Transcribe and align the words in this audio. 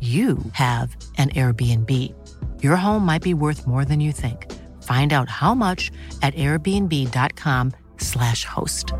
you 0.00 0.38
have 0.52 0.96
an 1.18 1.28
Airbnb. 1.30 1.90
Your 2.62 2.76
home 2.76 3.04
might 3.04 3.22
be 3.22 3.34
worth 3.34 3.66
more 3.66 3.84
than 3.84 4.00
you 4.00 4.12
think. 4.12 4.46
Find 4.82 5.12
out 5.12 5.28
how 5.28 5.54
much 5.54 5.90
at 6.22 6.34
airbnb.com/slash 6.34 8.44
host. 8.44 8.94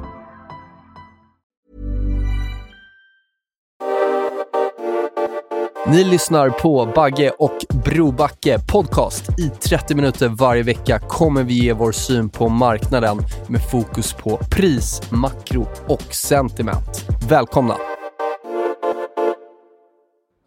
Ni 5.87 6.05
lyssnar 6.05 6.51
på 6.51 6.93
Bagge 6.95 7.31
och 7.31 7.59
Brobacke 7.85 8.59
podcast. 8.59 9.39
I 9.39 9.49
30 9.49 9.95
minuter 9.95 10.29
varje 10.29 10.63
vecka 10.63 10.99
kommer 10.99 11.43
vi 11.43 11.55
ge 11.55 11.73
vår 11.73 11.93
syn 11.93 12.29
på 12.29 12.49
marknaden 12.49 13.19
med 13.49 13.71
fokus 13.71 14.13
på 14.13 14.41
pris, 14.51 15.03
makro 15.11 15.69
och 15.89 16.15
sentiment. 16.15 17.07
Välkomna! 17.29 18.00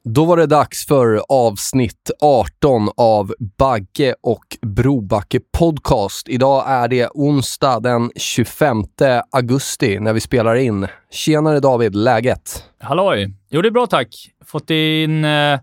Då 0.09 0.25
var 0.25 0.37
det 0.37 0.45
dags 0.45 0.87
för 0.87 1.21
avsnitt 1.29 2.11
18 2.21 2.89
av 2.97 3.33
Bagge 3.57 4.15
och 4.23 4.43
Brobacke 4.61 5.39
podcast. 5.57 6.29
Idag 6.29 6.63
är 6.67 6.87
det 6.87 7.07
onsdag 7.13 7.79
den 7.79 8.11
25 8.15 8.83
augusti 9.31 9.99
när 9.99 10.13
vi 10.13 10.19
spelar 10.19 10.55
in. 10.55 10.87
Tjenare 11.11 11.59
David, 11.59 11.95
läget? 11.95 12.63
Halloj! 12.79 13.33
Jo, 13.49 13.61
det 13.61 13.67
är 13.67 13.71
bra 13.71 13.87
tack. 13.87 14.07
Fått 14.45 14.69
in 14.69 15.25
eh, 15.25 15.59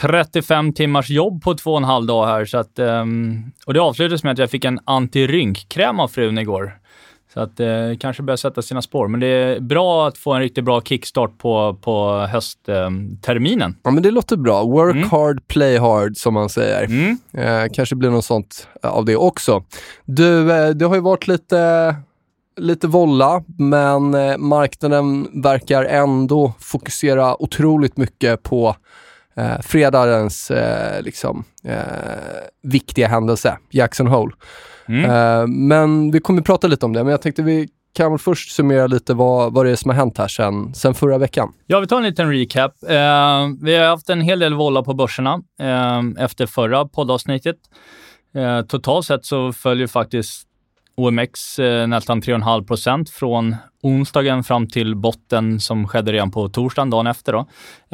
35 0.00 0.72
timmars 0.72 1.10
jobb 1.10 1.42
på 1.42 1.54
två 1.54 1.70
och 1.70 1.76
en 1.76 1.84
halv 1.84 2.06
dag 2.06 2.26
här. 2.26 2.44
Så 2.44 2.58
att, 2.58 2.78
eh, 2.78 3.04
och 3.66 3.74
det 3.74 3.80
avslutades 3.80 4.24
med 4.24 4.32
att 4.32 4.38
jag 4.38 4.50
fick 4.50 4.64
en 4.64 4.80
antirynkkräm 4.84 6.00
av 6.00 6.08
frun 6.08 6.38
igår. 6.38 6.79
Så 7.34 7.40
att 7.40 7.56
det 7.56 7.90
eh, 7.90 7.96
kanske 7.96 8.22
börjar 8.22 8.36
sätta 8.36 8.62
sina 8.62 8.82
spår. 8.82 9.08
Men 9.08 9.20
det 9.20 9.26
är 9.26 9.60
bra 9.60 10.08
att 10.08 10.18
få 10.18 10.32
en 10.32 10.40
riktigt 10.40 10.64
bra 10.64 10.82
kickstart 10.82 11.38
på, 11.38 11.78
på 11.80 12.26
höstterminen. 12.30 13.76
Ja, 13.82 13.90
men 13.90 14.02
det 14.02 14.10
låter 14.10 14.36
bra. 14.36 14.64
Work 14.64 14.96
mm. 14.96 15.08
hard, 15.08 15.48
play 15.48 15.78
hard, 15.78 16.16
som 16.16 16.34
man 16.34 16.48
säger. 16.48 16.84
Mm. 16.84 17.18
Eh, 17.32 17.72
kanske 17.72 17.96
blir 17.96 18.10
något 18.10 18.24
sånt 18.24 18.68
av 18.82 19.04
det 19.04 19.16
också. 19.16 19.64
Du, 20.04 20.52
eh, 20.52 20.68
det 20.68 20.84
har 20.84 20.94
ju 20.94 21.00
varit 21.00 21.28
lite 21.28 21.96
lite 22.56 22.86
volla, 22.86 23.44
men 23.58 24.14
eh, 24.14 24.38
marknaden 24.38 25.28
verkar 25.42 25.84
ändå 25.84 26.52
fokusera 26.58 27.42
otroligt 27.42 27.96
mycket 27.96 28.42
på 28.42 28.76
eh, 29.36 29.60
fredagens 29.62 30.50
eh, 30.50 31.02
liksom, 31.02 31.44
eh, 31.64 31.74
viktiga 32.62 33.08
händelse, 33.08 33.58
Jackson 33.70 34.06
Hole. 34.06 34.32
Mm. 34.90 35.10
Eh, 35.10 35.46
men 35.46 36.10
vi 36.10 36.20
kommer 36.20 36.42
prata 36.42 36.66
lite 36.66 36.86
om 36.86 36.92
det, 36.92 37.04
men 37.04 37.10
jag 37.10 37.22
tänkte 37.22 37.42
vi 37.42 37.68
kan 37.92 38.12
väl 38.12 38.18
först 38.18 38.50
summera 38.50 38.86
lite 38.86 39.14
vad, 39.14 39.52
vad 39.52 39.66
det 39.66 39.70
är 39.70 39.76
som 39.76 39.90
har 39.90 39.96
hänt 39.96 40.18
här 40.18 40.28
sen, 40.28 40.74
sen 40.74 40.94
förra 40.94 41.18
veckan. 41.18 41.52
Ja, 41.66 41.80
vi 41.80 41.86
tar 41.86 41.96
en 41.96 42.02
liten 42.02 42.30
recap. 42.32 42.72
Eh, 42.82 43.48
vi 43.62 43.76
har 43.76 43.84
haft 43.88 44.10
en 44.10 44.20
hel 44.20 44.38
del 44.38 44.54
volla 44.54 44.82
på 44.82 44.94
börserna 44.94 45.42
eh, 45.60 46.24
efter 46.24 46.46
förra 46.46 46.84
poddavsnittet. 46.84 47.56
Totalt 48.68 49.06
sett 49.06 49.24
så 49.24 49.52
följer 49.52 49.86
faktiskt 49.86 50.49
OMX 51.00 51.58
eh, 51.58 51.86
nästan 51.86 52.22
3,5 52.22 52.66
procent 52.66 53.10
från 53.10 53.56
onsdagen 53.82 54.44
fram 54.44 54.66
till 54.66 54.96
botten 54.96 55.60
som 55.60 55.88
skedde 55.88 56.12
redan 56.12 56.30
på 56.30 56.48
torsdagen, 56.48 56.90
dagen 56.90 57.06
efter. 57.06 57.32
Då. 57.32 57.46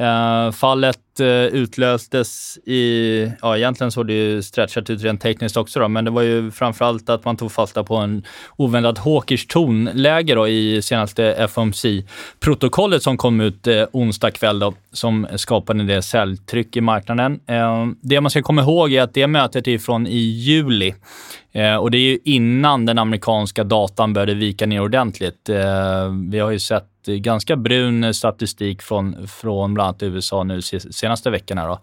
Eh, 0.03 0.53
fallet 0.53 1.21
eh, 1.21 1.27
utlöstes 1.29 2.59
i, 2.67 3.33
ja 3.43 3.57
egentligen 3.57 3.93
såg 3.93 4.07
det 4.07 4.13
ju 4.13 4.43
stretchat 4.43 4.91
ut 4.91 5.03
rent 5.03 5.21
tekniskt 5.21 5.57
också 5.57 5.81
då, 5.81 5.89
men 5.89 6.05
det 6.05 6.11
var 6.11 6.23
ju 6.23 6.51
framförallt 6.51 7.09
att 7.11 7.25
man 7.25 7.37
tog 7.37 7.53
fasta 7.53 7.85
på 7.85 7.97
en 7.97 8.25
oväntat 8.57 8.99
hawkish 8.99 9.47
tonläge 9.49 10.35
då 10.35 10.49
i 10.49 10.83
senaste 10.83 11.49
FOMC-protokollet 11.49 13.03
som 13.03 13.17
kom 13.17 13.41
ut 13.41 13.67
eh, 13.67 13.85
onsdag 13.93 14.31
kväll 14.31 14.59
då, 14.59 14.75
som 14.93 15.27
skapade 15.37 15.81
en 15.81 15.87
del 15.87 16.03
säljtryck 16.03 16.77
i 16.77 16.81
marknaden. 16.81 17.41
Eh, 17.47 17.87
det 18.03 18.21
man 18.21 18.31
ska 18.31 18.43
komma 18.43 18.63
ihåg 18.63 18.93
är 18.93 19.03
att 19.03 19.15
det 19.15 19.27
mötet 19.27 19.69
är 19.69 19.79
från 19.79 20.07
i 20.07 20.19
juli 20.19 20.95
eh, 21.57 21.77
och 21.77 21.91
det 21.91 21.99
är 21.99 22.11
ju 22.11 22.19
innan 22.25 22.87
den 22.87 22.99
amerikanska 22.99 23.65
datan 23.65 24.13
började 24.13 24.35
vika 24.35 24.67
ner 24.67 24.83
ordentligt. 24.83 25.49
Eh, 25.49 26.09
vi 26.31 26.39
har 26.39 26.51
ju 26.51 26.59
sett 26.59 26.87
ganska 27.07 27.57
brun 27.57 28.15
statistik 28.15 28.83
från, 28.83 29.29
från 29.29 29.75
bland 29.75 29.89
annat 29.89 30.03
USA 30.03 30.45
nu 30.45 30.63
senaste 30.63 31.31
veckorna. 31.31 31.67
Då. 31.67 31.79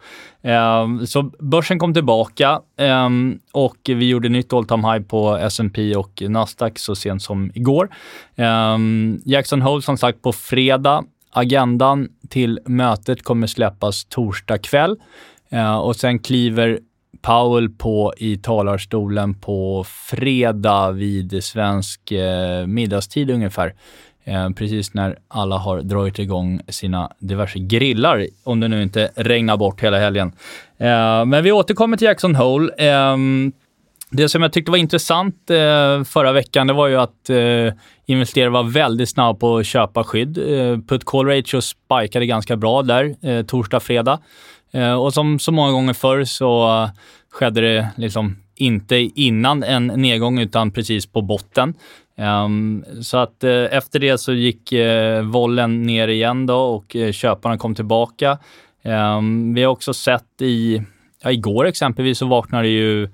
Eh, 0.50 1.06
så 1.06 1.22
börsen 1.39 1.79
kom 1.79 1.94
tillbaka 1.94 2.62
eh, 2.78 3.09
och 3.51 3.78
vi 3.85 4.09
gjorde 4.09 4.29
nytt 4.29 4.53
all 4.53 4.66
time 4.66 4.94
high 4.94 5.06
på 5.06 5.38
S&P 5.38 5.95
och 5.95 6.23
Nasdaq 6.28 6.79
så 6.79 6.95
sent 6.95 7.22
som 7.22 7.51
igår. 7.56 7.89
Eh, 8.35 8.78
Jackson 9.25 9.62
Hole 9.62 9.81
som 9.81 9.97
sagt 9.97 10.22
på 10.22 10.33
fredag. 10.33 11.03
Agendan 11.35 12.09
till 12.29 12.59
mötet 12.66 13.23
kommer 13.23 13.47
släppas 13.47 14.06
torsdag 14.06 14.57
kväll 14.57 14.97
eh, 15.50 15.75
och 15.75 15.95
sen 15.95 16.19
kliver 16.19 16.79
Powell 17.23 17.69
på 17.69 18.13
i 18.17 18.38
talarstolen 18.38 19.34
på 19.34 19.85
fredag 20.09 20.91
vid 20.91 21.44
svensk 21.44 22.11
eh, 22.11 22.67
middagstid 22.67 23.31
ungefär. 23.31 23.73
Eh, 24.23 24.50
precis 24.50 24.94
när 24.94 25.17
alla 25.28 25.57
har 25.57 25.81
dragit 25.81 26.19
igång 26.19 26.62
sina 26.67 27.12
diverse 27.19 27.59
grillar, 27.59 28.28
om 28.44 28.59
det 28.59 28.67
nu 28.67 28.83
inte 28.83 29.12
regnar 29.16 29.57
bort 29.57 29.83
hela 29.83 30.00
helgen. 30.00 30.31
Eh, 30.78 31.25
men 31.25 31.44
vi 31.44 31.51
återkommer 31.51 31.97
till 31.97 32.06
Jackson 32.06 32.35
Hole. 32.35 32.73
Eh, 32.78 33.17
det 34.09 34.29
som 34.29 34.41
jag 34.41 34.53
tyckte 34.53 34.72
var 34.72 34.78
intressant 34.78 35.50
eh, 35.50 36.03
förra 36.03 36.31
veckan, 36.31 36.67
det 36.67 36.73
var 36.73 36.88
ju 36.88 36.95
att 36.95 37.29
eh, 37.29 37.73
investerare 38.06 38.50
var 38.50 38.63
väldigt 38.63 39.09
snabba 39.09 39.39
på 39.39 39.57
att 39.57 39.66
köpa 39.66 40.03
skydd. 40.03 40.38
Eh, 40.38 40.78
put 40.88 41.06
call 41.06 41.28
ratio 41.28 41.62
spikade 41.62 42.25
ganska 42.25 42.56
bra 42.56 42.81
där, 42.81 43.16
eh, 43.22 43.45
torsdag, 43.45 43.79
fredag. 43.79 44.19
Eh, 44.73 44.94
och 44.94 45.13
som 45.13 45.39
så 45.39 45.51
många 45.51 45.72
gånger 45.72 45.94
förr 45.94 46.23
så 46.23 46.89
skedde 47.31 47.61
det 47.61 47.89
liksom 47.97 48.35
inte 48.56 48.95
innan 48.95 49.63
en 49.63 49.88
nedgång 49.88 50.39
utan 50.39 50.72
precis 50.72 51.06
på 51.06 51.22
botten. 51.22 51.73
Um, 52.17 52.85
så 53.01 53.17
att 53.17 53.44
uh, 53.44 53.67
efter 53.72 54.00
det 54.00 54.17
så 54.17 54.33
gick 54.33 54.73
uh, 54.73 55.22
vollen 55.22 55.81
ner 55.81 56.07
igen 56.07 56.45
då 56.45 56.57
och 56.57 56.95
uh, 56.95 57.12
köparna 57.12 57.57
kom 57.57 57.75
tillbaka. 57.75 58.38
Um, 58.83 59.53
vi 59.53 59.63
har 59.63 59.72
också 59.72 59.94
sett 59.94 60.42
i, 60.42 60.81
ja, 61.24 61.31
igår 61.31 61.65
exempelvis 61.65 62.18
så 62.18 62.25
vaknade 62.27 62.68
ju 62.68 63.09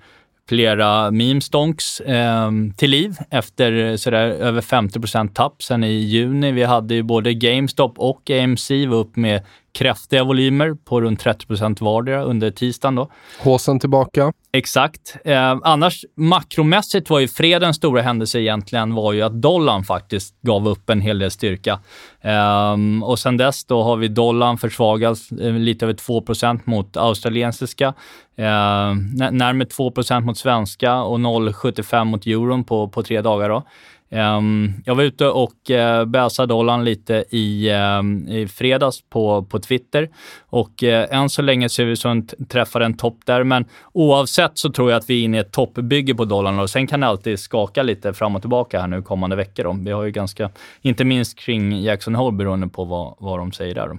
flera 0.50 1.12
meme-stonks 1.12 2.02
ehm, 2.06 2.74
till 2.74 2.90
liv 2.90 3.18
efter 3.30 3.98
sådär 3.98 4.26
över 4.26 4.62
50% 4.62 5.34
tapp 5.34 5.64
sen 5.64 5.84
i 5.84 5.92
juni. 5.92 6.52
Vi 6.52 6.64
hade 6.64 6.94
ju 6.94 7.04
både 7.04 7.34
GameStop 7.34 8.00
och 8.00 8.30
AMC 8.30 8.70
var 8.88 8.98
upp 8.98 9.16
med 9.16 9.42
kraftiga 9.72 10.24
volymer 10.24 10.74
på 10.74 11.02
runt 11.02 11.20
30 11.20 11.48
procent 11.48 11.82
vardera 11.82 12.24
under 12.24 12.52
tisdagen. 12.52 12.96
Då. 12.96 13.10
Håsen 13.40 13.80
tillbaka. 13.80 14.34
Exakt. 14.52 15.18
Eh, 15.26 15.58
annars 15.64 16.06
makromässigt 16.16 17.10
var 17.10 17.20
ju 17.20 17.28
fredens 17.28 17.78
stora 17.78 18.02
händelse 18.02 18.40
egentligen 18.40 18.96
var 18.96 19.14
ju 19.14 19.22
att 19.22 19.42
dollarn 19.42 19.84
faktiskt 19.84 20.42
gav 20.42 20.68
upp 20.68 20.90
en 20.90 21.02
hel 21.02 21.20
del 21.20 21.32
styrka. 21.32 21.80
Eh, 22.22 22.76
och 23.04 23.20
sen 23.20 23.38
dess 23.38 23.66
då 23.66 23.84
har 23.84 23.98
vi 23.98 24.08
dollarn 24.08 24.58
försvagats 24.58 25.32
eh, 25.32 25.54
lite 25.54 25.86
över 25.86 25.94
2% 25.94 26.60
mot 26.64 26.98
australiensiska, 26.98 27.88
eh, 28.36 28.94
närmare 29.32 29.66
2 29.66 29.94
mot 30.22 30.38
svenska 30.38 31.02
och 31.02 31.20
0,75 31.20 32.04
mot 32.04 32.28
euron 32.28 32.64
på, 32.64 32.88
på 32.88 33.04
tre 33.04 33.22
dagar. 33.22 33.50
Då. 33.50 33.64
Um, 34.12 34.74
jag 34.86 34.96
var 34.96 35.04
ute 35.04 35.28
och 35.28 35.54
uh, 35.70 36.06
bäsade 36.06 36.54
dollarn 36.54 36.84
lite 36.84 37.26
i, 37.30 37.72
um, 37.72 38.28
i 38.28 38.48
fredags 38.48 39.02
på, 39.10 39.44
på 39.44 39.60
Twitter 39.60 40.10
och 40.40 40.84
uh, 40.84 40.90
än 40.90 41.30
så 41.30 41.42
länge 41.42 41.70
ser 41.70 41.86
vi 41.86 41.96
som 41.96 42.28
träffar 42.28 42.82
en 42.82 42.98
topp 42.98 43.18
där. 43.26 43.44
Men 43.44 43.66
oavsett 43.94 44.52
så 44.58 44.72
tror 44.72 44.92
jag 44.92 44.98
att 44.98 45.10
vi 45.10 45.20
är 45.20 45.24
inne 45.24 45.38
i 45.38 45.40
ett 45.40 45.52
toppbygge 45.52 46.16
på 46.16 46.26
dollarn 46.26 46.60
och 46.60 46.70
sen 46.70 46.88
kan 46.88 47.00
det 47.00 47.08
alltid 47.08 47.40
skaka 47.40 47.84
lite 47.84 48.14
fram 48.14 48.36
och 48.36 48.42
tillbaka 48.42 48.80
här 48.80 48.88
nu 48.88 49.02
kommande 49.02 49.36
veckor. 49.36 49.64
Då. 49.64 49.78
Vi 49.82 49.92
har 49.92 50.04
ju 50.04 50.12
ganska, 50.12 50.50
inte 50.82 51.06
minst 51.06 51.40
kring 51.40 51.82
Jackson 51.82 52.16
Hole 52.16 52.38
beroende 52.38 52.68
på 52.68 52.86
vad, 52.86 53.16
vad 53.20 53.40
de 53.40 53.52
säger 53.52 53.76
där. 53.76 53.88
Då. 53.88 53.98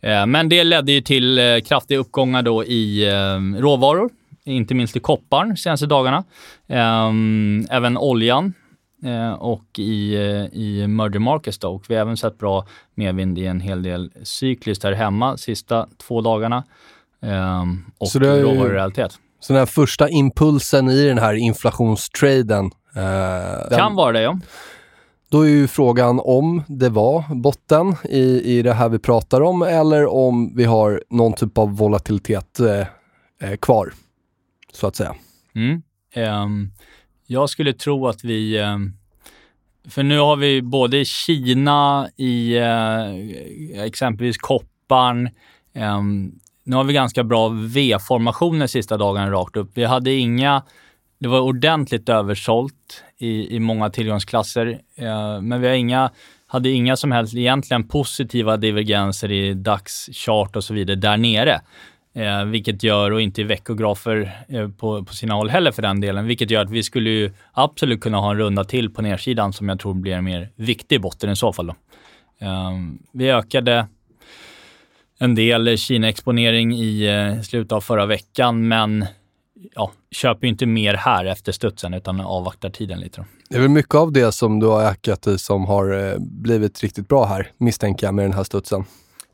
Ehm, 0.00 0.30
men 0.30 0.48
det 0.48 0.64
ledde 0.64 0.92
ju 0.92 1.00
till 1.00 1.38
eh, 1.38 1.60
kraftiga 1.60 1.98
uppgångar 1.98 2.42
då 2.42 2.64
i 2.64 3.10
råvaror 3.58 4.10
inte 4.44 4.74
minst 4.74 4.96
i 4.96 5.00
kopparn 5.00 5.56
senaste 5.56 5.86
dagarna. 5.86 6.24
Ehm, 6.68 7.66
även 7.70 7.98
oljan 7.98 8.54
eh, 9.04 9.32
och 9.32 9.78
i, 9.78 10.14
eh, 10.14 10.60
i 10.60 10.86
merger 10.88 11.18
markets 11.18 11.58
då. 11.58 11.68
Och 11.68 11.84
vi 11.88 11.94
har 11.94 12.02
även 12.02 12.16
sett 12.16 12.38
bra 12.38 12.66
medvind 12.94 13.38
i 13.38 13.46
en 13.46 13.60
hel 13.60 13.82
del 13.82 14.12
cykliskt 14.22 14.84
här 14.84 14.92
hemma 14.92 15.36
sista 15.36 15.86
två 16.06 16.20
dagarna. 16.20 16.64
Ehm, 17.22 17.84
och 17.98 18.08
så 18.08 18.18
råvarurealitet. 18.18 19.18
Så 19.40 19.52
den 19.52 19.60
här 19.60 19.66
första 19.66 20.08
impulsen 20.08 20.88
i 20.88 21.06
den 21.06 21.18
här 21.18 21.34
inflationstraden. 21.34 22.64
Eh, 22.96 23.68
kan 23.70 23.78
den, 23.78 23.94
vara 23.94 24.12
det 24.12 24.22
ja. 24.22 24.38
Då 25.30 25.40
är 25.40 25.48
ju 25.48 25.66
frågan 25.66 26.20
om 26.24 26.62
det 26.66 26.88
var 26.88 27.34
botten 27.34 27.96
i, 28.04 28.58
i 28.58 28.62
det 28.62 28.72
här 28.72 28.88
vi 28.88 28.98
pratar 28.98 29.40
om 29.40 29.62
eller 29.62 30.06
om 30.06 30.56
vi 30.56 30.64
har 30.64 31.02
någon 31.10 31.32
typ 31.32 31.58
av 31.58 31.76
volatilitet 31.76 32.60
eh, 32.60 33.56
kvar 33.56 33.92
så 34.76 34.86
att 34.86 34.96
säga. 34.96 35.14
Mm. 35.54 35.82
Um, 36.16 36.72
jag 37.26 37.50
skulle 37.50 37.72
tro 37.72 38.08
att 38.08 38.24
vi... 38.24 38.60
Um, 38.60 38.96
för 39.88 40.02
nu 40.02 40.18
har 40.18 40.36
vi 40.36 40.62
både 40.62 40.98
i 40.98 41.04
Kina 41.04 42.08
i 42.16 42.58
uh, 42.58 43.84
exempelvis 43.84 44.36
kopparn. 44.38 45.30
Um, 45.74 46.40
nu 46.64 46.76
har 46.76 46.84
vi 46.84 46.92
ganska 46.92 47.24
bra 47.24 47.48
V-formationer 47.48 48.66
sista 48.66 48.96
dagarna 48.96 49.30
rakt 49.30 49.56
upp. 49.56 49.70
Vi 49.74 49.84
hade 49.84 50.12
inga... 50.12 50.62
Det 51.18 51.28
var 51.28 51.40
ordentligt 51.40 52.08
översålt 52.08 53.04
i, 53.18 53.56
i 53.56 53.60
många 53.60 53.90
tillgångsklasser, 53.90 54.66
uh, 55.02 55.40
men 55.40 55.60
vi 55.60 55.68
har 55.68 55.74
inga 55.74 56.10
hade 56.46 56.70
inga 56.70 56.96
som 56.96 57.12
helst 57.12 57.34
egentligen 57.34 57.88
positiva 57.88 58.56
divergenser 58.56 59.32
i 59.32 59.54
dagschart 59.54 60.56
och 60.56 60.64
så 60.64 60.74
vidare 60.74 60.96
där 60.96 61.16
nere. 61.16 61.60
Eh, 62.16 62.44
vilket 62.44 62.82
gör, 62.82 63.10
och 63.10 63.20
inte 63.20 63.40
i 63.40 63.44
veckografer 63.44 64.44
eh, 64.48 64.68
på, 64.68 65.04
på 65.04 65.14
sina 65.14 65.34
håll 65.34 65.50
heller 65.50 65.72
för 65.72 65.82
den 65.82 66.00
delen, 66.00 66.26
vilket 66.26 66.50
gör 66.50 66.62
att 66.62 66.70
vi 66.70 66.82
skulle 66.82 67.10
ju 67.10 67.32
absolut 67.52 68.00
kunna 68.00 68.18
ha 68.18 68.30
en 68.30 68.38
runda 68.38 68.64
till 68.64 68.90
på 68.90 69.02
nedsidan 69.02 69.52
som 69.52 69.68
jag 69.68 69.80
tror 69.80 69.94
blir 69.94 70.12
en 70.12 70.24
mer 70.24 70.50
viktig 70.56 71.00
botten 71.00 71.30
i 71.30 71.36
så 71.36 71.52
fall. 71.52 71.66
Då. 71.66 71.74
Eh, 72.46 72.72
vi 73.12 73.30
ökade 73.30 73.86
en 75.18 75.34
del 75.34 75.78
Kina-exponering 75.78 76.74
i 76.74 77.06
eh, 77.06 77.42
slutet 77.42 77.72
av 77.72 77.80
förra 77.80 78.06
veckan, 78.06 78.68
men 78.68 79.06
ja, 79.74 79.92
köper 80.10 80.46
inte 80.46 80.66
mer 80.66 80.94
här 80.94 81.24
efter 81.24 81.52
studsen 81.52 81.94
utan 81.94 82.20
avvaktar 82.20 82.70
tiden 82.70 83.00
lite. 83.00 83.20
Då. 83.20 83.26
Det 83.48 83.56
är 83.56 83.60
väl 83.60 83.70
mycket 83.70 83.94
av 83.94 84.12
det 84.12 84.32
som 84.32 84.60
du 84.60 84.66
har 84.66 84.82
ökat 84.82 85.26
i 85.26 85.38
som 85.38 85.64
har 85.64 86.12
eh, 86.12 86.18
blivit 86.18 86.82
riktigt 86.82 87.08
bra 87.08 87.24
här, 87.24 87.50
misstänker 87.58 88.06
jag, 88.06 88.14
med 88.14 88.24
den 88.24 88.32
här 88.32 88.44
studsen. 88.44 88.84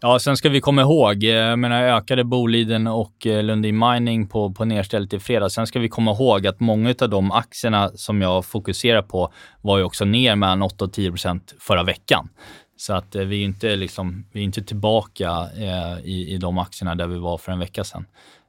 Ja, 0.02 0.18
sen 0.18 0.36
ska 0.36 0.48
vi 0.48 0.60
komma 0.60 0.82
ihåg, 0.82 1.24
eh, 1.24 1.30
jag 1.30 1.58
menar 1.58 1.82
ökade 1.82 2.24
Boliden 2.24 2.86
och 2.86 3.26
eh, 3.26 3.42
Lundin 3.42 3.78
Mining 3.78 4.28
på, 4.28 4.52
på 4.52 4.64
nedstället 4.64 5.12
i 5.12 5.18
fredags. 5.18 5.54
Sen 5.54 5.66
ska 5.66 5.78
vi 5.78 5.88
komma 5.88 6.10
ihåg 6.10 6.46
att 6.46 6.60
många 6.60 6.94
av 7.00 7.08
de 7.08 7.32
aktierna 7.32 7.90
som 7.94 8.22
jag 8.22 8.44
fokuserar 8.44 9.02
på 9.02 9.32
var 9.60 9.78
ju 9.78 9.84
också 9.84 10.04
ner 10.04 10.36
mellan 10.36 10.62
8 10.62 10.84
och 10.84 10.92
10 10.92 11.10
procent 11.10 11.54
förra 11.58 11.82
veckan. 11.82 12.28
Så 12.76 12.92
att 12.92 13.14
eh, 13.14 13.22
vi 13.22 13.40
är 13.40 13.44
inte, 13.44 13.76
liksom, 13.76 14.26
vi 14.32 14.40
inte 14.40 14.62
tillbaka 14.62 15.48
eh, 15.56 16.04
i, 16.04 16.34
i 16.34 16.36
de 16.36 16.58
aktierna 16.58 16.94
där 16.94 17.06
vi 17.06 17.18
var 17.18 17.38
för 17.38 17.52
en 17.52 17.58
vecka 17.58 17.84
sedan. 17.84 18.06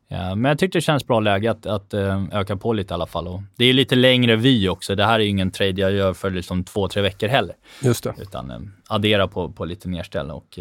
Eh, 0.09 0.35
men 0.35 0.49
jag 0.49 0.59
tyckte 0.59 0.77
det 0.77 0.81
känns 0.81 1.07
bra 1.07 1.19
läge 1.19 1.51
att, 1.51 1.65
att 1.65 1.93
eh, 1.93 2.23
öka 2.31 2.55
på 2.55 2.73
lite 2.73 2.93
i 2.93 2.95
alla 2.95 3.07
fall. 3.07 3.27
Och 3.27 3.41
det 3.55 3.65
är 3.65 3.73
lite 3.73 3.95
längre 3.95 4.35
vy 4.35 4.69
också. 4.69 4.95
Det 4.95 5.05
här 5.05 5.19
är 5.19 5.23
ingen 5.23 5.51
trade 5.51 5.81
jag 5.81 5.91
gör 5.91 6.13
för 6.13 6.29
liksom 6.31 6.63
två, 6.63 6.87
tre 6.87 7.01
veckor 7.01 7.27
heller. 7.27 7.55
Just 7.83 8.03
det. 8.03 8.13
Utan 8.21 8.73
addera 8.87 9.27
på, 9.27 9.51
på 9.51 9.65
lite 9.65 9.89
nedställ 9.89 10.31
och 10.31 10.59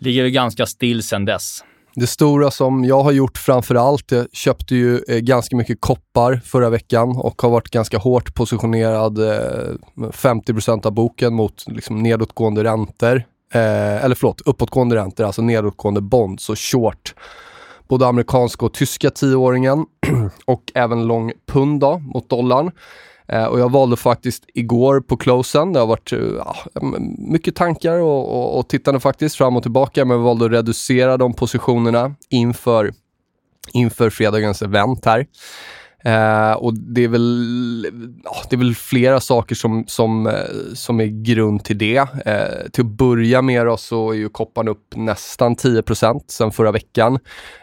ligger 0.00 0.28
ganska 0.28 0.66
still 0.66 1.02
sedan 1.02 1.24
dess. 1.24 1.64
Det 1.94 2.06
stora 2.06 2.50
som 2.50 2.84
jag 2.84 3.02
har 3.02 3.12
gjort 3.12 3.38
framför 3.38 3.74
allt, 3.74 4.12
jag 4.12 4.26
köpte 4.32 4.74
ju 4.74 5.00
eh, 5.08 5.18
ganska 5.18 5.56
mycket 5.56 5.80
koppar 5.80 6.40
förra 6.44 6.70
veckan 6.70 7.16
och 7.16 7.42
har 7.42 7.50
varit 7.50 7.70
ganska 7.70 7.98
hårt 7.98 8.34
positionerad, 8.34 9.18
eh, 9.18 10.10
50% 10.12 10.86
av 10.86 10.92
boken 10.92 11.34
mot 11.34 11.64
liksom, 11.66 12.02
nedåtgående 12.02 12.64
räntor. 12.64 13.16
Eh, 13.52 14.04
eller 14.04 14.14
förlåt, 14.14 14.40
uppåtgående 14.40 14.96
räntor, 14.96 15.24
alltså 15.24 15.42
nedåtgående 15.42 16.00
bonds 16.00 16.50
och 16.50 16.58
short. 16.58 17.14
Både 17.88 18.06
amerikanska 18.06 18.66
och 18.66 18.74
tyska 18.74 19.10
tioåringen 19.10 19.86
och 20.44 20.62
även 20.74 21.06
lång 21.06 21.32
pund 21.46 21.80
då, 21.80 21.98
mot 21.98 22.28
dollarn. 22.28 22.70
Eh, 23.28 23.44
och 23.44 23.60
jag 23.60 23.70
valde 23.70 23.96
faktiskt 23.96 24.44
igår 24.54 25.00
på 25.00 25.16
closen, 25.16 25.72
det 25.72 25.80
har 25.80 25.86
varit 25.86 26.12
eh, 26.12 26.18
ja, 26.18 26.56
mycket 27.18 27.54
tankar 27.54 27.98
och, 27.98 28.36
och, 28.36 28.58
och 28.58 28.68
tittande 28.68 29.00
faktiskt 29.00 29.36
fram 29.36 29.56
och 29.56 29.62
tillbaka, 29.62 30.04
men 30.04 30.16
jag 30.16 30.24
valde 30.24 30.44
att 30.44 30.52
reducera 30.52 31.16
de 31.16 31.34
positionerna 31.34 32.14
inför, 32.30 32.92
inför 33.72 34.10
fredagens 34.10 34.62
event 34.62 35.04
här. 35.04 35.26
Eh, 36.04 36.52
och 36.52 36.74
det 36.74 37.04
är, 37.04 37.08
väl, 37.08 37.82
det 38.50 38.56
är 38.56 38.58
väl 38.58 38.74
flera 38.74 39.20
saker 39.20 39.54
som, 39.54 39.84
som, 39.86 40.26
eh, 40.26 40.34
som 40.74 41.00
är 41.00 41.06
grund 41.06 41.64
till 41.64 41.78
det. 41.78 41.96
Eh, 42.26 42.70
till 42.72 42.84
att 42.84 42.90
börja 42.90 43.42
med 43.42 43.66
då 43.66 43.76
så 43.76 44.10
är 44.10 44.14
ju 44.14 44.28
kopparn 44.28 44.68
upp 44.68 44.96
nästan 44.96 45.56
10% 45.56 46.20
sen 46.28 46.52
förra 46.52 46.72
veckan. 46.72 47.18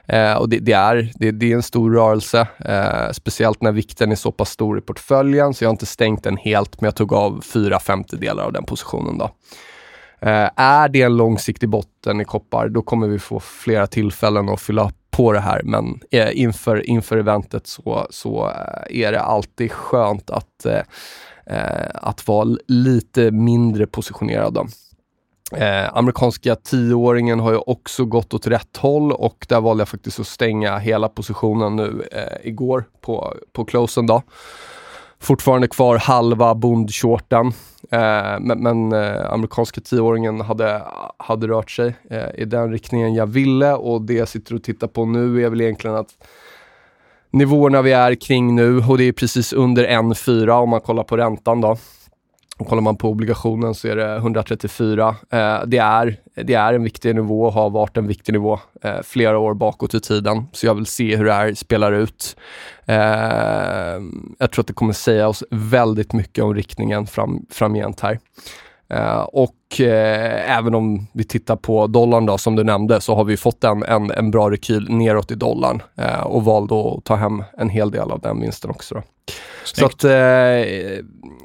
Eh, 0.08 0.34
och 0.34 0.50
det, 0.50 0.60
det 0.60 0.72
är, 0.72 1.12
det, 1.16 1.32
det, 1.32 1.52
är 1.52 1.56
en 1.56 1.64
stor 1.64 1.94
rörelse, 1.94 2.48
eh, 2.66 3.12
speciellt 3.12 3.62
när 3.62 3.72
vikten 3.72 4.12
är 4.12 4.16
så 4.16 4.32
pass 4.32 4.50
stor 4.50 4.78
i 4.78 4.82
portföljen, 4.82 5.54
så 5.54 5.64
jag 5.64 5.70
har 5.70 5.74
inte 5.74 5.86
stängt 5.86 6.24
den 6.24 6.38
helt, 6.38 6.82
men 6.82 6.88
jag 6.88 6.96
tog 6.96 7.14
av 7.14 7.42
fyra 7.42 7.80
femtedelar 7.80 8.44
av 8.44 8.54
den 8.54 8.64
positionen. 8.64 9.18
Då. 9.18 9.30
Eh, 10.20 10.50
är 10.56 10.90
det 10.90 11.02
en 11.02 11.18
långsiktig 11.18 11.70
botten 11.70 12.22
i 12.22 12.26
koppar, 12.26 12.70
då 12.70 12.82
kommer 12.82 13.08
vi 13.08 13.20
få 13.20 13.40
flera 13.40 13.88
tillfällen 13.88 14.50
att 14.50 14.62
fylla 14.62 14.88
upp 14.88 14.96
på 15.14 15.34
det 15.34 15.40
här, 15.40 15.62
men 15.64 16.00
eh, 16.12 16.42
inför, 16.42 16.90
inför 16.90 17.18
eventet 17.18 17.68
så, 17.68 18.08
så 18.10 18.50
eh, 18.50 19.02
är 19.04 19.12
det 19.12 19.22
alltid 19.22 19.72
skönt 19.72 20.30
att, 20.30 20.66
eh, 20.66 20.82
eh 21.46 21.90
att 21.94 22.28
vara 22.28 22.58
lite 22.68 23.32
mindre 23.32 23.88
positionerad. 23.88 24.54
Då. 24.54 24.68
Eh, 25.58 25.98
amerikanska 25.98 26.56
tioåringen 26.56 27.40
har 27.40 27.52
ju 27.52 27.58
också 27.58 28.06
gått 28.06 28.34
åt 28.34 28.48
rätt 28.48 28.78
håll 28.78 29.12
och 29.12 29.46
där 29.50 29.62
valde 29.62 29.82
jag 29.82 29.88
faktiskt 29.88 30.20
att 30.20 30.28
stänga 30.28 30.78
hela 30.78 31.10
positionen 31.10 31.76
nu 31.76 32.08
eh, 32.12 32.48
igår 32.48 32.86
på, 33.02 33.34
på 33.54 33.66
closen. 33.66 34.08
Då. 34.08 34.22
Fortfarande 35.24 35.68
kvar 35.68 35.98
halva 35.98 36.56
bondshorten. 36.56 37.48
Eh, 37.92 38.40
men, 38.40 38.64
men 38.64 38.92
eh, 38.92 39.34
amerikanska 39.34 39.82
tioåringen 39.82 40.42
hade, 40.42 40.82
hade 41.18 41.48
rört 41.48 41.72
sig 41.72 41.94
eh, 42.10 42.42
i 42.42 42.46
den 42.46 42.72
riktningen 42.72 43.14
jag 43.14 43.26
ville 43.26 43.74
och 43.74 44.02
det 44.02 44.14
jag 44.14 44.28
sitter 44.28 44.56
och 44.56 44.64
tittar 44.64 44.88
på 44.88 45.06
nu 45.06 45.46
är 45.46 45.50
väl 45.50 45.62
egentligen 45.62 45.96
att 45.96 46.10
nivåerna 47.32 47.82
vi 47.82 47.92
är 47.92 48.16
kring 48.16 48.56
nu 48.56 48.78
och 48.78 48.98
det 48.98 49.04
är 49.04 49.12
precis 49.12 49.54
under 49.54 49.88
1,4 49.88 50.50
om 50.50 50.70
man 50.70 50.82
kollar 50.82 51.04
på 51.04 51.18
räntan 51.18 51.62
då. 51.62 51.78
Och 52.58 52.68
kollar 52.68 52.82
man 52.82 52.98
på 52.98 53.10
obligationen 53.10 53.76
så 53.76 53.88
är 53.88 53.96
det 53.96 54.16
134. 54.16 55.16
Eh, 55.30 55.62
det, 55.66 55.78
är, 55.78 56.18
det 56.36 56.54
är 56.54 56.74
en 56.74 56.84
viktig 56.84 57.16
nivå 57.16 57.44
och 57.46 57.54
har 57.54 57.70
varit 57.70 57.98
en 57.98 58.08
viktig 58.08 58.34
nivå 58.34 58.60
eh, 58.82 59.02
flera 59.04 59.38
år 59.38 59.54
bakåt 59.54 59.94
i 59.94 60.00
tiden. 60.00 60.46
Så 60.52 60.66
jag 60.66 60.76
vill 60.76 60.86
se 60.86 61.16
hur 61.16 61.26
det 61.26 61.34
här 61.34 61.54
spelar 61.54 61.92
ut. 61.92 62.36
Eh, 62.86 62.98
jag 64.40 64.52
tror 64.52 64.60
att 64.60 64.68
det 64.68 64.74
kommer 64.74 64.94
säga 64.94 65.28
oss 65.28 65.44
väldigt 65.50 66.14
mycket 66.14 66.44
om 66.44 66.56
riktningen 66.56 67.08
fram, 67.08 67.46
framgent 67.50 68.00
här. 68.00 68.20
Uh, 68.94 69.20
och 69.20 69.56
uh, 69.80 70.58
även 70.58 70.76
om 70.76 71.08
vi 71.14 71.24
tittar 71.24 71.56
på 71.56 71.88
dollarn 71.88 72.26
då, 72.26 72.38
som 72.38 72.56
du 72.56 72.64
nämnde, 72.64 73.02
så 73.02 73.16
har 73.16 73.24
vi 73.24 73.38
fått 73.38 73.64
en, 73.64 73.84
en, 73.84 74.12
en 74.12 74.32
bra 74.32 74.52
rekyl 74.52 74.90
neråt 74.90 75.32
i 75.32 75.36
dollarn 75.36 75.82
uh, 76.00 76.24
och 76.24 76.46
valde 76.46 76.76
att 76.76 77.06
ta 77.06 77.16
hem 77.16 77.44
en 77.58 77.70
hel 77.70 77.92
del 77.92 78.12
av 78.12 78.20
den 78.20 78.42
vinsten 78.42 78.70
också. 78.70 78.96
Då. 78.96 79.02
Så 79.64 79.86
att 79.86 80.04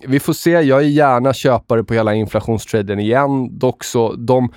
vi 0.06 0.20
får 0.20 0.32
se. 0.32 0.50
Jag 0.50 0.78
är 0.78 0.86
gärna 0.86 1.32
köpare 1.32 1.84
på 1.84 1.94
hela 1.94 2.14
inflationstraden 2.14 2.98
igen. 2.98 3.58
Dock 3.58 3.84
så, 3.84 4.12
de, 4.12 4.52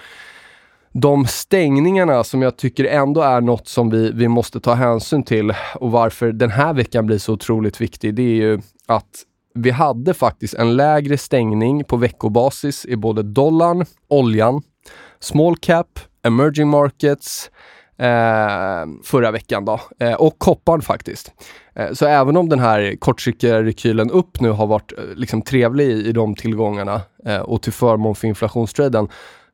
de 0.91 1.25
stängningarna 1.25 2.23
som 2.23 2.41
jag 2.41 2.57
tycker 2.57 2.85
ändå 2.85 3.21
är 3.21 3.41
något 3.41 3.67
som 3.67 3.89
vi, 3.89 4.11
vi 4.11 4.27
måste 4.27 4.59
ta 4.59 4.73
hänsyn 4.73 5.23
till 5.23 5.53
och 5.75 5.91
varför 5.91 6.31
den 6.31 6.49
här 6.49 6.73
veckan 6.73 7.05
blir 7.05 7.17
så 7.17 7.33
otroligt 7.33 7.81
viktig, 7.81 8.15
det 8.15 8.21
är 8.21 8.35
ju 8.35 8.61
att 8.87 9.25
vi 9.53 9.71
hade 9.71 10.13
faktiskt 10.13 10.53
en 10.53 10.75
lägre 10.75 11.17
stängning 11.17 11.83
på 11.83 11.97
veckobasis 11.97 12.85
i 12.85 12.95
både 12.95 13.23
dollarn, 13.23 13.85
oljan, 14.07 14.61
small 15.19 15.57
cap, 15.57 15.99
emerging 16.23 16.67
markets, 16.67 17.51
eh, 17.97 18.85
förra 19.03 19.31
veckan 19.31 19.65
då. 19.65 19.79
Eh, 19.99 20.13
och 20.13 20.39
kopparn 20.39 20.81
faktiskt. 20.81 21.31
Eh, 21.75 21.93
så 21.93 22.05
även 22.05 22.37
om 22.37 22.49
den 22.49 22.59
här 22.59 22.95
kortsiktiga 22.99 23.63
rekylen 23.63 24.11
upp 24.11 24.41
nu 24.41 24.49
har 24.49 24.67
varit 24.67 24.93
eh, 24.97 25.03
liksom 25.15 25.41
trevlig 25.41 25.85
i, 25.85 26.07
i 26.07 26.11
de 26.11 26.35
tillgångarna 26.35 27.01
eh, 27.25 27.39
och 27.39 27.61
till 27.61 27.73
förmån 27.73 28.15
för 28.15 28.27
inflationstraden 28.27 29.07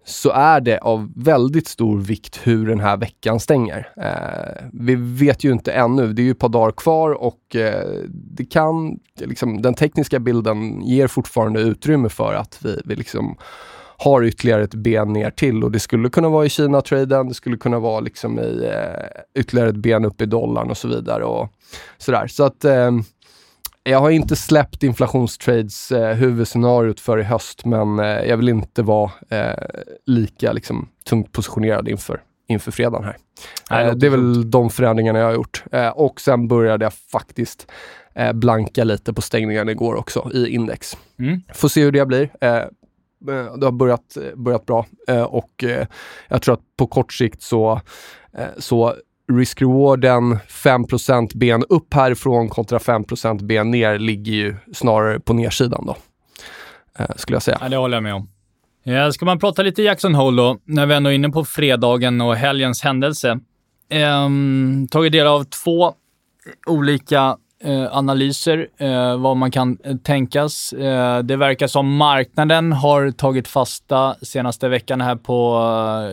så 0.07 0.31
är 0.31 0.61
det 0.61 0.77
av 0.77 1.11
väldigt 1.15 1.67
stor 1.67 1.97
vikt 1.97 2.39
hur 2.43 2.67
den 2.67 2.79
här 2.79 2.97
veckan 2.97 3.39
stänger. 3.39 3.89
Eh, 3.97 4.67
vi 4.73 4.95
vet 4.95 5.43
ju 5.43 5.51
inte 5.51 5.71
ännu, 5.71 6.13
det 6.13 6.21
är 6.21 6.23
ju 6.23 6.31
ett 6.31 6.39
par 6.39 6.49
dagar 6.49 6.71
kvar 6.71 7.11
och 7.11 7.55
eh, 7.55 7.99
det 8.11 8.45
kan, 8.45 8.99
liksom, 9.19 9.61
den 9.61 9.73
tekniska 9.73 10.19
bilden 10.19 10.81
ger 10.81 11.07
fortfarande 11.07 11.61
utrymme 11.61 12.09
för 12.09 12.33
att 12.33 12.59
vi, 12.61 12.81
vi 12.85 12.95
liksom 12.95 13.37
har 13.97 14.23
ytterligare 14.23 14.63
ett 14.63 14.75
ben 14.75 15.13
ner 15.13 15.31
till 15.31 15.63
och 15.63 15.71
det 15.71 15.79
skulle 15.79 16.09
kunna 16.09 16.29
vara 16.29 16.45
i 16.45 16.49
Kina-traden, 16.49 17.27
det 17.27 17.33
skulle 17.33 17.57
kunna 17.57 17.79
vara 17.79 17.99
liksom 17.99 18.39
i 18.39 18.69
eh, 18.73 19.41
ytterligare 19.41 19.69
ett 19.69 19.75
ben 19.75 20.05
upp 20.05 20.21
i 20.21 20.25
dollarn 20.25 20.69
och 20.69 20.77
så 20.77 20.87
vidare. 20.87 21.23
Och 21.23 21.49
sådär. 21.97 22.27
Så 22.27 22.43
att 22.43 22.65
eh, 22.65 22.91
jag 23.89 24.00
har 24.00 24.10
inte 24.10 24.36
släppt 24.36 24.84
inflationstrades 24.84 25.91
eh, 25.91 26.15
huvudscenariot 26.15 27.00
för 27.00 27.20
i 27.20 27.24
höst, 27.24 27.65
men 27.65 28.00
eh, 28.00 28.06
jag 28.06 28.38
vill 28.38 28.50
inte 28.50 28.84
vara 28.84 29.12
eh, 29.29 29.65
lika 30.06 30.51
liksom, 30.51 30.89
tungt 31.10 31.32
positionerad 31.32 31.88
inför, 31.88 32.22
inför 32.48 32.72
fredagen 32.72 33.03
här. 33.03 33.17
Nej, 33.70 33.86
eh, 33.86 33.94
det 33.94 34.06
är 34.06 34.10
väl 34.10 34.51
de 34.51 34.70
förändringarna 34.70 35.20
jag 35.20 35.25
har 35.25 35.34
gjort. 35.34 35.63
Eh, 35.72 35.89
och 35.89 36.22
sen 36.22 36.48
började 36.48 36.86
jag 36.86 36.94
faktiskt 36.94 37.67
eh, 38.15 38.34
blanka 38.34 38.84
lite 38.84 39.13
på 39.13 39.22
stängningen 39.22 39.70
igår 39.70 39.96
också 39.96 40.32
i 40.34 40.48
index. 40.48 40.98
Mm. 41.20 41.41
Får 41.53 41.67
se 41.67 41.84
hur 41.84 41.91
det 41.91 42.06
blir. 42.06 42.29
det 42.39 43.65
har 43.65 43.72
börjat, 43.72 44.17
börjat 44.36 44.65
bra 44.65 44.86
och 45.27 45.63
jag 46.27 46.41
tror 46.41 46.53
att 46.53 46.77
på 46.77 46.88
kort 46.88 47.13
sikt 47.13 47.41
så, 47.41 47.82
så 48.58 48.96
risk-rewarden 49.31 50.38
5% 50.48 51.38
ben 51.38 51.63
upp 51.69 51.93
härifrån 51.93 52.50
kontra 52.50 52.77
5% 52.77 53.43
ben 53.46 53.72
ner 53.72 54.00
ligger 54.00 54.34
ju 54.34 54.55
snarare 54.74 55.19
på 55.19 55.34
nedsidan 55.34 55.86
då. 55.86 55.96
Eh, 57.00 57.15
skulle 57.15 57.36
jag 57.36 57.43
säga. 57.43 57.57
Ja, 57.62 57.69
det 57.69 57.77
håller 57.77 57.98
jag 57.98 58.03
med 58.03 58.13
om. 58.13 58.29
Ja, 58.84 59.12
ska 59.12 59.25
man 59.25 59.39
prata 59.39 59.62
lite 59.62 59.81
Jackson 59.81 60.15
Hole 60.15 60.41
då, 60.41 60.57
när 60.65 60.86
vi 60.86 60.93
ändå 60.93 61.10
är 61.10 61.13
inne 61.13 61.29
på 61.29 61.46
fredagen 61.46 62.22
och 62.22 62.36
helgens 62.36 62.81
händelse. 62.81 63.39
Ehm, 63.89 64.88
tagit 64.91 65.12
del 65.12 65.27
av 65.27 65.43
två 65.43 65.93
olika 66.67 67.38
Eh, 67.59 67.97
analyser, 67.97 68.67
eh, 68.77 69.17
vad 69.17 69.37
man 69.37 69.51
kan 69.51 69.77
eh, 69.83 69.95
tänkas. 69.97 70.73
Eh, 70.73 71.19
det 71.19 71.35
verkar 71.35 71.67
som 71.67 71.95
marknaden 71.95 72.71
har 72.71 73.11
tagit 73.11 73.47
fasta 73.47 74.15
senaste 74.21 74.67
veckan 74.69 75.01
här 75.01 75.15
på 75.15 75.59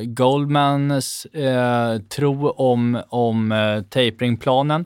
eh, 0.01 0.07
Goldmans 0.07 1.25
eh, 1.25 1.99
tro 1.99 2.51
om, 2.51 3.03
om 3.09 3.51
taperingplanen. 3.91 4.85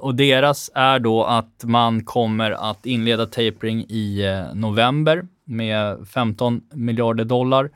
Och 0.00 0.14
deras 0.14 0.70
är 0.74 0.98
då 0.98 1.24
att 1.24 1.64
man 1.64 2.04
kommer 2.04 2.50
att 2.70 2.86
inleda 2.86 3.26
tapering 3.26 3.80
i 3.80 4.22
november 4.54 5.24
med 5.44 6.08
15 6.08 6.60
miljarder 6.74 7.24
dollar 7.24 7.70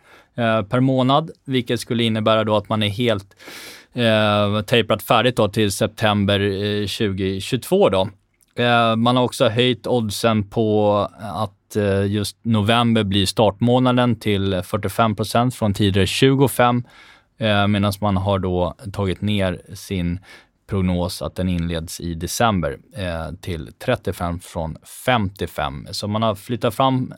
per 0.63 0.81
månad, 0.81 1.31
vilket 1.45 1.81
skulle 1.81 2.05
innebära 2.05 2.45
då 2.45 2.57
att 2.57 2.69
man 2.69 2.83
är 2.83 2.89
helt 2.89 3.37
eh, 3.95 4.63
tejpat 4.63 5.03
färdigt 5.03 5.37
då 5.37 5.49
till 5.49 5.73
september 5.73 6.41
eh, 6.41 6.87
2022. 6.87 7.89
Då. 7.89 8.09
Eh, 8.57 8.97
man 8.97 9.17
har 9.17 9.25
också 9.25 9.49
höjt 9.49 9.87
oddsen 9.87 10.51
på 10.51 10.99
att 11.21 11.77
eh, 11.77 12.07
just 12.07 12.37
november 12.43 13.05
blir 13.05 13.27
startmånaden 13.27 14.17
till 14.17 14.63
45 14.65 15.17
procent 15.17 15.55
från 15.55 15.75
tidigare 15.75 16.07
25 16.07 16.85
eh, 17.39 17.67
medan 17.67 17.93
man 18.01 18.17
har 18.17 18.39
då 18.39 18.75
tagit 18.93 19.21
ner 19.21 19.61
sin 19.75 20.19
prognos 20.67 21.23
att 21.23 21.37
den 21.37 21.49
inleds 21.49 22.01
i 22.01 22.15
december 22.15 22.79
eh, 22.97 23.35
till 23.41 23.71
35 23.85 24.41
från 24.41 24.77
55. 25.07 25.87
Så 25.91 26.09
man 26.09 26.23
har 26.23 26.35
flyttat 26.35 26.75
fram 26.75 27.15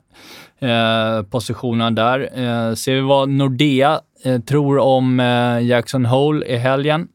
eh, 0.58 1.22
positionerna 1.22 1.90
där. 1.90 2.20
Eh, 2.20 2.74
ser 2.74 2.94
vi 2.94 3.00
vad 3.00 3.28
Nordea 3.28 4.00
eh, 4.24 4.40
tror 4.40 4.78
om 4.78 5.20
eh, 5.20 5.60
Jackson 5.60 6.06
Hole 6.06 6.46
i 6.46 6.56
helgen 6.56 7.08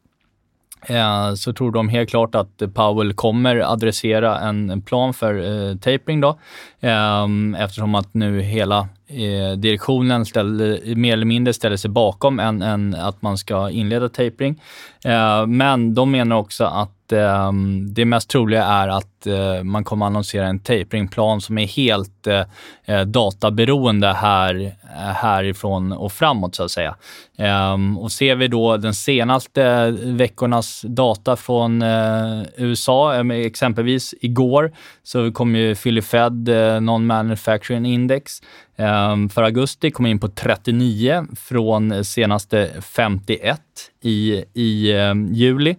eh, 0.86 1.34
så 1.34 1.52
tror 1.52 1.72
de 1.72 1.88
helt 1.88 2.10
klart 2.10 2.34
att 2.34 2.62
Powell 2.74 3.14
kommer 3.14 3.72
adressera 3.72 4.38
en 4.40 4.82
plan 4.82 5.14
för 5.14 5.34
eh, 5.34 5.76
tapering 5.76 6.20
då, 6.20 6.38
eh, 6.80 7.26
eftersom 7.58 7.94
att 7.94 8.14
nu 8.14 8.40
hela 8.40 8.88
eh, 9.12 9.56
direktionen 9.56 10.26
ställde, 10.26 10.80
mer 10.96 11.12
eller 11.12 11.26
mindre 11.26 11.52
ställer 11.52 11.76
sig 11.76 11.90
bakom 11.90 12.40
än, 12.40 12.62
än 12.62 12.94
att 12.94 13.22
man 13.22 13.38
ska 13.38 13.70
inleda 13.70 14.08
tapering. 14.08 14.60
Eh, 15.04 15.46
men 15.46 15.94
de 15.94 16.10
menar 16.10 16.36
också 16.36 16.64
att 16.64 17.01
eh, 17.12 17.52
det 17.88 18.04
mest 18.04 18.30
troliga 18.30 18.64
är 18.64 18.88
att 18.88 19.26
eh, 19.26 19.62
man 19.62 19.84
kommer 19.84 20.06
annonsera 20.06 20.46
en 20.46 20.58
taperingplan 20.58 21.40
som 21.40 21.58
är 21.58 21.66
helt 21.66 22.26
eh, 22.26 22.42
eh 22.84 23.00
databeroende 23.00 24.12
här, 24.12 24.74
eh, 24.82 25.12
härifrån 25.14 25.92
och 25.92 26.12
framåt 26.12 26.54
så 26.54 26.64
att 26.64 26.70
säga. 26.70 26.96
Ehm, 27.38 27.98
och 27.98 28.12
ser 28.12 28.36
vi 28.36 28.48
då 28.48 28.76
den 28.76 28.94
senaste 28.94 29.90
veckornas 29.90 30.84
data 30.88 31.36
från 31.36 31.82
eh, 31.82 32.42
USA, 32.56 33.32
exempelvis 33.32 34.14
igår, 34.20 34.72
så 35.02 35.32
kom 35.32 35.56
ju 35.56 35.74
Philly 35.74 36.02
Fed 36.02 36.48
Non-Manufacturing 36.80 37.86
Index 37.86 38.42
ehm, 38.76 39.28
för 39.28 39.42
augusti 39.42 39.90
kom 39.90 40.06
in 40.06 40.20
på 40.20 40.28
39 40.28 41.26
från 41.36 42.04
senaste 42.04 42.70
51 42.82 43.60
i, 44.02 44.44
i 44.54 44.92
juli. 45.32 45.76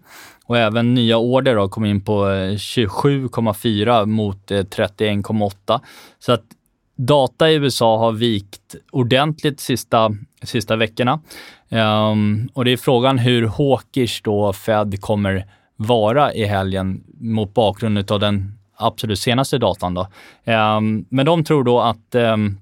Och 0.54 0.60
även 0.60 0.94
nya 0.94 1.18
order 1.18 1.56
då 1.56 1.68
kom 1.70 1.86
in 1.86 2.02
på 2.02 2.30
eh, 2.30 2.52
27,4 2.52 4.06
mot 4.06 4.52
eh, 4.52 4.58
31,8. 4.58 5.80
Så 6.20 6.32
att 6.32 6.44
data 6.96 7.52
i 7.52 7.56
USA 7.56 7.98
har 7.98 8.12
vikt 8.12 8.76
ordentligt 8.92 9.60
sista, 9.60 10.12
sista 10.44 10.76
veckorna. 10.76 11.20
Um, 11.70 12.50
och 12.54 12.66
det 12.66 12.72
är 12.72 12.78
frågan 12.78 13.18
hur 13.18 13.48
hawkish 13.48 14.22
då 14.24 14.54
Fed 14.54 15.02
kommer 15.02 15.46
vara 15.76 16.34
i 16.34 16.46
helgen 16.46 17.04
mot 17.20 17.54
bakgrund 17.54 18.12
av 18.12 18.20
den 18.20 18.60
absolut 18.78 19.20
senaste 19.20 19.58
datan. 19.58 19.94
Då. 19.94 20.02
Um, 20.52 21.06
men 21.10 21.26
de 21.26 21.44
tror 21.44 21.64
då 21.64 21.82
att 21.82 22.16
um, 22.16 22.58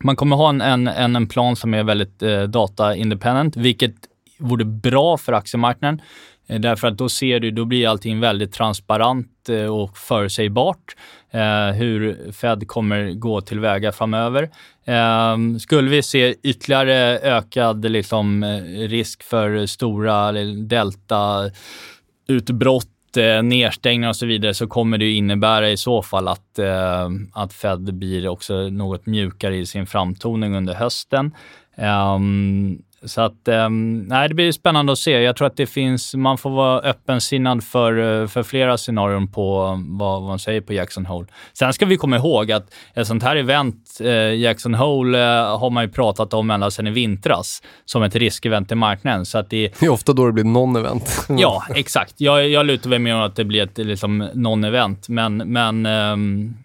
man 0.00 0.16
kommer 0.16 0.36
ha 0.36 0.48
en, 0.48 0.60
en, 0.60 1.16
en 1.16 1.28
plan 1.28 1.56
som 1.56 1.74
är 1.74 1.84
väldigt 1.84 2.22
eh, 2.22 2.42
data-independent, 2.42 3.56
vilket 3.56 3.94
vore 4.38 4.64
bra 4.64 5.16
för 5.16 5.32
aktiemarknaden. 5.32 6.02
Eh, 6.46 6.60
därför 6.60 6.88
att 6.88 6.98
då 6.98 7.08
ser 7.08 7.40
du, 7.40 7.50
då 7.50 7.64
blir 7.64 7.88
allting 7.88 8.20
väldigt 8.20 8.52
transparent 8.52 9.48
eh, 9.48 9.66
och 9.66 9.98
förutsägbart 9.98 10.96
eh, 11.30 11.70
hur 11.74 12.32
Fed 12.32 12.68
kommer 12.68 13.10
gå 13.10 13.40
tillväga 13.40 13.92
framöver. 13.92 14.50
Eh, 14.84 15.36
skulle 15.60 15.90
vi 15.90 16.02
se 16.02 16.34
ytterligare 16.42 17.18
ökad 17.18 17.90
liksom, 17.90 18.42
eh, 18.42 18.62
risk 18.88 19.22
för 19.22 19.66
stora 19.66 20.32
delta-utbrott 20.32 23.16
eh, 23.16 23.42
nedstängningar 23.42 24.08
och 24.08 24.16
så 24.16 24.26
vidare 24.26 24.54
så 24.54 24.66
kommer 24.66 24.98
det 24.98 25.10
innebära 25.10 25.70
i 25.70 25.76
så 25.76 26.02
fall 26.02 26.28
att, 26.28 26.58
eh, 26.58 27.08
att 27.32 27.52
Fed 27.52 27.94
blir 27.94 28.28
också 28.28 28.54
något 28.54 29.06
mjukare 29.06 29.56
i 29.56 29.66
sin 29.66 29.86
framtoning 29.86 30.56
under 30.56 30.74
hösten. 30.74 31.34
Um, 31.76 32.82
så 33.04 33.20
att, 33.20 33.48
um, 33.48 33.98
nej, 33.98 34.28
det 34.28 34.34
blir 34.34 34.52
spännande 34.52 34.92
att 34.92 34.98
se. 34.98 35.10
Jag 35.10 35.36
tror 35.36 35.46
att 35.46 35.56
det 35.56 35.66
finns, 35.66 36.14
man 36.14 36.38
får 36.38 36.50
vara 36.50 36.80
öppensinnad 36.80 37.64
för, 37.64 38.22
eh, 38.22 38.28
för 38.28 38.42
flera 38.42 38.78
scenarion 38.78 39.32
på 39.32 39.58
vad, 39.86 40.22
vad 40.22 40.22
man 40.22 40.38
säger 40.38 40.60
på 40.60 40.72
Jackson 40.72 41.06
Hole. 41.06 41.26
Sen 41.52 41.72
ska 41.72 41.86
vi 41.86 41.96
komma 41.96 42.16
ihåg 42.16 42.52
att 42.52 42.74
ett 42.94 43.06
sånt 43.06 43.22
här 43.22 43.36
event, 43.36 43.98
eh, 44.00 44.34
Jackson 44.34 44.74
Hole, 44.74 45.18
eh, 45.18 45.58
har 45.58 45.70
man 45.70 45.84
ju 45.84 45.90
pratat 45.90 46.34
om 46.34 46.50
ända 46.50 46.70
sedan 46.70 46.86
i 46.86 46.90
vintras 46.90 47.62
som 47.84 48.02
ett 48.02 48.16
riskevent 48.16 48.72
i 48.72 48.74
marknaden. 48.74 49.26
Så 49.26 49.38
att 49.38 49.50
det, 49.50 49.80
det 49.80 49.86
är 49.86 49.90
ofta 49.90 50.12
då 50.12 50.26
det 50.26 50.32
blir 50.32 50.44
non-event. 50.44 51.38
ja, 51.40 51.64
exakt. 51.74 52.14
Jag, 52.16 52.48
jag 52.48 52.66
lutar 52.66 52.90
väl 52.90 53.00
med 53.00 53.24
att 53.24 53.36
det 53.36 53.44
blir 53.44 53.62
ett 53.62 53.78
liksom, 53.78 54.22
non-event, 54.22 55.04
men, 55.08 55.36
men 55.36 55.86
um, 55.86 56.56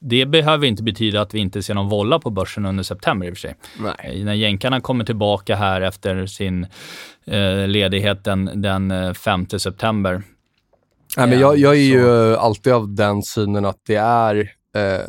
det 0.00 0.26
behöver 0.26 0.66
inte 0.66 0.82
betyda 0.82 1.20
att 1.20 1.34
vi 1.34 1.38
inte 1.38 1.62
ser 1.62 1.74
någon 1.74 1.88
volla 1.88 2.18
på 2.18 2.30
börsen 2.30 2.66
under 2.66 2.82
september 2.82 3.26
i 3.26 3.30
och 3.30 3.34
för 3.34 3.40
sig. 3.40 3.54
Nej. 3.78 4.24
När 4.24 4.34
jänkarna 4.34 4.80
kommer 4.80 5.04
tillbaka 5.04 5.56
här 5.56 5.80
efter 5.80 6.26
sin 6.26 6.66
eh, 7.24 7.66
ledighet 7.66 8.24
den, 8.24 8.62
den 8.62 9.14
5 9.14 9.46
eh, 9.52 9.58
september. 9.58 10.22
Nej, 11.16 11.28
men 11.28 11.40
jag, 11.40 11.58
jag 11.58 11.74
är 11.74 11.80
ju 11.80 12.36
alltid 12.36 12.72
av 12.72 12.94
den 12.94 13.22
synen 13.22 13.64
att 13.64 13.80
det 13.86 13.96
är 13.96 14.36
eh, 14.76 15.06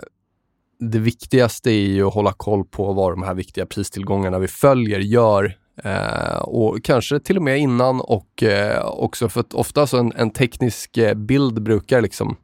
det 0.80 1.00
viktigaste 1.00 1.72
är 1.72 1.88
ju 1.88 2.08
att 2.08 2.14
hålla 2.14 2.34
koll 2.34 2.66
på 2.66 2.94
vad 2.94 3.12
de 3.12 3.24
här 3.24 3.34
viktiga 3.34 3.66
pristillgångarna 3.66 4.40
vi 4.40 4.48
följer 4.48 5.00
gör 5.00 5.56
Eh, 5.84 6.40
och 6.40 6.84
kanske 6.84 7.20
till 7.20 7.38
och 7.38 7.44
med 7.44 7.60
innan 7.60 8.02
och 8.02 8.44
eh, 8.44 8.86
också 8.86 9.30
för 9.30 9.40
att 9.40 9.54
ofta 9.54 9.88
så 9.88 9.98
en, 9.98 10.14
en 10.16 10.30
teknisk 10.30 10.98
eh, 10.98 11.14
bild 11.14 11.64
brukar 11.64 12.02
liksom 12.02 12.36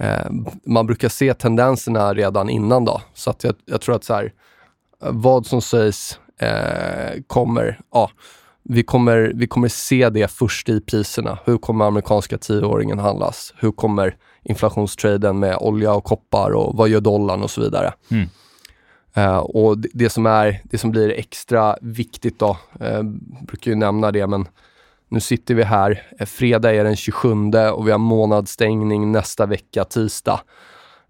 eh, 0.00 0.30
man 0.66 0.86
brukar 0.86 1.08
se 1.08 1.34
tendenserna 1.34 2.14
redan 2.14 2.48
innan 2.48 2.84
då. 2.84 3.00
Så 3.14 3.30
att 3.30 3.44
jag, 3.44 3.54
jag 3.64 3.80
tror 3.80 3.94
att 3.94 4.04
så 4.04 4.14
här, 4.14 4.32
vad 5.00 5.46
som 5.46 5.62
sägs 5.62 6.18
eh, 6.38 7.22
kommer, 7.26 7.80
ja, 7.92 8.10
vi 8.62 8.82
kommer, 8.82 9.32
vi 9.34 9.46
kommer 9.46 9.68
se 9.68 10.10
det 10.10 10.30
först 10.30 10.68
i 10.68 10.80
priserna. 10.80 11.38
Hur 11.44 11.58
kommer 11.58 11.84
amerikanska 11.84 12.38
tioåringen 12.38 12.98
handlas? 12.98 13.54
Hur 13.56 13.72
kommer 13.72 14.16
inflationstraden 14.42 15.38
med 15.38 15.56
olja 15.56 15.92
och 15.92 16.04
koppar 16.04 16.50
och 16.50 16.76
vad 16.76 16.88
gör 16.88 17.00
dollarn 17.00 17.42
och 17.42 17.50
så 17.50 17.60
vidare. 17.60 17.92
Mm. 18.10 18.28
Uh, 19.18 19.38
och 19.38 19.78
det, 19.78 19.88
det, 19.92 20.10
som 20.10 20.26
är, 20.26 20.60
det 20.64 20.78
som 20.78 20.90
blir 20.90 21.10
extra 21.10 21.76
viktigt 21.80 22.38
då, 22.38 22.58
uh, 22.82 23.02
brukar 23.46 23.70
ju 23.70 23.74
nämna 23.74 24.12
det, 24.12 24.26
men 24.26 24.48
nu 25.10 25.20
sitter 25.20 25.54
vi 25.54 25.62
här. 25.62 26.06
Uh, 26.20 26.26
fredag 26.26 26.74
är 26.74 26.84
den 26.84 26.96
27 26.96 27.28
och 27.72 27.86
vi 27.86 27.90
har 27.90 27.98
månadsstängning 27.98 29.12
nästa 29.12 29.46
vecka, 29.46 29.84
tisdag. 29.84 30.40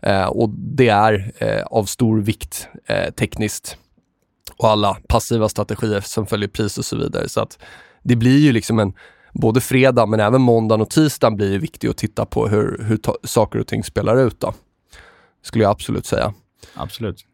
Uh, 0.07 0.27
och 0.27 0.51
det 0.51 0.89
är 0.89 1.33
av 1.71 1.85
stor 1.85 2.21
vikt 2.21 2.69
tekniskt 3.17 3.77
och 4.57 4.69
alla 4.69 4.97
passiva 5.09 5.49
strategier 5.49 6.01
som 6.01 6.27
följer 6.27 6.49
pris 6.49 6.79
och 6.79 6.85
så 6.85 6.97
vidare. 6.97 7.29
Så 7.29 7.41
att 7.41 7.59
det 8.03 8.17
blir 8.17 8.39
ju 8.39 8.53
liksom 8.53 8.79
en, 8.79 8.93
både 9.33 9.61
fredag 9.61 10.07
men 10.07 10.21
även 10.21 10.41
måndagen 10.41 10.81
och 10.81 10.91
tisdagen 10.91 11.37
blir 11.37 11.59
viktigt 11.59 11.91
att 11.91 11.97
titta 11.97 12.27
på 12.27 12.49
hur, 12.49 12.85
hur 12.89 13.27
saker 13.27 13.59
och 13.59 13.67
ting 13.67 13.85
spelar 13.85 14.17
ut. 14.17 14.41
Då. 14.41 14.55
Skulle 15.43 15.65
jag 15.65 15.71
absolut 15.71 16.07
säga. 16.07 16.35
Absolut. 16.75 17.25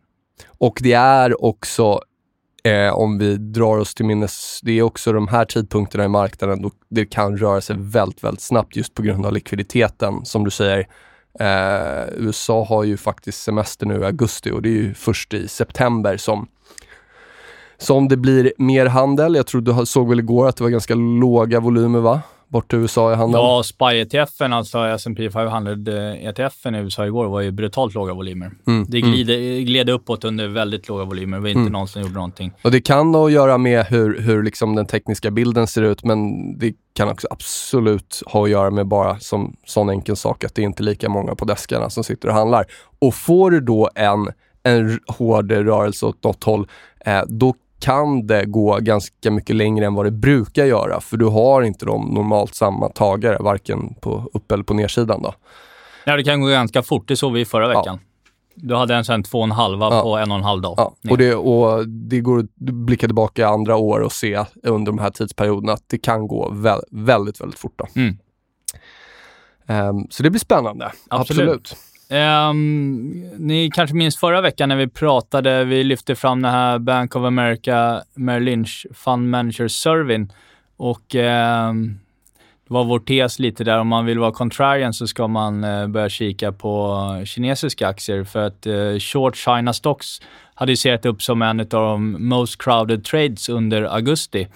Och 0.59 0.79
det 0.83 0.93
är 0.93 1.45
också, 1.45 2.01
eh, 2.67 2.93
om 2.93 3.19
vi 3.19 3.37
drar 3.37 3.79
oss 3.79 3.95
till 3.95 4.05
minnes, 4.05 4.61
det 4.63 4.73
är 4.73 4.83
också 4.83 5.13
de 5.13 5.29
här 5.29 5.45
tidpunkterna 5.45 6.05
i 6.05 6.09
marknaden 6.09 6.63
då 6.63 6.71
det 6.89 7.07
kan 7.07 7.37
röra 7.37 7.61
sig 7.61 7.77
väldigt, 7.79 8.25
väldigt 8.25 8.41
snabbt 8.41 8.77
just 8.77 8.95
på 8.95 9.03
grund 9.03 9.27
av 9.27 9.33
likviditeten. 9.33 10.25
Som 10.25 10.45
du 10.45 10.51
säger, 10.51 10.89
eh, 11.41 12.09
USA 12.17 12.65
har 12.65 12.85
ju 12.85 12.97
faktiskt 12.97 13.43
semester 13.43 13.87
nu 13.87 14.01
i 14.01 14.05
augusti 14.05 14.51
och 14.51 14.63
det 14.63 14.69
är 14.69 14.73
ju 14.73 14.95
först 14.95 15.35
i 15.35 15.49
september 15.49 16.17
som 16.17 16.49
som 17.79 18.09
det 18.09 18.17
blir 18.17 18.53
mer 18.59 18.87
handel. 18.87 19.35
Jag 19.35 19.47
tror 19.47 19.61
du 19.61 19.87
såg 19.87 20.09
väl 20.09 20.19
igår 20.19 20.49
att 20.49 20.57
det 20.57 20.63
var 20.63 20.71
ganska 20.71 20.95
låga 20.95 21.61
volymer 21.61 22.01
va? 22.01 22.21
Bort 22.49 22.71
till 22.71 22.79
USA 22.79 23.13
i 23.13 23.15
handeln. 23.15 23.45
Ja, 23.45 23.63
SPY-ETFen, 23.63 24.53
alltså 24.53 24.79
S&P 24.79 25.31
500 25.31 26.17
ETFen 26.17 26.75
i 26.75 26.79
USA 26.79 27.07
igår, 27.07 27.27
var 27.27 27.41
ju 27.41 27.51
brutalt 27.51 27.95
låga 27.95 28.15
volymer. 28.15 28.51
Mm, 28.67 28.87
det 28.89 29.01
gled, 29.01 29.31
mm. 29.31 29.65
gled 29.65 29.91
uppåt 29.91 30.25
under 30.25 30.49
väldigt 30.49 30.89
låga 30.89 31.05
volymer. 31.05 31.37
Det 31.37 31.43
var 31.43 31.49
inte 31.49 31.61
mm. 31.61 31.73
någon 31.73 31.89
som 31.89 32.03
gjorde 32.03 32.15
någonting. 32.15 32.53
Och 32.63 32.71
det 32.71 32.81
kan 32.81 33.15
att 33.15 33.33
göra 33.33 33.59
med 33.59 33.87
hur, 33.87 34.21
hur 34.21 34.43
liksom 34.43 34.75
den 34.75 34.87
tekniska 34.87 35.31
bilden 35.31 35.67
ser 35.67 35.83
ut, 35.83 36.05
men 36.05 36.19
det 36.59 36.75
kan 36.97 37.09
också 37.09 37.29
absolut 37.31 38.23
ha 38.27 38.45
att 38.45 38.51
göra 38.51 38.71
med 38.71 38.87
bara 38.87 39.19
som 39.19 39.57
sån 39.65 39.91
enkel 39.91 40.17
sak 40.17 40.45
att 40.45 40.55
det 40.55 40.63
är 40.63 40.67
inte 40.67 40.83
lika 40.83 41.09
många 41.09 41.35
på 41.35 41.45
deskarna 41.45 41.91
som 41.91 42.05
sitter 42.05 42.29
och 42.29 42.35
handlar. 42.35 42.67
Och 42.99 43.15
får 43.15 43.51
du 43.51 43.61
då 43.61 43.91
en, 43.95 44.29
en 44.63 45.01
hård 45.07 45.53
rörelse 45.53 46.07
åt 46.07 46.25
något 46.25 46.45
håll, 46.45 46.69
eh, 47.07 47.23
då 47.29 47.55
kan 47.79 48.27
det 48.27 48.45
gå 48.45 48.79
ganska 48.81 49.31
mycket 49.31 49.57
längre 49.57 49.87
än 49.87 49.95
vad 49.95 50.07
det 50.07 50.11
brukar 50.11 50.65
göra, 50.65 51.01
för 51.01 51.17
du 51.17 51.25
har 51.25 51.63
inte 51.63 51.87
de 51.87 52.15
normalt 52.15 52.55
samma 52.55 52.89
tagare, 52.89 53.39
varken 53.41 53.95
på 53.95 54.31
upp 54.33 54.53
eller 54.53 54.65
på 54.65 54.75
nedsidan. 54.75 55.23
Då. 55.23 55.35
Ja, 56.05 56.17
det 56.17 56.25
kan 56.25 56.41
gå 56.41 56.47
ganska 56.47 56.83
fort. 56.83 57.09
Det 57.09 57.17
såg 57.17 57.33
vi 57.33 57.45
förra 57.45 57.69
veckan. 57.69 57.85
Ja. 57.87 57.99
Du 58.55 58.75
hade 58.75 58.95
en 58.95 59.05
sen 59.05 59.23
två 59.23 59.39
och 59.39 59.45
en 59.45 59.51
halva 59.51 59.95
ja. 59.95 60.03
på 60.03 60.17
en 60.17 60.31
och 60.31 60.37
en 60.37 60.45
halv 60.45 60.63
dag. 60.63 60.75
Ja. 60.77 60.95
Och, 61.11 61.19
det, 61.19 61.35
och 61.35 61.89
det 61.89 62.21
går 62.21 62.39
att 62.39 62.55
blicka 62.57 63.07
tillbaka 63.07 63.49
andra 63.49 63.77
år 63.77 64.01
och 64.01 64.13
se 64.13 64.45
under 64.63 64.93
de 64.93 64.99
här 64.99 65.11
tidsperioderna 65.11 65.73
att 65.73 65.85
det 65.87 65.99
kan 65.99 66.29
gå 66.29 66.51
vä 66.53 66.75
väldigt, 66.91 67.41
väldigt 67.41 67.59
fort. 67.59 67.81
Mm. 67.97 68.19
Um, 69.69 70.07
så 70.11 70.23
det 70.23 70.31
blir 70.31 70.41
spännande. 70.41 70.93
Absolut. 71.09 71.49
Absolut. 71.49 71.77
Um, 72.09 73.21
ni 73.39 73.71
kanske 73.75 73.97
minns 73.97 74.17
förra 74.17 74.41
veckan 74.41 74.69
när 74.69 74.77
vi 74.77 74.89
pratade, 74.89 75.65
vi 75.65 75.85
lyfte 75.85 76.15
fram 76.15 76.43
den 76.43 76.53
här 76.53 76.79
Bank 76.79 77.17
of 77.17 77.25
America 77.25 78.03
Merrill 78.15 78.45
Lynch 78.45 78.87
Fund 78.95 79.31
Manager 79.31 79.69
Servin 79.69 80.33
Och 80.77 81.15
um, 81.15 81.99
det 82.69 82.75
var 82.75 82.85
vår 82.85 82.99
tes 82.99 83.39
lite 83.39 83.65
där, 83.65 83.79
om 83.79 83.89
man 83.89 84.07
vill 84.07 84.19
vara 84.19 84.33
contrarian 84.33 84.93
så 84.93 85.07
ska 85.07 85.29
man 85.29 85.65
uh, 85.65 85.87
börja 85.87 86.09
kika 86.09 86.53
på 86.53 87.23
kinesiska 87.25 87.89
aktier 87.89 88.25
för 88.25 88.47
att 88.47 88.67
uh, 88.67 88.99
short 88.99 89.37
China 89.37 89.73
stocks 89.73 90.21
hade 90.55 90.73
ju 90.73 90.77
sett 90.77 91.07
upp 91.07 91.23
som 91.23 91.43
en 91.43 91.61
av 91.61 91.67
de 91.67 92.29
most 92.29 92.63
crowded 92.63 93.05
trades 93.05 93.49
under 93.49 93.83
augusti. 93.83 94.49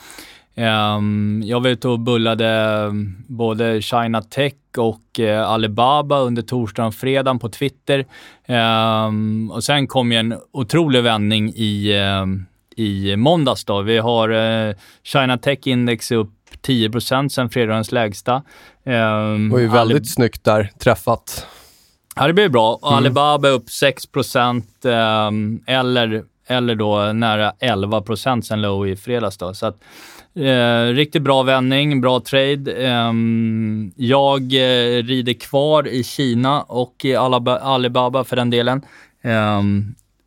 Um, 0.61 1.43
jag 1.45 1.61
var 1.61 1.71
ute 1.71 1.89
och 1.89 2.01
bullade 2.01 2.91
både 3.27 3.83
China 3.83 4.23
Tech 4.23 4.55
och 4.77 5.19
uh, 5.19 5.41
Alibaba 5.41 6.19
under 6.19 6.43
torsdagen 6.43 6.89
och 6.89 6.95
fredagen 6.95 7.39
på 7.39 7.49
Twitter. 7.49 8.07
Um, 9.07 9.51
och 9.51 9.65
sen 9.65 9.87
kom 9.87 10.13
ju 10.13 10.19
en 10.19 10.35
otrolig 10.53 11.03
vändning 11.03 11.53
i, 11.55 11.99
uh, 11.99 12.27
i 12.77 13.17
måndags. 13.17 13.65
Då. 13.65 13.83
Vi 13.83 13.99
har 13.99 14.31
uh, 14.31 14.75
China 15.03 15.39
Tech 15.39 15.59
Index 15.65 16.11
upp 16.11 16.33
10% 16.67 17.29
sen 17.29 17.51
fredagens 17.51 17.93
lägsta. 17.93 18.35
Um, 18.35 19.49
det 19.49 19.53
var 19.53 19.59
ju 19.59 19.69
väldigt 19.69 19.97
Alib 19.97 20.07
snyggt 20.07 20.45
där, 20.45 20.71
träffat. 20.79 21.47
Ja, 22.17 22.27
det 22.27 22.33
blir 22.33 22.49
bra. 22.49 22.79
Mm. 22.83 22.95
Alibaba 22.95 23.49
upp 23.49 23.71
6 23.71 24.05
eller, 25.67 26.25
eller 26.47 26.75
då 26.75 27.13
nära 27.13 27.53
11 27.59 28.03
sen 28.43 28.63
low 28.63 28.89
i 28.89 28.97
fredags. 28.97 29.39
Då. 29.39 29.55
Så 29.55 29.67
att, 29.67 29.81
Eh, 30.35 30.85
riktigt 30.95 31.23
bra 31.23 31.43
vändning, 31.43 32.01
bra 32.01 32.21
trade. 32.21 32.73
Eh, 32.73 33.13
jag 33.97 34.43
eh, 34.43 35.03
rider 35.03 35.33
kvar 35.33 35.89
i 35.89 36.05
Kina 36.05 36.63
och 36.63 37.05
i 37.05 37.17
Alibaba 37.17 38.25
för 38.25 38.37
den 38.37 38.51
delen. 38.51 38.83
Eh, 39.23 39.63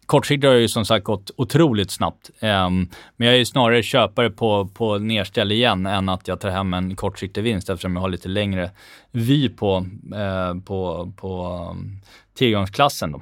kortsiktigt 0.05 0.47
har 0.47 0.53
det 0.53 0.61
ju 0.61 0.67
som 0.67 0.85
sagt 0.85 1.03
gått 1.03 1.31
otroligt 1.35 1.91
snabbt. 1.91 2.29
Eh, 2.39 2.69
men 3.17 3.27
jag 3.27 3.33
är 3.33 3.37
ju 3.37 3.45
snarare 3.45 3.83
köpare 3.83 4.29
på, 4.29 4.67
på 4.73 4.97
nerställ 4.97 5.51
igen 5.51 5.85
än 5.85 6.09
att 6.09 6.27
jag 6.27 6.39
tar 6.39 6.49
hem 6.49 6.73
en 6.73 6.95
kortsiktig 6.95 7.43
vinst 7.43 7.69
eftersom 7.69 7.95
jag 7.95 8.01
har 8.01 8.09
lite 8.09 8.29
längre 8.29 8.71
vy 9.11 9.49
på, 9.49 9.85
eh, 10.15 10.61
på, 10.65 11.11
på 11.17 11.45
ehm, 11.71 11.97
tillgångsklassen. 12.37 13.11
Då. 13.11 13.21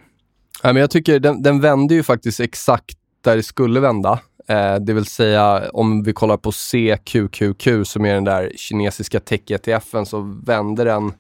Ja, 0.64 0.74
men 0.74 0.82
jag 0.82 0.92
tycker 0.92 1.20
den, 1.20 1.42
den 1.44 1.62
vände 1.62 1.94
ju 1.94 2.04
faktiskt 2.04 2.40
exakt 2.40 2.98
där 3.24 3.36
det 3.36 3.44
skulle 3.44 3.80
vända. 3.80 4.20
Eh, 4.52 4.76
det 4.76 4.94
vill 4.94 5.06
säga 5.06 5.70
om 5.74 6.04
vi 6.04 6.14
kollar 6.14 6.38
på 6.38 6.52
CQQQ 6.52 7.88
som 7.88 8.06
är 8.06 8.14
den 8.14 8.24
där 8.24 8.52
kinesiska 8.56 9.20
tech-ETFen 9.20 10.06
så 10.06 10.40
vände 10.46 10.84
den 10.84 11.14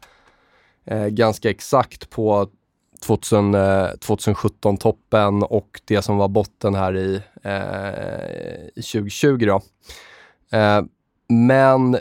eh, 0.85 1.07
ganska 1.07 1.49
exakt 1.49 2.09
på 2.09 2.47
2000, 3.05 3.55
eh, 3.55 3.59
2017-toppen 3.59 5.43
och 5.43 5.81
det 5.85 6.01
som 6.01 6.17
var 6.17 6.27
botten 6.27 6.75
här 6.75 6.97
i, 6.97 7.21
eh, 7.43 8.67
i 8.75 8.81
2020. 8.81 9.45
Då. 9.45 9.61
Eh, 10.57 10.81
men 11.27 11.97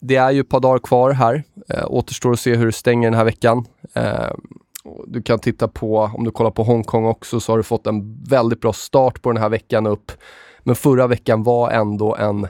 det 0.00 0.16
är 0.16 0.30
ju 0.30 0.40
ett 0.40 0.48
par 0.48 0.60
dagar 0.60 0.78
kvar 0.78 1.10
här. 1.10 1.44
Eh, 1.68 1.84
återstår 1.86 2.32
att 2.32 2.40
se 2.40 2.54
hur 2.54 2.66
det 2.66 2.72
stänger 2.72 3.10
den 3.10 3.18
här 3.18 3.24
veckan. 3.24 3.64
Eh, 3.94 4.30
du 5.06 5.22
kan 5.22 5.38
titta 5.38 5.68
på, 5.68 6.10
om 6.14 6.24
du 6.24 6.30
kollar 6.30 6.50
på 6.50 6.62
Hongkong 6.62 7.06
också, 7.06 7.40
så 7.40 7.52
har 7.52 7.56
du 7.56 7.62
fått 7.62 7.86
en 7.86 8.24
väldigt 8.24 8.60
bra 8.60 8.72
start 8.72 9.22
på 9.22 9.32
den 9.32 9.42
här 9.42 9.48
veckan 9.48 9.86
upp. 9.86 10.12
Men 10.66 10.76
förra 10.76 11.06
veckan 11.06 11.42
var 11.42 11.70
ändå 11.70 12.16
en, 12.16 12.44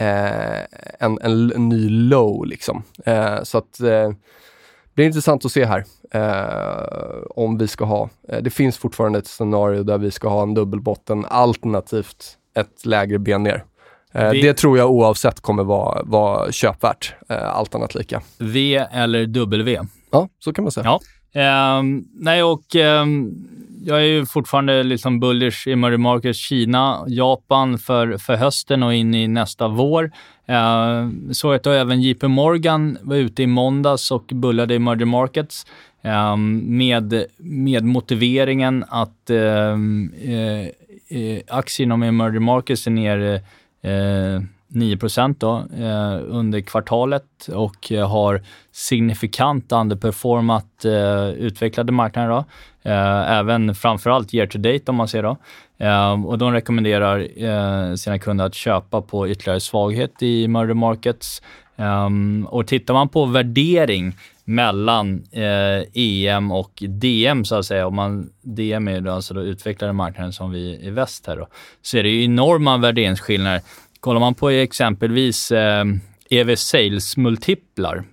eh, 0.00 0.58
en, 0.98 1.18
en, 1.22 1.52
en, 1.52 1.68
ny 1.68 1.88
low. 1.88 2.46
Liksom. 2.46 2.82
Eh, 3.04 3.42
så 3.42 3.58
att 3.58 3.80
eh, 3.80 3.86
det 3.88 4.94
blir 4.94 5.06
intressant 5.06 5.44
att 5.44 5.52
se 5.52 5.64
här 5.64 5.84
eh, 6.10 7.22
om 7.30 7.58
vi 7.58 7.68
ska 7.68 7.84
ha, 7.84 8.08
eh, 8.28 8.42
det 8.42 8.50
finns 8.50 8.78
fortfarande 8.78 9.18
ett 9.18 9.26
scenario 9.26 9.82
där 9.82 9.98
vi 9.98 10.10
ska 10.10 10.28
ha 10.28 10.42
en 10.42 10.54
dubbelbotten 10.54 11.24
alternativt 11.24 12.38
ett 12.54 12.86
lägre 12.86 13.18
ben 13.18 13.42
ner. 13.42 13.64
Eh, 14.12 14.30
v 14.30 14.42
det 14.42 14.54
tror 14.54 14.78
jag 14.78 14.90
oavsett 14.90 15.40
kommer 15.40 15.64
vara, 15.64 16.02
vara 16.02 16.52
köpvärt, 16.52 17.14
allt 17.28 17.74
annat 17.74 17.94
lika. 17.94 18.22
V 18.38 18.76
eller 18.92 19.26
W? 19.26 19.80
Ja, 20.10 20.28
så 20.38 20.52
kan 20.52 20.64
man 20.64 20.72
säga. 20.72 20.98
Ja. 21.32 21.78
Um, 21.78 22.08
nej, 22.14 22.42
och 22.42 22.74
um, 22.74 23.48
jag 23.84 23.98
är 23.98 24.04
ju 24.04 24.26
fortfarande 24.26 24.82
liksom 24.82 25.20
bullish 25.20 25.68
i 25.68 25.72
emerging 25.72 26.00
markets, 26.00 26.38
Kina, 26.38 27.04
Japan 27.06 27.78
för, 27.78 28.18
för 28.18 28.36
hösten 28.36 28.82
och 28.82 28.94
in 28.94 29.14
i 29.14 29.28
nästa 29.28 29.68
vår. 29.68 30.10
Eh, 30.46 31.08
så 31.32 31.52
att 31.52 31.66
även 31.66 32.02
JP 32.02 32.28
Morgan 32.28 32.98
var 33.02 33.16
ute 33.16 33.42
i 33.42 33.46
måndags 33.46 34.10
och 34.10 34.24
bullade 34.34 34.74
i 34.74 34.76
emerging 34.76 35.08
markets 35.08 35.66
eh, 36.02 36.36
med, 36.36 37.24
med 37.36 37.84
motiveringen 37.84 38.84
att 38.88 39.30
eh, 39.30 39.38
eh, 39.38 40.66
eh 41.10 41.36
uh, 41.36 41.40
aktier 41.48 41.86
inom 41.86 42.02
emerging 42.02 42.42
markets 42.42 42.86
är 42.86 42.90
ner 42.90 43.40
eh, 43.82 44.42
9 44.68 44.98
då, 45.38 45.56
eh, 45.78 46.20
under 46.28 46.60
kvartalet 46.60 47.48
och 47.54 47.92
eh, 47.92 48.10
har 48.10 48.42
signifikant 48.72 49.72
underperformat 49.72 50.84
eh, 50.84 51.28
utvecklade 51.28 51.92
marknader. 51.92 52.28
Då. 52.28 52.44
Eh, 52.90 53.32
även 53.38 53.74
framförallt 53.74 54.34
year 54.34 54.46
to 54.46 54.58
date 54.58 54.82
om 54.86 54.96
man 54.96 55.08
ser. 55.08 55.22
Då. 55.22 55.36
Eh, 55.78 56.24
och 56.24 56.38
de 56.38 56.52
rekommenderar 56.52 57.42
eh, 57.44 57.94
sina 57.94 58.18
kunder 58.18 58.44
att 58.44 58.54
köpa 58.54 59.02
på 59.02 59.28
ytterligare 59.28 59.60
svaghet 59.60 60.22
i 60.22 60.48
murder 60.48 60.74
markets. 60.74 61.42
Eh, 61.76 62.08
och 62.46 62.66
tittar 62.66 62.94
man 62.94 63.08
på 63.08 63.24
värdering 63.24 64.12
mellan 64.48 65.24
eh, 65.32 65.82
EM 65.94 66.52
och 66.52 66.82
DM 66.88 67.44
så 67.44 67.54
att 67.54 67.66
säga. 67.66 67.86
Om 67.86 67.94
man, 67.94 68.30
DM 68.42 68.88
är 68.88 69.00
då 69.00 69.12
alltså 69.12 69.34
då 69.34 69.42
utvecklade 69.42 69.92
marknaden 69.92 70.32
som 70.32 70.50
vi 70.50 70.78
i 70.82 70.90
väst 70.90 71.26
här 71.26 71.36
då. 71.36 71.48
Så 71.82 71.98
är 71.98 72.02
det 72.02 72.08
ju 72.08 72.24
enorma 72.24 72.76
värderingsskillnader 72.76 73.60
kollar 74.00 74.20
man 74.20 74.34
på 74.34 74.50
exempelvis 74.50 75.52
eh, 75.52 75.84
EV 76.30 76.56
Sales-multiplar 76.56 78.04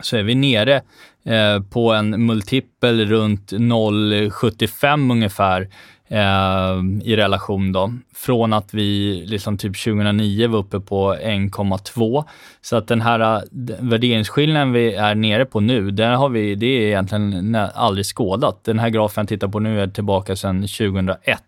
så 0.00 0.16
är 0.16 0.22
vi 0.22 0.34
nere 0.34 0.82
eh, 1.24 1.62
på 1.70 1.92
en 1.92 2.26
multipel 2.26 3.06
runt 3.06 3.52
0,75 3.52 5.12
ungefär. 5.12 5.60
eh, 5.60 5.68
Eh, 6.08 6.82
i 7.02 7.16
relation 7.16 7.72
då. 7.72 7.92
Från 8.14 8.52
att 8.52 8.74
vi 8.74 9.22
liksom 9.26 9.58
typ 9.58 9.84
2009 9.84 10.48
var 10.48 10.58
uppe 10.58 10.80
på 10.80 11.14
1,2. 11.14 12.24
Så 12.60 12.76
att 12.76 12.88
den 12.88 13.00
här 13.00 13.20
eh, 13.20 13.42
värderingsskillnaden 13.80 14.72
vi 14.72 14.94
är 14.94 15.14
nere 15.14 15.44
på 15.44 15.60
nu, 15.60 15.90
den 15.90 16.14
har 16.14 16.28
vi, 16.28 16.54
det 16.54 16.66
är 16.66 16.80
egentligen 16.80 17.54
aldrig 17.74 18.06
skådat. 18.06 18.64
Den 18.64 18.78
här 18.78 18.88
grafen 18.88 19.22
jag 19.22 19.28
tittar 19.28 19.48
på 19.48 19.58
nu 19.60 19.80
är 19.80 19.86
tillbaka 19.86 20.36
sedan 20.36 20.60
2001 20.60 21.40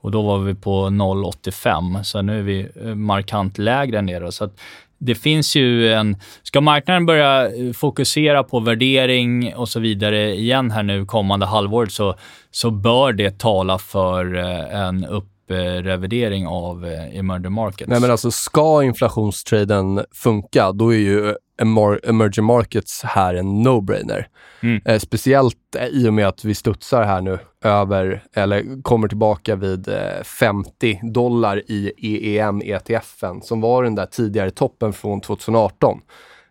och 0.00 0.10
då 0.10 0.22
var 0.22 0.38
vi 0.38 0.54
på 0.54 0.86
0,85. 0.86 2.02
Så 2.02 2.22
nu 2.22 2.38
är 2.38 2.42
vi 2.42 2.68
eh, 2.84 2.94
markant 2.94 3.58
lägre 3.58 3.98
än 3.98 4.06
det. 4.06 4.32
Så 4.32 4.44
att 4.44 4.60
det 5.04 5.14
finns 5.14 5.56
ju 5.56 5.92
en... 5.92 6.16
Ska 6.42 6.60
marknaden 6.60 7.06
börja 7.06 7.46
eh, 7.46 7.72
fokusera 7.72 8.44
på 8.44 8.60
värdering 8.60 9.54
och 9.56 9.68
så 9.68 9.80
vidare 9.80 10.34
igen 10.34 10.70
här 10.70 10.82
nu 10.82 11.06
kommande 11.06 11.46
halvåret 11.46 11.92
så, 11.92 12.14
så 12.50 12.70
bör 12.70 13.12
det 13.12 13.38
tala 13.38 13.78
för 13.78 14.36
eh, 14.36 14.80
en 14.80 15.04
upprevidering 15.04 16.46
av 16.46 16.86
eh, 16.86 17.18
emerging 17.18 17.52
markets. 17.52 17.90
Nej 17.90 18.00
men 18.00 18.10
alltså 18.10 18.30
ska 18.30 18.82
inflationstraden 18.82 20.04
funka, 20.14 20.72
då 20.72 20.94
är 20.94 20.98
ju 20.98 21.34
emerging 21.58 22.44
markets 22.44 23.02
här 23.02 23.34
en 23.34 23.66
no-brainer. 23.66 24.26
Mm. 24.60 24.82
Eh, 24.84 24.98
speciellt 24.98 25.76
i 25.90 26.08
och 26.08 26.14
med 26.14 26.28
att 26.28 26.44
vi 26.44 26.54
studsar 26.54 27.02
här 27.02 27.20
nu 27.20 27.38
över, 27.64 28.22
eller 28.32 28.82
kommer 28.82 29.08
tillbaka 29.08 29.56
vid 29.56 29.88
eh, 29.88 30.22
50 30.24 31.00
dollar 31.02 31.62
i 31.66 31.92
EEM 31.96 32.62
ETFen 32.64 33.42
som 33.42 33.60
var 33.60 33.82
den 33.82 33.94
där 33.94 34.06
tidigare 34.06 34.50
toppen 34.50 34.92
från 34.92 35.20
2018. 35.20 36.00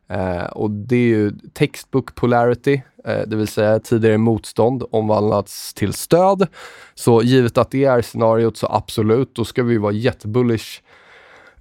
Eh, 0.10 0.44
och 0.44 0.72
det 0.72 0.96
är 0.96 1.08
ju 1.08 1.32
textbook 1.54 2.16
polarity, 2.16 2.82
eh, 3.06 3.22
det 3.28 3.36
vill 3.36 3.48
säga 3.48 3.80
tidigare 3.80 4.18
motstånd 4.18 4.84
omvandlats 4.92 5.74
till 5.74 5.94
stöd. 5.94 6.48
Så 6.94 7.22
givet 7.22 7.58
att 7.58 7.72
det 7.72 7.86
är 7.86 8.02
scenariot 8.02 8.58
så 8.58 8.68
absolut, 8.68 9.36
då 9.36 9.46
ska 9.46 9.64
vi 9.64 9.78
vara 9.78 9.94
jättebullish 9.94 10.82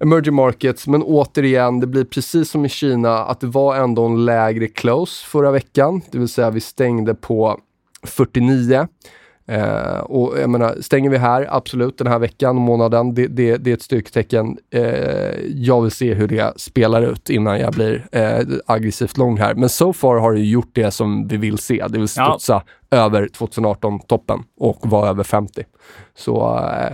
emerging 0.03 0.33
markets. 0.33 0.87
Men 0.87 1.03
återigen, 1.03 1.79
det 1.79 1.87
blir 1.87 2.03
precis 2.03 2.49
som 2.49 2.65
i 2.65 2.69
Kina 2.69 3.17
att 3.17 3.39
det 3.39 3.47
var 3.47 3.75
ändå 3.75 4.05
en 4.05 4.25
lägre 4.25 4.67
close 4.67 5.25
förra 5.25 5.51
veckan, 5.51 6.01
det 6.11 6.17
vill 6.17 6.27
säga 6.27 6.49
vi 6.49 6.61
stängde 6.61 7.15
på 7.15 7.59
49. 8.03 8.87
Eh, 9.45 9.97
och 9.97 10.39
jag 10.39 10.49
menar, 10.49 10.77
stänger 10.81 11.09
vi 11.09 11.17
här, 11.17 11.47
absolut, 11.49 11.97
den 11.97 12.07
här 12.07 12.19
veckan, 12.19 12.55
månaden, 12.55 13.13
det, 13.13 13.27
det, 13.27 13.57
det 13.57 13.69
är 13.69 13.73
ett 13.73 13.81
styrketecken. 13.81 14.57
Eh, 14.71 14.83
jag 15.55 15.81
vill 15.81 15.91
se 15.91 16.13
hur 16.13 16.27
det 16.27 16.59
spelar 16.59 17.01
ut 17.01 17.29
innan 17.29 17.59
jag 17.59 17.73
blir 17.73 18.07
eh, 18.11 18.39
aggressivt 18.65 19.17
lång 19.17 19.37
här. 19.37 19.53
Men 19.55 19.69
so 19.69 19.93
far 19.93 20.15
har 20.15 20.33
det 20.33 20.39
gjort 20.39 20.71
det 20.73 20.91
som 20.91 21.27
vi 21.27 21.37
vill 21.37 21.57
se, 21.57 21.85
det 21.89 21.99
vill 21.99 22.07
studsa 22.07 22.63
ja. 22.89 22.97
över 22.97 23.27
2018-toppen 23.27 24.43
och 24.59 24.79
vara 24.81 25.09
över 25.09 25.23
50. 25.23 25.63
Så 26.15 26.59
eh, 26.59 26.93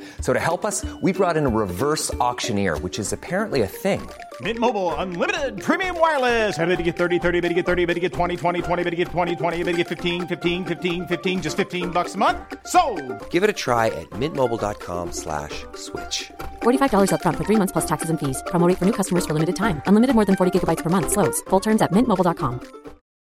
So 0.21 0.33
to 0.33 0.39
help 0.39 0.63
us, 0.63 0.85
we 1.01 1.11
brought 1.13 1.35
in 1.35 1.45
a 1.45 1.49
reverse 1.49 2.13
auctioneer, 2.15 2.77
which 2.77 2.99
is 2.99 3.11
apparently 3.11 3.63
a 3.63 3.67
thing. 3.67 4.07
Mint 4.39 4.59
Mobile 4.59 4.95
unlimited 4.95 5.61
premium 5.61 5.99
wireless. 5.99 6.57
Ready 6.57 6.77
to 6.77 6.83
get 6.83 6.95
30, 6.95 7.19
30, 7.19 7.41
bit 7.41 7.49
to 7.49 7.53
get 7.53 7.65
30, 7.65 7.85
bit 7.85 7.95
to 7.95 7.99
get 7.99 8.13
20, 8.13 8.37
20, 8.37 8.61
20, 8.61 8.83
bit 8.83 8.89
to 8.91 8.95
get 8.95 9.07
20, 9.09 9.35
20, 9.35 9.63
bit 9.63 9.71
to 9.71 9.77
get 9.77 9.87
15, 9.89 10.27
15, 10.27 10.65
15, 10.65 11.07
15 11.07 11.41
just 11.41 11.57
15 11.57 11.91
bucks 11.91 12.15
a 12.15 12.17
month. 12.17 12.37
So, 12.65 12.81
Give 13.29 13.43
it 13.43 13.49
a 13.49 13.53
try 13.53 13.87
at 13.87 14.09
mintmobile.com/switch. 14.11 15.65
slash 15.75 16.31
$45 16.61 17.11
up 17.11 17.21
front 17.21 17.35
for 17.37 17.43
3 17.43 17.57
months 17.57 17.73
plus 17.73 17.85
taxes 17.85 18.09
and 18.09 18.19
fees. 18.19 18.41
Promo 18.47 18.65
for 18.77 18.85
new 18.85 18.93
customers 18.93 19.25
for 19.25 19.33
limited 19.33 19.55
time. 19.55 19.81
Unlimited 19.85 20.15
more 20.15 20.25
than 20.25 20.35
40 20.37 20.59
gigabytes 20.59 20.81
per 20.81 20.89
month 20.89 21.11
slows. 21.11 21.41
Full 21.49 21.59
terms 21.59 21.81
at 21.81 21.91
mintmobile.com. 21.91 22.61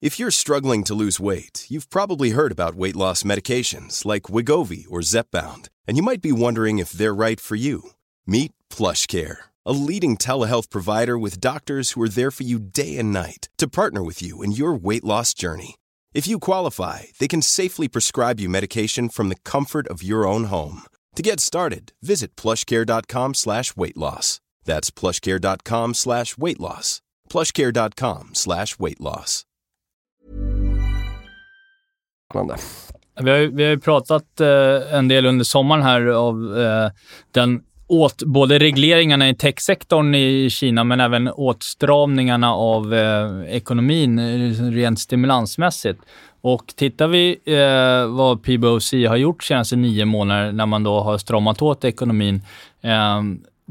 If 0.01 0.17
you're 0.17 0.31
struggling 0.31 0.85
to 0.85 0.95
lose 0.95 1.19
weight, 1.19 1.65
you've 1.67 1.89
probably 1.89 2.29
heard 2.29 2.53
about 2.53 2.75
weight 2.75 2.95
loss 2.95 3.23
medications 3.23 4.05
like 4.05 4.31
Wigovi 4.33 4.85
or 4.89 5.01
Zepbound 5.01 5.67
and 5.89 5.97
you 5.97 6.03
might 6.03 6.21
be 6.21 6.31
wondering 6.31 6.77
if 6.77 6.91
they're 6.91 7.15
right 7.15 7.39
for 7.39 7.55
you. 7.55 7.89
Meet 8.27 8.51
PlushCare, 8.69 9.37
a 9.65 9.73
leading 9.73 10.17
telehealth 10.17 10.69
provider 10.69 11.17
with 11.17 11.41
doctors 11.41 11.91
who 11.91 12.01
are 12.03 12.15
there 12.17 12.29
for 12.29 12.43
you 12.43 12.59
day 12.59 12.95
and 12.99 13.11
night 13.11 13.49
to 13.57 13.67
partner 13.67 14.03
with 14.03 14.21
you 14.21 14.43
in 14.43 14.51
your 14.51 14.75
weight 14.75 15.03
loss 15.03 15.33
journey. 15.33 15.77
If 16.13 16.27
you 16.27 16.37
qualify, 16.37 17.05
they 17.17 17.27
can 17.27 17.41
safely 17.41 17.87
prescribe 17.87 18.39
you 18.39 18.49
medication 18.49 19.09
from 19.09 19.29
the 19.29 19.41
comfort 19.53 19.87
of 19.87 20.03
your 20.03 20.27
own 20.27 20.43
home. 20.43 20.83
To 21.15 21.23
get 21.23 21.39
started, 21.39 21.93
visit 22.03 22.35
plushcare.com 22.35 23.33
slash 23.33 23.75
weight 23.75 23.97
loss. 23.97 24.39
That's 24.65 24.91
plushcare.com 24.91 25.95
slash 25.95 26.37
weight 26.37 26.59
loss. 26.59 27.01
Plushcare.com 27.31 28.35
slash 28.35 28.77
weight 28.77 29.01
loss. 29.01 29.43
Vi 33.21 33.31
har, 33.31 33.37
vi 33.37 33.63
har 33.63 33.71
ju 33.71 33.79
pratat 33.79 34.39
eh, 34.39 34.95
en 34.97 35.07
del 35.07 35.25
under 35.25 35.45
sommaren 35.45 35.83
här 35.83 36.01
av 36.01 36.59
eh, 36.59 36.91
den 37.31 37.61
åt 37.89 38.23
både 38.23 38.59
regleringarna 38.59 39.29
i 39.29 39.35
techsektorn 39.35 40.15
i 40.15 40.49
Kina, 40.49 40.83
men 40.83 40.99
även 40.99 41.27
åtstramningarna 41.27 42.53
av 42.53 42.93
eh, 42.93 43.55
ekonomin 43.55 44.19
eh, 44.19 44.71
rent 44.71 44.99
stimulansmässigt. 44.99 45.99
Och 46.41 46.73
tittar 46.75 47.07
vi 47.07 47.39
eh, 47.45 48.15
vad 48.15 48.43
PBOC 48.43 48.91
har 48.91 49.15
gjort 49.15 49.43
senaste 49.43 49.75
nio 49.75 50.05
månader 50.05 50.51
när 50.51 50.65
man 50.65 50.83
då 50.83 50.99
har 50.99 51.17
stramat 51.17 51.61
åt 51.61 51.85
ekonomin, 51.85 52.41
eh, 52.81 53.21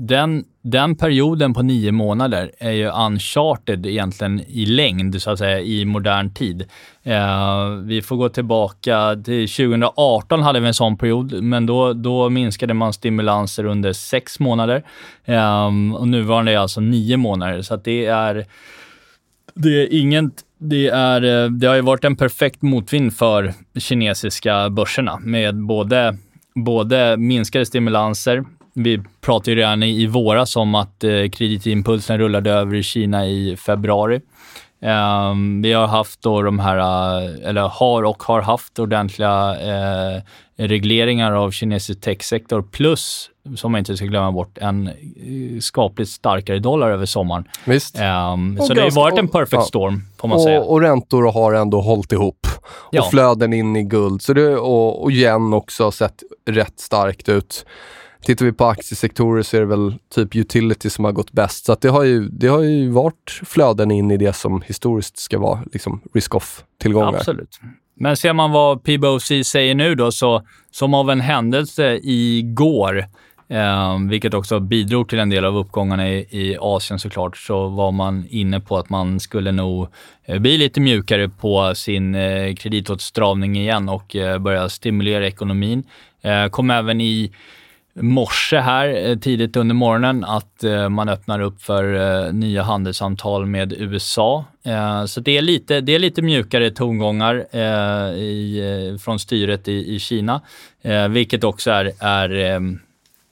den, 0.00 0.44
den 0.62 0.96
perioden 0.96 1.54
på 1.54 1.62
nio 1.62 1.92
månader 1.92 2.52
är 2.58 2.70
ju 2.70 2.90
uncharted 2.90 3.86
egentligen 3.86 4.40
i 4.40 4.66
längd, 4.66 5.22
så 5.22 5.30
att 5.30 5.38
säga, 5.38 5.60
i 5.60 5.84
modern 5.84 6.34
tid. 6.34 6.64
Eh, 7.02 7.68
vi 7.84 8.02
får 8.02 8.16
gå 8.16 8.28
tillbaka 8.28 9.16
till 9.24 9.48
2018 9.48 10.42
hade 10.42 10.60
vi 10.60 10.66
en 10.66 10.74
sån 10.74 10.98
period, 10.98 11.42
men 11.42 11.66
då, 11.66 11.92
då 11.92 12.30
minskade 12.30 12.74
man 12.74 12.92
stimulanser 12.92 13.64
under 13.64 13.92
sex 13.92 14.40
månader. 14.40 14.84
Eh, 15.24 15.66
och 15.94 16.08
nuvarande 16.08 16.52
är 16.52 16.58
alltså 16.58 16.80
nio 16.80 17.16
månader, 17.16 17.62
så 17.62 17.74
att 17.74 17.84
det 17.84 18.06
är 18.06 18.46
det 19.54 19.82
är 19.82 20.00
inget 20.00 20.32
det, 20.58 20.88
är, 20.88 21.48
det 21.48 21.66
har 21.66 21.74
ju 21.74 21.80
varit 21.80 22.04
en 22.04 22.16
perfekt 22.16 22.62
motvind 22.62 23.14
för 23.14 23.54
kinesiska 23.78 24.70
börserna 24.70 25.18
med 25.18 25.56
både, 25.56 26.16
både 26.54 27.16
minskade 27.16 27.66
stimulanser, 27.66 28.44
vi 28.78 29.02
pratade 29.20 29.50
ju 29.50 29.56
redan 29.56 29.82
i 29.82 30.06
våras 30.06 30.56
om 30.56 30.74
att 30.74 31.04
eh, 31.04 31.28
kreditimpulsen 31.28 32.18
rullade 32.18 32.50
över 32.50 32.74
i 32.74 32.82
Kina 32.82 33.26
i 33.26 33.56
februari. 33.56 34.20
Um, 34.80 35.62
vi 35.62 35.72
har 35.72 35.86
haft 35.86 36.22
då 36.22 36.42
de 36.42 36.58
här, 36.58 36.78
eh, 36.78 37.48
eller 37.48 37.62
har 37.62 38.02
och 38.02 38.22
har 38.22 38.40
haft 38.40 38.78
ordentliga 38.78 39.56
eh, 39.60 40.22
regleringar 40.56 41.32
av 41.32 41.50
kinesisk 41.50 42.00
techsektor 42.00 42.62
plus, 42.62 43.30
som 43.56 43.72
man 43.72 43.78
inte 43.78 43.96
ska 43.96 44.06
glömma 44.06 44.32
bort, 44.32 44.58
en 44.58 44.88
eh, 44.88 45.60
skapligt 45.60 46.10
starkare 46.10 46.58
dollar 46.58 46.90
över 46.90 47.06
sommaren. 47.06 47.44
Visst. 47.64 47.98
Um, 47.98 48.58
så 48.60 48.74
det 48.74 48.80
har 48.80 48.90
varit 48.90 49.18
en 49.18 49.28
perfect 49.28 49.64
storm, 49.64 50.02
får 50.20 50.28
man 50.28 50.36
och, 50.36 50.42
säga. 50.42 50.60
Och 50.60 50.80
räntor 50.80 51.32
har 51.32 51.52
ändå 51.52 51.80
hållit 51.80 52.12
ihop. 52.12 52.46
Och 52.64 52.94
ja. 52.94 53.08
flöden 53.10 53.52
in 53.52 53.76
i 53.76 53.82
guld. 53.82 54.22
Så 54.22 54.32
det, 54.32 54.56
och, 54.56 55.02
och 55.02 55.10
yen 55.10 55.52
också 55.52 55.90
sett 55.90 56.22
rätt 56.50 56.80
starkt 56.80 57.28
ut. 57.28 57.64
Tittar 58.24 58.44
vi 58.44 58.52
på 58.52 58.64
aktiesektorer 58.64 59.42
så 59.42 59.56
är 59.56 59.60
det 59.60 59.66
väl 59.66 59.94
typ 60.14 60.36
utility 60.36 60.90
som 60.90 61.04
har 61.04 61.12
gått 61.12 61.32
bäst. 61.32 61.64
Så 61.64 61.76
det, 61.80 61.88
har 61.88 62.04
ju, 62.04 62.28
det 62.28 62.46
har 62.46 62.60
ju 62.62 62.90
varit 62.90 63.40
flöden 63.46 63.90
in 63.90 64.10
i 64.10 64.16
det 64.16 64.32
som 64.32 64.62
historiskt 64.66 65.18
ska 65.18 65.38
vara 65.38 65.60
liksom 65.72 66.00
risk-off-tillgångar. 66.14 67.18
Absolut. 67.18 67.60
Men 67.94 68.16
ser 68.16 68.32
man 68.32 68.50
vad 68.50 68.82
PBOC 68.82 69.32
säger 69.44 69.74
nu 69.74 69.94
då, 69.94 70.12
så 70.12 70.42
som 70.70 70.94
av 70.94 71.10
en 71.10 71.20
händelse 71.20 72.00
igår, 72.02 73.04
eh, 73.48 73.98
vilket 74.08 74.34
också 74.34 74.60
bidrog 74.60 75.08
till 75.08 75.18
en 75.18 75.30
del 75.30 75.44
av 75.44 75.56
uppgångarna 75.56 76.08
i, 76.08 76.18
i 76.30 76.56
Asien 76.60 76.98
såklart, 76.98 77.36
så 77.36 77.68
var 77.68 77.92
man 77.92 78.26
inne 78.30 78.60
på 78.60 78.78
att 78.78 78.90
man 78.90 79.20
skulle 79.20 79.52
nog 79.52 79.88
eh, 80.24 80.38
bli 80.38 80.58
lite 80.58 80.80
mjukare 80.80 81.28
på 81.28 81.74
sin 81.74 82.14
eh, 82.14 82.54
kreditåtstramning 82.54 83.56
igen 83.56 83.88
och 83.88 84.16
eh, 84.16 84.38
börja 84.38 84.68
stimulera 84.68 85.26
ekonomin. 85.26 85.84
Eh, 86.22 86.48
kom 86.48 86.70
även 86.70 87.00
i 87.00 87.32
morse 88.00 88.58
här 88.58 89.08
eh, 89.08 89.18
tidigt 89.18 89.56
under 89.56 89.74
morgonen 89.74 90.24
att 90.24 90.64
eh, 90.64 90.88
man 90.88 91.08
öppnar 91.08 91.40
upp 91.40 91.62
för 91.62 91.94
eh, 91.94 92.32
nya 92.32 92.62
handelssamtal 92.62 93.46
med 93.46 93.72
USA. 93.72 94.44
Så 95.06 95.20
det 95.20 95.36
är 95.36 95.42
lite, 95.42 95.80
det 95.80 95.94
är 95.94 95.98
lite 95.98 96.22
mjukare 96.22 96.70
tongångar 96.70 97.56
i, 98.16 98.98
från 99.00 99.18
styret 99.18 99.68
i, 99.68 99.94
i 99.94 99.98
Kina, 99.98 100.40
vilket 101.10 101.44
också 101.44 101.70
är, 101.70 101.92
är 102.00 102.60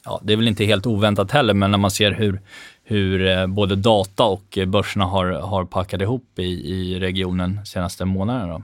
ja, 0.05 0.20
det 0.22 0.33
är 0.33 0.37
väl 0.37 0.48
inte 0.48 0.64
helt 0.64 0.87
oväntat 0.87 1.31
heller, 1.31 1.55
men 1.55 1.70
när 1.70 1.79
man 1.79 1.90
ser 1.90 2.12
hur, 2.12 2.40
hur 2.85 3.46
både 3.46 3.76
data 3.76 4.24
och 4.24 4.59
börserna 4.66 5.05
har, 5.05 5.26
har 5.26 5.64
packat 5.64 6.00
ihop 6.00 6.38
i, 6.38 6.72
i 6.72 7.00
regionen 7.00 7.66
senaste 7.66 8.05
månaderna. 8.05 8.52
Då. 8.52 8.62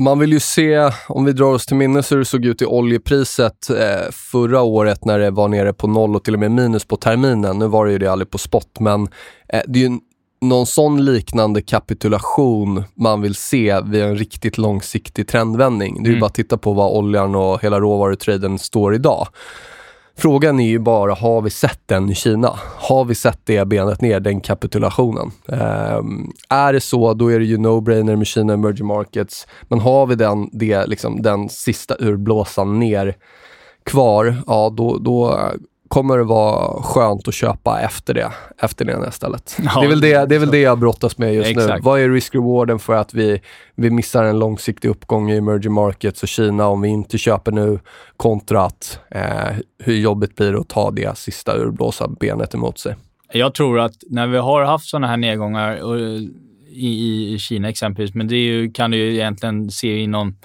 Man 0.00 0.18
vill 0.18 0.32
ju 0.32 0.40
se, 0.40 0.90
om 1.08 1.24
vi 1.24 1.32
drar 1.32 1.52
oss 1.52 1.66
till 1.66 1.76
minnes 1.76 2.12
hur 2.12 2.18
det 2.18 2.24
såg 2.24 2.44
ut 2.44 2.62
i 2.62 2.64
oljepriset 2.64 3.70
eh, 3.70 4.10
förra 4.12 4.62
året 4.62 5.04
när 5.04 5.18
det 5.18 5.30
var 5.30 5.48
nere 5.48 5.72
på 5.72 5.86
noll 5.86 6.16
och 6.16 6.24
till 6.24 6.34
och 6.34 6.40
med 6.40 6.50
minus 6.50 6.84
på 6.84 6.96
terminen. 6.96 7.58
Nu 7.58 7.66
var 7.66 7.86
det 7.86 7.92
ju 7.92 7.98
det 7.98 8.06
aldrig 8.06 8.30
på 8.30 8.38
spot, 8.38 8.80
men 8.80 9.08
eh, 9.48 9.60
det 9.66 9.78
är 9.78 9.88
ju 9.88 9.98
någon 10.40 10.66
sån 10.66 11.04
liknande 11.04 11.62
kapitulation 11.62 12.84
man 12.94 13.22
vill 13.22 13.34
se 13.34 13.80
vid 13.84 14.02
en 14.02 14.16
riktigt 14.16 14.58
långsiktig 14.58 15.28
trendvändning. 15.28 15.94
Det 15.94 16.00
är 16.00 16.04
mm. 16.04 16.14
ju 16.14 16.20
bara 16.20 16.26
att 16.26 16.34
titta 16.34 16.58
på 16.58 16.72
vad 16.72 16.96
oljan 16.96 17.34
och 17.34 17.62
hela 17.62 17.80
råvarutraden 17.80 18.58
står 18.58 18.94
idag. 18.94 19.28
Frågan 20.16 20.60
är 20.60 20.68
ju 20.68 20.78
bara, 20.78 21.14
har 21.14 21.42
vi 21.42 21.50
sett 21.50 21.80
den 21.86 22.10
i 22.10 22.14
Kina? 22.14 22.58
Har 22.76 23.04
vi 23.04 23.14
sett 23.14 23.40
det 23.44 23.64
benet 23.64 24.00
ner, 24.00 24.20
den 24.20 24.40
kapitulationen? 24.40 25.30
Um, 25.46 26.32
är 26.48 26.72
det 26.72 26.80
så, 26.80 27.14
då 27.14 27.32
är 27.32 27.38
det 27.38 27.44
ju 27.44 27.56
no-brainer 27.56 28.16
med 28.16 28.26
Kina 28.26 28.52
emerging 28.52 28.86
markets. 28.86 29.46
Men 29.68 29.80
har 29.80 30.06
vi 30.06 30.14
den, 30.14 30.48
det, 30.52 30.86
liksom, 30.86 31.22
den 31.22 31.48
sista 31.48 31.96
urblåsan 31.98 32.78
ner 32.78 33.16
kvar, 33.84 34.36
ja 34.46 34.74
då, 34.76 34.98
då 34.98 35.38
kommer 35.90 36.18
det 36.18 36.24
vara 36.24 36.82
skönt 36.82 37.28
att 37.28 37.34
köpa 37.34 37.80
efter 37.80 38.14
det, 38.14 38.32
efter 38.58 38.84
det 38.84 39.08
istället. 39.08 39.56
Ja, 39.62 39.80
det, 39.80 39.86
är 39.86 39.88
väl 39.88 40.00
det, 40.00 40.26
det 40.28 40.34
är 40.34 40.38
väl 40.38 40.50
det 40.50 40.60
jag 40.60 40.78
brottas 40.78 41.18
med 41.18 41.34
just 41.34 41.50
exakt. 41.50 41.74
nu. 41.74 41.80
Vad 41.82 42.00
är 42.00 42.08
risk-rewarden 42.08 42.78
för 42.78 42.94
att 42.94 43.14
vi, 43.14 43.40
vi 43.74 43.90
missar 43.90 44.24
en 44.24 44.38
långsiktig 44.38 44.88
uppgång 44.88 45.30
i 45.30 45.36
emerging 45.36 45.72
markets 45.72 46.22
och 46.22 46.28
Kina 46.28 46.66
om 46.66 46.80
vi 46.80 46.88
inte 46.88 47.18
köper 47.18 47.52
nu 47.52 47.78
kontra 48.16 48.62
att 48.62 49.00
eh, 49.10 49.56
hur 49.78 49.94
jobbigt 49.94 50.36
blir 50.36 50.52
det 50.52 50.60
att 50.60 50.68
ta 50.68 50.90
det 50.90 51.18
sista 51.18 51.56
urblåsa 51.56 52.08
benet 52.08 52.54
emot 52.54 52.78
sig. 52.78 52.96
Jag 53.32 53.54
tror 53.54 53.80
att 53.80 53.94
när 54.10 54.26
vi 54.26 54.38
har 54.38 54.64
haft 54.64 54.88
sådana 54.88 55.06
här 55.06 55.16
nedgångar 55.16 55.82
och, 55.82 55.98
i, 56.68 57.34
i 57.34 57.38
Kina 57.38 57.68
exempelvis, 57.68 58.14
men 58.14 58.28
det 58.28 58.36
ju, 58.36 58.72
kan 58.72 58.90
du 58.90 58.96
ju 58.96 59.14
egentligen 59.14 59.70
se 59.70 59.98
inom 59.98 60.36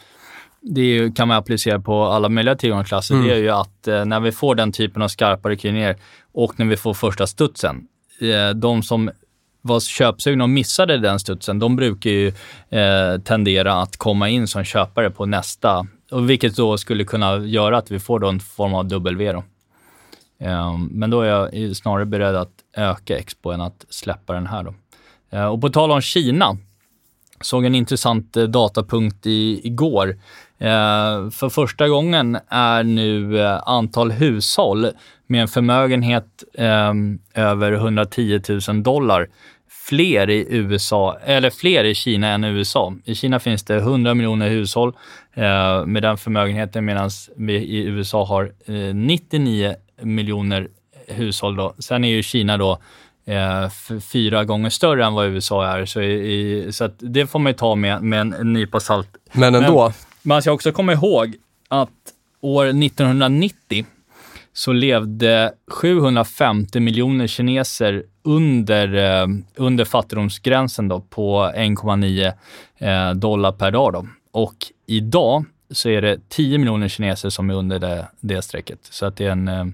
det 0.66 1.16
kan 1.16 1.28
man 1.28 1.38
applicera 1.38 1.80
på 1.80 2.04
alla 2.04 2.30
möjliga 2.30 2.56
tillgångsklasser, 2.56 3.16
mm. 3.16 3.28
det 3.28 3.34
är 3.34 3.40
ju 3.40 3.50
att 3.50 3.88
eh, 3.88 4.06
när 4.06 4.20
vi 4.20 4.32
får 4.32 4.56
den 4.56 4.72
typen 4.72 5.02
av 5.02 5.08
skarpare 5.08 5.56
kryner 5.56 5.96
och 6.34 6.60
när 6.60 6.66
vi 6.66 6.78
får 6.78 6.94
första 6.94 7.28
studsen, 7.28 7.88
eh, 8.22 8.50
de 8.56 8.84
som 8.84 9.10
var 9.62 9.80
köpsugna 9.80 10.44
och 10.44 10.50
missade 10.50 10.98
den 10.98 11.20
studsen, 11.20 11.60
de 11.60 11.76
brukar 11.76 12.10
ju 12.10 12.28
eh, 12.70 13.22
tendera 13.24 13.74
att 13.74 13.98
komma 13.98 14.30
in 14.30 14.48
som 14.48 14.64
köpare 14.64 15.10
på 15.10 15.26
nästa, 15.26 15.88
och 16.12 16.30
vilket 16.30 16.56
då 16.56 16.78
skulle 16.78 17.04
kunna 17.04 17.38
göra 17.38 17.78
att 17.78 17.92
vi 17.92 18.00
får 18.00 18.20
då 18.20 18.28
en 18.28 18.40
form 18.40 18.74
av 18.74 18.88
W. 18.88 19.32
Då. 19.32 19.44
Eh, 20.40 20.78
men 20.78 21.10
då 21.10 21.22
är 21.22 21.28
jag 21.28 21.76
snarare 21.76 22.06
beredd 22.06 22.36
att 22.36 22.54
öka 22.78 23.18
Expo 23.18 23.52
än 23.52 23.62
att 23.62 23.86
släppa 23.90 24.34
den 24.34 24.48
här. 24.48 24.64
Då. 24.64 24.74
Eh, 25.30 25.46
och 25.46 25.62
på 25.62 25.70
tal 25.70 25.92
om 25.92 26.02
Kina, 26.02 26.58
såg 27.42 27.66
en 27.66 27.76
intressant 27.76 28.38
eh, 28.38 28.44
datapunkt 28.44 29.26
i, 29.26 29.68
igår 29.68 30.20
för 31.32 31.50
första 31.50 31.88
gången 31.88 32.38
är 32.50 32.84
nu 32.84 33.42
eh, 33.42 33.62
antal 33.66 34.12
hushåll 34.12 34.88
med 35.28 35.42
en 35.42 35.48
förmögenhet 35.48 36.44
eh, 36.54 36.94
över 37.34 37.72
110 37.72 38.42
000 38.68 38.84
dollar 38.84 39.28
fler 39.90 40.30
i 40.30 40.46
USA, 40.50 41.18
eller 41.26 41.50
fler 41.50 41.84
i 41.84 41.96
Kina 41.96 42.28
än 42.28 42.44
i 42.44 42.48
USA. 42.48 42.94
I 43.04 43.16
Kina 43.16 43.40
finns 43.40 43.64
det 43.64 43.76
100 43.76 44.14
miljoner 44.14 44.50
hushåll 44.50 44.94
eh, 45.34 45.86
med 45.86 46.04
den 46.04 46.18
förmögenheten 46.18 46.86
medan 46.86 47.10
vi 47.36 47.54
i 47.54 47.86
USA 47.86 48.26
har 48.26 48.52
eh, 48.66 48.96
99 48.96 49.76
miljoner 50.02 50.68
hushåll. 51.08 51.56
Då. 51.56 51.76
Sen 51.80 52.04
är 52.04 52.10
ju 52.10 52.24
Kina 52.24 52.58
då 52.58 52.80
eh, 53.26 53.70
fyra 54.12 54.46
gånger 54.46 54.70
större 54.70 55.06
än 55.06 55.14
vad 55.14 55.28
USA 55.28 55.68
är, 55.68 55.86
så, 55.86 56.02
i, 56.02 56.68
så 56.72 56.90
det 57.00 57.28
får 57.28 57.40
man 57.40 57.52
ju 57.52 57.58
ta 57.58 57.76
med, 57.76 58.04
med 58.04 58.20
en 58.20 58.54
nypa 58.54 58.80
salt. 58.80 59.10
Men 59.32 59.56
ändå, 59.56 59.84
Men, 59.84 59.94
man 60.26 60.42
ska 60.42 60.52
alltså, 60.52 60.52
också 60.52 60.72
komma 60.72 60.94
ihåg 60.94 61.36
att 61.68 61.92
år 62.42 62.66
1990 62.66 63.86
så 64.54 64.74
levde 64.74 65.54
750 65.68 66.80
miljoner 66.80 67.28
kineser 67.28 68.04
under, 68.24 68.94
eh, 68.94 69.28
under 69.56 69.86
fattigdomsgränsen 69.86 70.88
då, 70.88 71.02
på 71.02 71.52
1,9 71.56 72.34
eh, 72.78 73.12
dollar 73.14 73.52
per 73.52 73.72
dag. 73.72 73.94
Då. 73.94 74.08
Och 74.32 74.56
idag 74.86 75.46
så 75.72 75.90
är 75.90 76.02
det 76.02 76.30
10 76.30 76.58
miljoner 76.58 76.88
kineser 76.88 77.30
som 77.30 77.50
är 77.50 77.54
under 77.54 77.80
det, 77.80 78.08
det 78.20 78.42
strecket. 78.42 78.80
Så 78.82 79.06
att 79.06 79.18
det 79.18 79.26
är 79.26 79.32
en, 79.32 79.48
eh, 79.48 79.66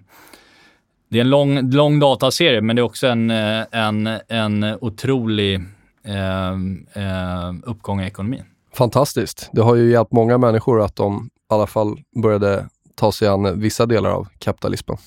det 1.09 1.17
är 1.17 1.21
en 1.21 1.29
lång, 1.29 1.71
lång 1.71 1.99
dataserie, 1.99 2.61
men 2.61 2.75
det 2.75 2.79
är 2.79 2.83
också 2.83 3.07
en, 3.07 3.31
eh, 3.31 3.63
en, 3.71 4.09
en 4.27 4.63
otrolig 4.63 5.55
eh, 6.03 6.51
eh, 6.93 7.53
uppgång 7.63 8.01
i 8.01 8.07
ekonomin 8.07 8.43
fantastiskt. 8.73 9.49
Det 9.51 9.61
har 9.61 9.75
ju 9.75 9.91
hjälpt 9.91 10.11
många 10.11 10.37
människor 10.37 10.81
att 10.81 10.95
de 10.95 11.29
i 11.51 11.53
alla 11.53 11.67
fall 11.67 11.99
började 12.21 12.69
ta 12.95 13.11
sig 13.11 13.27
an 13.27 13.59
vissa 13.59 13.85
delar 13.85 14.09
av 14.09 14.27
kapitalismen. 14.39 14.97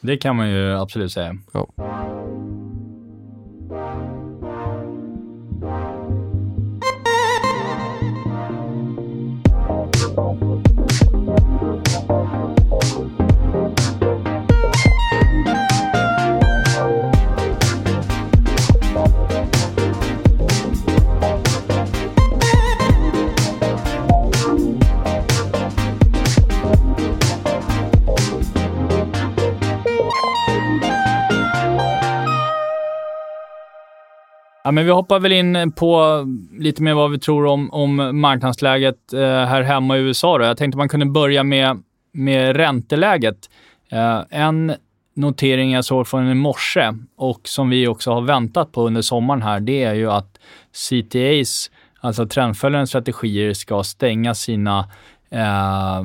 Det 0.00 0.16
kan 0.16 0.36
man 0.36 0.50
ju 0.50 0.76
absolut 0.76 1.12
säga. 1.12 1.36
Ja. 1.52 1.68
Ja, 34.66 34.70
men 34.70 34.84
vi 34.84 34.90
hoppar 34.90 35.20
väl 35.20 35.32
in 35.32 35.72
på 35.72 36.24
lite 36.58 36.82
mer 36.82 36.94
vad 36.94 37.10
vi 37.10 37.18
tror 37.18 37.46
om, 37.46 37.70
om 37.70 38.20
marknadsläget 38.20 39.12
eh, 39.12 39.20
här 39.20 39.62
hemma 39.62 39.96
i 39.96 40.00
USA. 40.00 40.38
Då. 40.38 40.44
Jag 40.44 40.56
tänkte 40.56 40.78
man 40.78 40.88
kunde 40.88 41.06
börja 41.06 41.42
med, 41.42 41.82
med 42.12 42.56
ränteläget. 42.56 43.50
Eh, 43.90 44.20
en 44.30 44.74
notering 45.14 45.72
jag 45.72 45.84
såg 45.84 46.06
från 46.08 46.30
i 46.30 46.34
morse 46.34 46.92
och 47.16 47.40
som 47.44 47.70
vi 47.70 47.88
också 47.88 48.12
har 48.12 48.20
väntat 48.20 48.72
på 48.72 48.86
under 48.86 49.02
sommaren 49.02 49.42
här, 49.42 49.60
det 49.60 49.82
är 49.82 49.94
ju 49.94 50.10
att 50.10 50.38
CTAs, 50.72 51.70
alltså 52.00 52.26
trendföljande 52.26 52.86
strategier, 52.86 53.52
ska 53.52 53.82
stänga 53.82 54.34
sina 54.34 54.88
eh, 55.30 56.04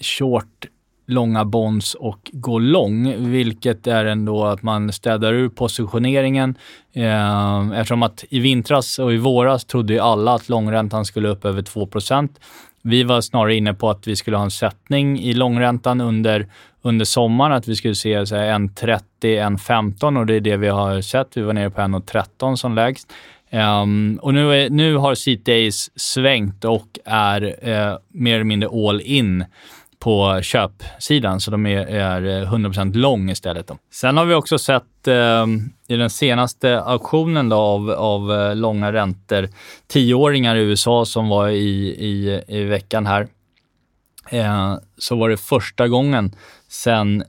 short 0.00 0.66
långa 1.06 1.44
bonds 1.44 1.94
och 1.94 2.30
gå 2.32 2.58
lång, 2.58 3.30
vilket 3.30 3.86
är 3.86 4.04
ändå 4.04 4.44
att 4.44 4.62
man 4.62 4.92
städar 4.92 5.32
ur 5.32 5.48
positioneringen. 5.48 6.54
Eh, 6.92 7.70
eftersom 7.72 8.02
att 8.02 8.24
i 8.30 8.38
vintras 8.38 8.98
och 8.98 9.12
i 9.12 9.16
våras 9.16 9.64
trodde 9.64 9.92
ju 9.92 9.98
alla 9.98 10.34
att 10.34 10.48
långräntan 10.48 11.04
skulle 11.04 11.28
upp 11.28 11.44
över 11.44 11.62
2% 11.62 12.28
Vi 12.82 13.02
var 13.02 13.20
snarare 13.20 13.54
inne 13.54 13.74
på 13.74 13.90
att 13.90 14.06
vi 14.06 14.16
skulle 14.16 14.36
ha 14.36 14.44
en 14.44 14.50
sättning 14.50 15.20
i 15.20 15.34
långräntan 15.34 16.00
under, 16.00 16.46
under 16.82 17.04
sommaren, 17.04 17.52
att 17.52 17.68
vi 17.68 17.76
skulle 17.76 17.94
se 17.94 18.16
1,30, 18.16 19.00
1,15 19.20 20.18
och 20.18 20.26
det 20.26 20.34
är 20.34 20.40
det 20.40 20.56
vi 20.56 20.68
har 20.68 21.00
sett. 21.00 21.36
Vi 21.36 21.42
var 21.42 21.52
nere 21.52 21.70
på 21.70 21.80
1,13 21.80 22.56
som 22.56 22.74
lägst. 22.74 23.12
Um, 23.50 24.18
och 24.22 24.34
nu, 24.34 24.54
är, 24.54 24.70
nu 24.70 24.96
har 24.96 25.14
CTAs 25.14 25.90
svängt 25.96 26.64
och 26.64 26.98
är 27.04 27.42
uh, 27.44 27.98
mer 28.08 28.34
eller 28.34 28.44
mindre 28.44 28.88
all 28.88 29.00
in 29.00 29.44
på 30.02 30.40
köpsidan, 30.42 31.40
så 31.40 31.50
de 31.50 31.66
är, 31.66 31.86
är 31.86 32.42
eh, 32.42 32.52
100% 32.52 32.94
lång 32.94 33.30
istället. 33.30 33.66
Då. 33.66 33.78
Sen 33.92 34.16
har 34.16 34.24
vi 34.24 34.34
också 34.34 34.58
sett 34.58 35.08
eh, 35.08 35.46
i 35.88 35.96
den 35.96 36.10
senaste 36.10 36.80
auktionen 36.80 37.48
då, 37.48 37.56
av, 37.56 37.90
av 37.90 38.32
eh, 38.32 38.56
långa 38.56 38.92
räntor, 38.92 39.48
tioåringar 39.86 40.56
i 40.56 40.60
USA 40.60 41.04
som 41.04 41.28
var 41.28 41.48
i, 41.48 41.88
i, 41.88 42.42
i 42.48 42.64
veckan 42.64 43.06
här, 43.06 43.28
eh, 44.30 44.74
så 44.98 45.16
var 45.16 45.28
det 45.28 45.36
första 45.36 45.88
gången 45.88 46.32
sedan 46.68 47.24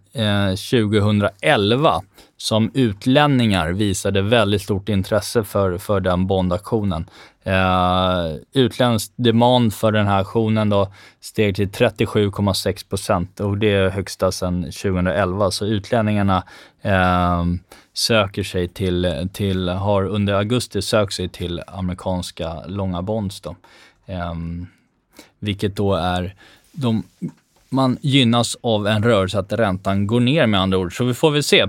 2011 0.72 1.90
eh, 1.90 2.00
som 2.38 2.72
utlänningar 2.74 3.72
visade 3.72 4.22
väldigt 4.22 4.62
stort 4.62 4.90
intresse 4.90 5.44
för, 5.44 5.78
för 5.78 6.00
den 6.00 6.28
bondaktionen. 6.28 7.06
Eh, 7.46 8.36
utländsk 8.54 9.12
demand 9.16 9.74
för 9.74 9.92
den 9.92 10.08
här 10.08 10.22
aktionen 10.22 10.70
då 10.70 10.92
steg 11.20 11.56
till 11.56 11.70
37,6 11.70 12.90
procent 12.90 13.40
och 13.40 13.58
det 13.58 13.72
är 13.72 13.90
högsta 13.90 14.32
sedan 14.32 14.64
2011. 14.64 15.52
Så 15.52 15.66
utlänningarna 15.66 16.44
eh, 16.82 17.44
söker 17.94 18.44
sig 18.44 18.68
till, 18.68 19.30
till, 19.34 19.70
har 19.70 20.04
under 20.04 20.34
augusti 20.34 20.82
sökt 20.82 21.14
sig 21.14 21.30
till 21.30 21.62
amerikanska 21.68 22.66
långa 22.66 23.02
bonds. 23.02 23.42
Då. 23.42 23.56
Eh, 24.06 24.34
vilket 25.40 25.76
då 25.76 25.94
är, 25.94 26.36
de, 26.72 27.04
man 27.70 27.98
gynnas 28.02 28.58
av 28.62 28.88
en 28.88 29.04
rörelse 29.04 29.40
att 29.40 29.54
räntan 29.54 30.08
går 30.08 30.20
ner 30.20 30.48
med 30.48 30.60
andra 30.60 30.78
ord. 30.78 30.98
Så 30.98 31.04
vi 31.04 31.14
får 31.14 31.32
väl 31.32 31.44
se 31.44 31.66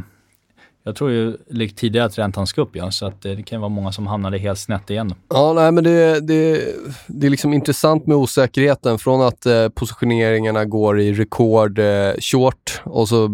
jag 0.87 0.97
tror 0.97 1.11
ju 1.11 1.37
likt 1.51 1.79
tidigare 1.79 2.07
att 2.07 2.19
räntan 2.19 2.47
ska 2.47 2.61
upp, 2.61 2.77
igen, 2.77 2.93
så 2.93 3.07
att 3.07 3.25
eh, 3.25 3.33
det 3.33 3.43
kan 3.43 3.61
vara 3.61 3.69
många 3.69 3.93
som 3.93 4.07
hamnade 4.07 4.39
helt 4.39 4.59
snett 4.59 4.91
igen. 4.91 5.15
Ja, 5.29 5.53
nej, 5.53 5.73
men 5.73 5.85
det, 5.85 6.21
det, 6.21 6.65
det 7.07 7.27
är 7.27 7.31
liksom 7.31 7.53
intressant 7.53 8.07
med 8.07 8.17
osäkerheten 8.17 8.99
från 8.99 9.23
att 9.23 9.47
eh, 9.47 9.69
positioneringarna 9.69 10.65
går 10.65 11.01
i 11.01 11.13
rekord 11.13 11.79
eh, 11.79 12.13
short 12.21 12.83
och 12.85 13.09
så 13.09 13.25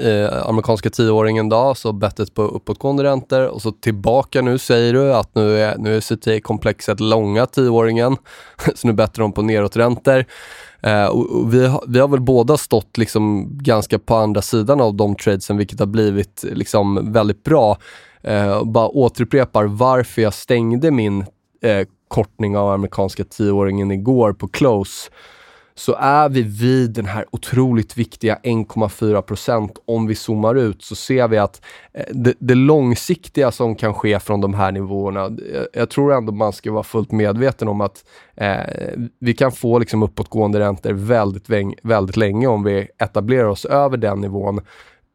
eh, 0.00 0.48
amerikanska 0.48 0.90
tioåringen 0.90 1.48
då, 1.48 1.74
så 1.74 1.92
bettet 1.92 2.34
på 2.34 2.42
uppåtgående 2.42 3.02
räntor 3.04 3.46
och 3.46 3.62
så 3.62 3.70
tillbaka 3.72 4.42
nu 4.42 4.58
säger 4.58 4.92
du 4.92 5.14
att 5.14 5.34
nu 5.34 5.58
är, 5.58 5.78
nu 5.78 5.96
är 5.96 6.00
CT-komplexet 6.00 7.00
långa 7.00 7.46
tioåringen, 7.46 8.16
så 8.74 8.86
nu 8.86 8.92
bettar 8.92 9.22
de 9.22 9.32
på 9.32 9.42
nedåträntor. 9.42 10.24
Eh, 10.82 11.06
och, 11.06 11.30
och 11.30 11.54
vi, 11.54 11.66
har, 11.66 11.84
vi 11.88 11.98
har 11.98 12.08
väl 12.08 12.20
båda 12.20 12.56
stått 12.56 12.98
liksom 12.98 13.48
ganska 13.58 13.98
på 13.98 14.14
andra 14.14 14.42
sidan 14.42 14.80
av 14.80 14.94
de 14.94 15.16
tradesen, 15.16 15.56
vilket 15.56 15.78
har 15.78 15.86
blivit 15.86 16.44
liksom 16.52 17.12
väldigt 17.12 17.44
bra. 17.44 17.78
Eh, 18.22 18.64
bara 18.64 18.88
återupprepar 18.88 19.64
varför 19.64 20.22
jag 20.22 20.34
stängde 20.34 20.90
min 20.90 21.20
eh, 21.62 21.86
kortning 22.08 22.56
av 22.56 22.70
amerikanska 22.70 23.24
tioåringen 23.24 23.90
igår 23.90 24.32
på 24.32 24.48
close 24.48 25.10
så 25.78 25.94
är 25.94 26.28
vi 26.28 26.42
vid 26.42 26.90
den 26.90 27.06
här 27.06 27.24
otroligt 27.30 27.96
viktiga 27.96 28.38
1,4 28.42 29.22
procent. 29.22 29.78
Om 29.84 30.06
vi 30.06 30.14
zoomar 30.14 30.54
ut 30.54 30.82
så 30.82 30.94
ser 30.94 31.28
vi 31.28 31.38
att 31.38 31.64
eh, 31.92 32.04
det, 32.10 32.34
det, 32.38 32.54
långsiktiga 32.54 33.50
som 33.50 33.74
kan 33.74 33.94
ske 33.94 34.20
från 34.20 34.40
de 34.40 34.54
här 34.54 34.72
nivåerna, 34.72 35.20
jag, 35.20 35.66
jag 35.72 35.90
tror 35.90 36.12
ändå 36.12 36.32
man 36.32 36.52
ska 36.52 36.72
vara 36.72 36.82
fullt 36.82 37.12
medveten 37.12 37.68
om 37.68 37.80
att 37.80 38.04
eh, 38.34 38.60
vi 39.18 39.34
kan 39.34 39.52
få 39.52 39.78
liksom 39.78 40.02
uppåtgående 40.02 40.60
räntor 40.60 40.92
väldigt, 40.92 41.46
väldigt 41.82 42.16
länge 42.16 42.46
om 42.46 42.64
vi 42.64 42.88
etablerar 42.98 43.48
oss 43.48 43.64
över 43.64 43.96
den 43.96 44.20
nivån. 44.20 44.60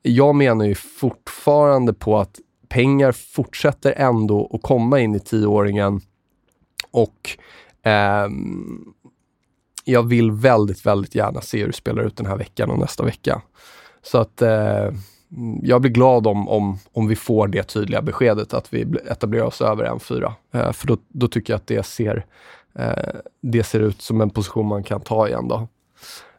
Jag 0.02 0.36
menar 0.36 0.66
ju 0.66 0.76
fortfarande 0.76 1.94
på 1.94 2.18
att 2.18 2.40
pengar 2.70 3.12
fortsätter 3.12 3.94
ändå 3.98 4.50
att 4.54 4.62
komma 4.62 5.00
in 5.00 5.16
i 5.16 5.20
tioåringen 5.20 6.02
och 6.92 7.38
eh, 7.90 8.28
jag 9.84 10.04
vill 10.04 10.32
väldigt, 10.32 10.86
väldigt 10.86 11.16
gärna 11.16 11.42
se 11.42 11.60
hur 11.60 11.68
det 11.68 11.74
spelar 11.74 12.04
ut 12.04 12.18
den 12.18 12.26
här 12.26 12.38
veckan 12.38 12.72
och 12.72 12.80
nästa 12.80 13.04
vecka. 13.04 13.42
Så 14.02 14.18
att 14.18 14.42
eh, 14.42 14.90
jag 15.62 15.82
blir 15.82 15.92
glad 15.92 16.28
om, 16.28 16.50
om, 16.50 16.80
om 16.94 17.08
vi 17.08 17.16
får 17.16 17.48
det 17.48 17.64
tydliga 17.64 18.02
beskedet 18.02 18.54
att 18.54 18.74
vi 18.74 18.82
etablerar 19.10 19.46
oss 19.46 19.62
över 19.62 19.84
en 19.84 20.00
4 20.00 20.34
eh, 20.54 20.72
För 20.72 20.88
då, 20.88 20.98
då 21.08 21.28
tycker 21.28 21.54
jag 21.54 21.58
att 21.58 21.68
det 21.68 21.86
ser, 21.86 22.26
eh, 22.76 23.20
det 23.42 23.64
ser 23.64 23.80
ut 23.80 24.02
som 24.02 24.22
en 24.22 24.30
position 24.30 24.68
man 24.68 24.84
kan 24.84 25.02
ta 25.02 25.28
igen. 25.28 25.48
Då. 25.48 25.68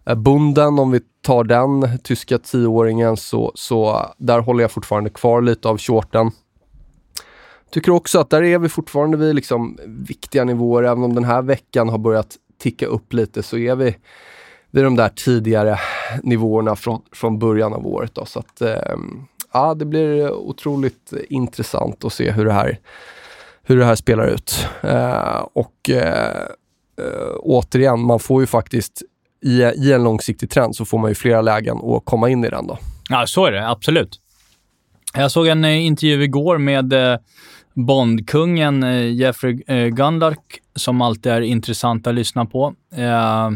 Eh, 0.05 0.15
Bunden, 0.15 0.79
om 0.79 0.91
vi 0.91 1.01
tar 1.23 1.45
den, 1.45 1.99
tyska 1.99 2.39
tioåringen, 2.39 3.17
så, 3.17 3.53
så 3.55 4.07
där 4.19 4.41
håller 4.41 4.65
jag 4.65 4.71
fortfarande 4.71 5.11
kvar 5.11 5.43
lite 5.43 5.69
av 5.69 5.79
shorten. 5.79 6.31
Tycker 7.71 7.93
också 7.93 8.19
att 8.19 8.31
där 8.31 8.43
är 8.43 8.59
vi 8.59 8.69
fortfarande 8.69 9.17
vid 9.17 9.35
liksom 9.35 9.79
viktiga 9.87 10.45
nivåer, 10.45 10.83
även 10.83 11.05
om 11.05 11.15
den 11.15 11.25
här 11.25 11.43
veckan 11.43 11.89
har 11.89 11.99
börjat 11.99 12.37
ticka 12.63 12.87
upp 12.87 13.13
lite 13.13 13.43
så 13.43 13.59
är 13.59 13.75
vi 13.75 13.97
vid 14.71 14.85
de 14.85 14.97
där 14.97 15.09
tidigare 15.09 15.79
nivåerna 16.23 16.77
från, 16.77 17.03
från 17.13 17.39
början 17.39 17.73
av 17.73 17.87
året. 17.87 18.15
Då. 18.15 18.25
Så 18.25 18.39
att, 18.39 18.61
eh, 18.61 18.97
ja, 19.53 19.75
det 19.75 19.85
blir 19.85 20.33
otroligt 20.33 21.13
intressant 21.29 22.05
att 22.05 22.13
se 22.13 22.31
hur 22.31 22.45
det 22.45 22.53
här, 22.53 22.79
hur 23.63 23.77
det 23.77 23.85
här 23.85 23.95
spelar 23.95 24.27
ut. 24.27 24.67
Eh, 24.83 25.47
och 25.53 25.91
eh, 25.91 26.47
eh 26.99 27.37
återigen, 27.41 28.01
man 28.01 28.21
får 28.21 28.41
ju 28.43 28.47
faktiskt 28.47 29.03
i, 29.45 29.63
i 29.63 29.93
en 29.93 30.05
långsiktig 30.05 30.51
trend 30.51 30.77
så 30.77 30.85
får 30.85 30.99
man 30.99 31.11
ju 31.11 31.15
flera 31.15 31.43
lägen 31.43 31.77
att 31.77 32.05
komma 32.05 32.29
in 32.29 32.45
i 32.45 32.49
den. 32.49 32.67
Då. 32.67 32.79
Ja, 33.09 33.27
så 33.27 33.47
är 33.47 33.53
det. 33.53 33.69
Absolut. 33.69 34.19
Jag 35.15 35.31
såg 35.31 35.47
en 35.47 35.65
eh, 35.65 35.87
intervju 35.87 36.23
igår 36.23 36.59
med 36.59 36.93
eh, 36.93 37.19
Bondkungen 37.75 38.83
eh, 38.83 39.13
Jeffrey 39.13 39.63
eh, 39.67 39.87
Gundark 39.87 40.61
som 40.75 41.03
alltid 41.03 41.33
är 41.33 41.41
intressant 41.41 42.07
att 42.07 42.15
lyssna 42.15 42.47
på. 42.47 42.75
Eh, 42.97 43.51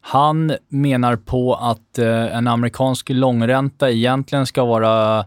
han 0.00 0.52
menar 0.68 1.16
på 1.16 1.54
att 1.54 1.98
eh, 1.98 2.36
en 2.36 2.48
amerikansk 2.48 3.08
långränta 3.10 3.90
egentligen 3.90 4.46
ska 4.46 4.64
vara 4.64 5.24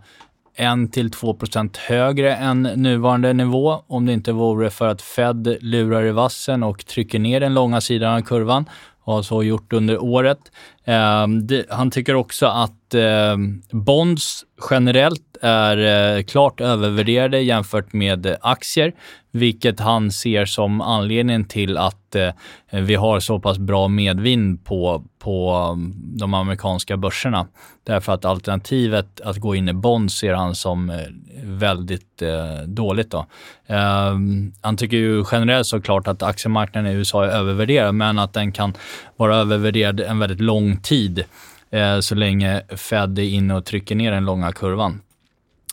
1-2% 0.58 1.78
högre 1.78 2.36
än 2.36 2.62
nuvarande 2.62 3.34
nivå 3.34 3.84
om 3.88 4.06
det 4.06 4.14
inte 4.14 4.32
vore 4.32 4.70
för 4.70 4.88
att 4.88 5.02
Fed 5.02 5.58
lurar 5.62 6.04
i 6.04 6.12
vassen 6.12 6.64
och 6.64 6.86
trycker 6.86 7.20
ner 7.20 7.40
den 7.40 7.54
långa 7.54 7.82
sidan 7.82 8.14
av 8.14 8.22
kurvan 8.22 8.66
och 9.04 9.14
har 9.14 9.22
så 9.22 9.44
gjort 9.44 9.74
under 9.74 10.04
året. 10.04 10.40
Eh, 10.88 11.28
det, 11.28 11.66
han 11.70 11.92
tycker 11.92 12.16
också 12.16 12.46
att 12.46 12.94
eh, 12.94 13.38
bonds 13.72 14.46
generellt 14.70 15.38
är 15.42 15.78
eh, 16.18 16.24
klart 16.24 16.62
övervärderade 16.62 17.40
jämfört 17.40 17.94
med 17.94 18.36
aktier, 18.42 18.94
vilket 19.32 19.80
han 19.80 20.12
ser 20.12 20.46
som 20.46 20.82
anledningen 20.82 21.46
till 21.46 21.78
att 21.78 22.16
eh, 22.16 22.32
vi 22.72 22.96
har 22.96 23.20
så 23.20 23.40
pass 23.40 23.58
bra 23.58 23.88
medvind 23.88 24.66
på, 24.66 25.04
på 25.20 25.52
ehm, 25.74 25.94
de 26.18 26.34
amerikanska 26.34 26.98
börserna. 26.98 27.48
Därför 27.84 28.14
att 28.14 28.26
alternativet 28.26 29.22
att 29.22 29.38
gå 29.38 29.56
in 29.56 29.70
i 29.70 29.74
bonds 29.74 30.14
ser 30.18 30.34
han 30.34 30.56
som 30.56 30.90
eh, 30.90 30.96
väldigt 31.44 32.22
eh, 32.22 32.68
dåligt. 32.68 33.12
Då. 33.12 33.26
Ehm, 33.68 34.54
han 34.62 34.78
tycker 34.78 34.98
ju 34.98 35.24
generellt 35.32 35.68
såklart 35.68 36.08
att 36.08 36.24
aktiemarknaden 36.24 36.92
i 36.92 36.96
USA 36.96 37.26
är 37.26 37.30
övervärderad, 37.30 37.96
men 37.96 38.20
att 38.20 38.34
den 38.34 38.52
kan 38.52 38.74
vara 39.18 39.36
övervärderad 39.36 40.00
en 40.00 40.20
väldigt 40.20 40.42
lång 40.42 40.77
tid 40.82 41.24
eh, 41.70 42.00
så 42.00 42.16
länge 42.16 42.62
Fed 42.70 43.20
är 43.20 43.24
inne 43.24 43.54
och 43.54 43.66
trycker 43.66 43.96
ner 43.96 44.12
den 44.12 44.26
långa 44.26 44.52
kurvan. 44.52 45.02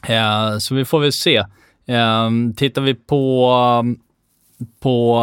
Eh, 0.09 0.59
så 0.59 0.75
vi 0.75 0.85
får 0.85 1.01
väl 1.01 1.13
se. 1.13 1.45
Ehm, 1.87 2.55
tittar 2.55 2.83
vi 2.83 2.95
på, 2.95 3.85
på 4.81 5.17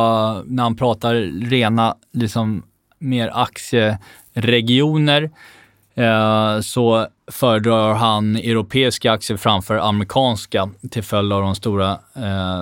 när 0.45 0.63
han 0.63 0.77
pratar 0.77 1.15
rena, 1.49 1.95
liksom 2.13 2.63
mer 2.99 3.31
aktieregioner, 3.33 5.31
eh, 5.95 6.59
så 6.59 7.07
föredrar 7.31 7.93
han 7.93 8.35
europeiska 8.35 9.11
aktier 9.11 9.37
framför 9.37 9.77
amerikanska 9.77 10.69
till 10.91 11.03
följd 11.03 11.33
av 11.33 11.41
de 11.41 11.55
stora 11.55 11.99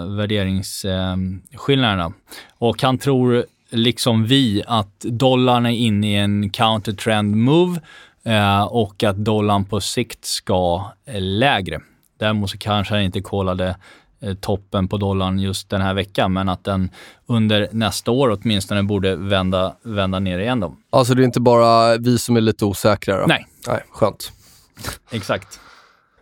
värderingsskillnaderna. 0.07 2.13
Och 2.57 2.81
han 2.81 2.97
tror 2.97 3.45
liksom 3.69 4.25
vi, 4.25 4.63
att 4.67 4.99
dollarn 4.99 5.65
är 5.65 5.69
inne 5.69 6.11
i 6.11 6.15
en 6.15 6.49
counter 6.49 6.93
trend 6.93 7.35
move 7.35 7.81
eh, 8.23 8.63
och 8.63 9.03
att 9.03 9.15
dollarn 9.15 9.65
på 9.65 9.81
sikt 9.81 10.25
ska 10.25 10.91
eh, 11.05 11.21
lägre. 11.21 11.79
Däremot 12.19 12.49
så 12.49 12.57
kanske 12.57 12.93
han 12.93 13.03
inte 13.03 13.21
kollade 13.21 13.75
eh, 14.19 14.33
toppen 14.33 14.87
på 14.87 14.97
dollarn 14.97 15.39
just 15.39 15.69
den 15.69 15.81
här 15.81 15.93
veckan, 15.93 16.33
men 16.33 16.49
att 16.49 16.63
den 16.63 16.89
under 17.25 17.69
nästa 17.71 18.11
år 18.11 18.39
åtminstone 18.41 18.83
borde 18.83 19.15
vända, 19.15 19.75
vända 19.83 20.19
ner 20.19 20.39
igen. 20.39 20.59
Då. 20.59 20.75
Alltså 20.89 21.13
det 21.13 21.21
är 21.21 21.25
inte 21.25 21.41
bara 21.41 21.97
vi 21.97 22.17
som 22.17 22.37
är 22.37 22.41
lite 22.41 22.65
osäkra? 22.65 23.19
Då? 23.19 23.25
Nej. 23.27 23.45
Nej, 23.67 23.83
skönt. 23.91 24.31
Exakt. 25.11 25.59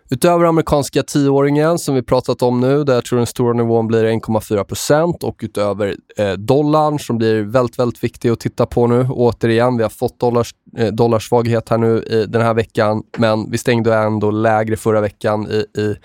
Utöver 0.10 0.46
amerikanska 0.46 1.04
tioåringen 1.04 1.80
som 1.80 1.96
vi 1.96 2.02
pratat 2.02 2.42
om 2.42 2.60
nu, 2.60 2.84
där 2.84 2.94
jag 2.94 3.06
tror 3.06 3.18
den 3.18 3.26
stora 3.28 3.54
nivån 3.54 3.88
blir 3.88 4.04
1,4% 4.04 5.24
och 5.24 5.40
utöver 5.42 5.96
eh, 6.18 6.32
dollarn 6.32 7.00
som 7.00 7.18
blir 7.18 7.42
väldigt, 7.42 7.80
väldigt 7.80 8.04
viktig 8.04 8.30
att 8.30 8.40
titta 8.40 8.66
på 8.66 8.88
nu. 8.88 9.08
Återigen, 9.10 9.78
vi 9.78 9.84
har 9.84 9.90
fått 9.90 10.20
dollars, 10.20 10.52
eh, 10.78 10.88
dollarsvaghet 10.88 11.70
här 11.70 11.78
nu 11.78 12.04
i 12.04 12.26
den 12.26 12.42
här 12.42 12.54
veckan, 12.54 13.04
men 13.18 13.52
vi 13.52 13.58
stängde 13.58 13.96
ändå 13.96 14.32
lägre 14.32 14.78
förra 14.78 15.02
veckan 15.02 15.48
i, 15.48 15.82
i, 15.82 15.96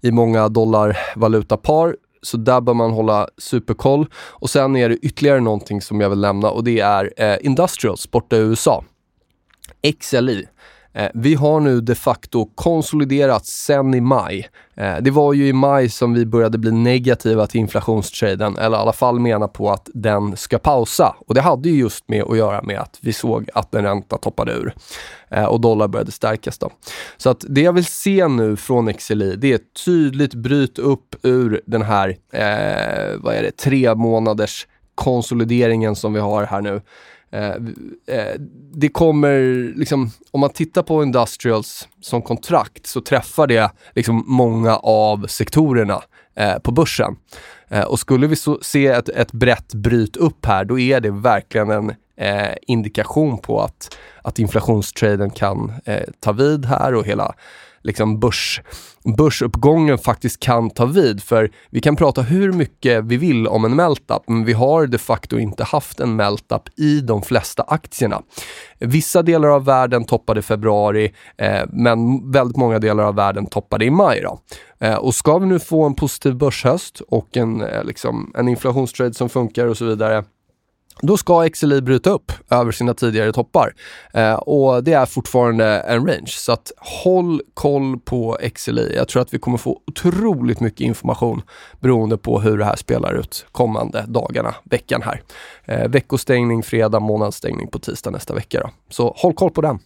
i 0.00 0.10
många 0.10 0.48
dollarvalutapar. 0.48 1.96
Så 2.22 2.36
där 2.36 2.60
bör 2.60 2.74
man 2.74 2.90
hålla 2.90 3.28
superkoll. 3.38 4.06
Och 4.16 4.50
sen 4.50 4.76
är 4.76 4.88
det 4.88 4.96
ytterligare 4.96 5.40
någonting 5.40 5.80
som 5.82 6.00
jag 6.00 6.10
vill 6.10 6.20
nämna 6.20 6.50
och 6.50 6.64
det 6.64 6.80
är 6.80 7.12
eh, 7.16 7.36
Industrials 7.40 8.10
borta 8.10 8.36
i 8.36 8.40
USA. 8.40 8.84
XLI. 10.00 10.46
Eh, 10.94 11.08
vi 11.14 11.34
har 11.34 11.60
nu 11.60 11.80
de 11.80 11.94
facto 11.94 12.50
konsoliderat 12.54 13.46
sen 13.46 13.94
i 13.94 14.00
maj. 14.00 14.48
Eh, 14.76 14.96
det 15.00 15.10
var 15.10 15.32
ju 15.32 15.48
i 15.48 15.52
maj 15.52 15.88
som 15.88 16.14
vi 16.14 16.26
började 16.26 16.58
bli 16.58 16.72
negativa 16.72 17.46
till 17.46 17.60
inflationstraden, 17.60 18.56
eller 18.56 18.76
i 18.76 18.80
alla 18.80 18.92
fall 18.92 19.20
mena 19.20 19.48
på 19.48 19.70
att 19.70 19.88
den 19.94 20.36
ska 20.36 20.58
pausa. 20.58 21.16
Och 21.26 21.34
det 21.34 21.40
hade 21.40 21.68
ju 21.68 21.78
just 21.78 22.08
med 22.08 22.22
att 22.22 22.36
göra 22.36 22.62
med 22.62 22.80
att 22.80 22.98
vi 23.00 23.12
såg 23.12 23.50
att 23.54 23.74
en 23.74 23.82
ränta 23.82 24.18
toppade 24.18 24.52
ur 24.52 24.74
eh, 25.28 25.44
och 25.44 25.60
dollar 25.60 25.88
började 25.88 26.12
stärkas. 26.12 26.58
Då. 26.58 26.70
Så 27.16 27.30
att 27.30 27.44
det 27.48 27.60
jag 27.60 27.72
vill 27.72 27.84
se 27.84 28.28
nu 28.28 28.56
från 28.56 28.94
XLI, 28.94 29.36
det 29.36 29.52
är 29.52 29.60
tydligt 29.84 30.34
bryt 30.34 30.78
upp 30.78 31.16
ur 31.22 31.60
den 31.66 31.82
här, 31.82 32.08
eh, 32.32 33.18
vad 33.18 33.34
är 33.34 33.42
det, 33.42 33.56
tre 33.56 33.94
månaders 33.94 34.66
konsolideringen 34.94 35.96
som 35.96 36.12
vi 36.12 36.20
har 36.20 36.44
här 36.44 36.60
nu. 36.60 36.80
Eh, 37.34 37.54
eh, 38.16 38.34
det 38.72 38.88
kommer, 38.88 39.38
liksom, 39.78 40.10
om 40.30 40.40
man 40.40 40.50
tittar 40.50 40.82
på 40.82 41.02
Industrials 41.02 41.88
som 42.00 42.22
kontrakt 42.22 42.86
så 42.86 43.00
träffar 43.00 43.46
det 43.46 43.70
liksom 43.94 44.24
många 44.26 44.76
av 44.76 45.26
sektorerna 45.26 46.02
eh, 46.36 46.58
på 46.58 46.72
börsen. 46.72 47.16
Eh, 47.68 47.84
och 47.84 47.98
skulle 47.98 48.26
vi 48.26 48.36
så, 48.36 48.58
se 48.62 48.86
ett, 48.86 49.08
ett 49.08 49.32
brett 49.32 49.74
bryt 49.74 50.16
upp 50.16 50.46
här, 50.46 50.64
då 50.64 50.78
är 50.78 51.00
det 51.00 51.10
verkligen 51.10 51.70
en 51.70 51.92
eh, 52.16 52.54
indikation 52.66 53.38
på 53.38 53.60
att, 53.60 53.96
att 54.22 54.38
inflationstraden 54.38 55.30
kan 55.30 55.72
eh, 55.84 56.02
ta 56.20 56.32
vid 56.32 56.64
här 56.64 56.94
och 56.94 57.06
hela 57.06 57.34
liksom 57.84 58.20
börs, 58.20 58.60
börsuppgången 59.16 59.98
faktiskt 59.98 60.40
kan 60.40 60.70
ta 60.70 60.86
vid. 60.86 61.22
För 61.22 61.50
vi 61.70 61.80
kan 61.80 61.96
prata 61.96 62.22
hur 62.22 62.52
mycket 62.52 63.04
vi 63.04 63.16
vill 63.16 63.46
om 63.46 63.64
en 63.64 63.76
meltup, 63.76 64.22
men 64.26 64.44
vi 64.44 64.52
har 64.52 64.86
de 64.86 64.98
facto 64.98 65.38
inte 65.38 65.64
haft 65.64 66.00
en 66.00 66.16
meltup 66.16 66.62
i 66.76 67.00
de 67.00 67.22
flesta 67.22 67.62
aktierna. 67.62 68.22
Vissa 68.78 69.22
delar 69.22 69.48
av 69.48 69.64
världen 69.64 70.04
toppade 70.04 70.40
i 70.40 70.42
februari, 70.42 71.12
eh, 71.36 71.62
men 71.68 72.30
väldigt 72.30 72.56
många 72.56 72.78
delar 72.78 73.04
av 73.04 73.14
världen 73.14 73.46
toppade 73.46 73.84
i 73.84 73.90
maj. 73.90 74.20
Då. 74.20 74.38
Eh, 74.80 74.94
och 74.94 75.14
ska 75.14 75.38
vi 75.38 75.46
nu 75.46 75.58
få 75.58 75.84
en 75.84 75.94
positiv 75.94 76.36
börshöst 76.36 77.00
och 77.08 77.36
en, 77.36 77.62
eh, 77.62 77.84
liksom, 77.84 78.32
en 78.36 78.48
inflationstrade 78.48 79.14
som 79.14 79.28
funkar 79.28 79.66
och 79.66 79.76
så 79.76 79.84
vidare, 79.84 80.24
då 81.02 81.16
ska 81.16 81.48
XLI 81.48 81.80
bryta 81.80 82.10
upp 82.10 82.32
över 82.50 82.72
sina 82.72 82.94
tidigare 82.94 83.32
toppar. 83.32 83.74
Eh, 84.12 84.34
och 84.34 84.84
det 84.84 84.92
är 84.92 85.06
fortfarande 85.06 85.66
en 85.66 86.06
range. 86.06 86.26
Så 86.26 86.52
att 86.52 86.72
håll 87.04 87.40
koll 87.54 87.98
på 87.98 88.38
XLI. 88.54 88.94
Jag 88.96 89.08
tror 89.08 89.22
att 89.22 89.34
vi 89.34 89.38
kommer 89.38 89.58
få 89.58 89.80
otroligt 89.86 90.60
mycket 90.60 90.80
information 90.80 91.42
beroende 91.80 92.16
på 92.16 92.40
hur 92.40 92.58
det 92.58 92.64
här 92.64 92.76
spelar 92.76 93.14
ut 93.14 93.46
kommande 93.52 94.04
dagarna, 94.08 94.54
veckan 94.64 95.02
här. 95.02 95.22
Eh, 95.64 95.88
veckostängning 95.88 96.62
fredag, 96.62 97.00
månadsstängning 97.00 97.68
på 97.68 97.78
tisdag 97.78 98.10
nästa 98.10 98.34
vecka. 98.34 98.60
Då. 98.60 98.70
Så 98.90 99.14
håll 99.16 99.34
koll 99.34 99.50
på 99.50 99.60
den. 99.60 99.78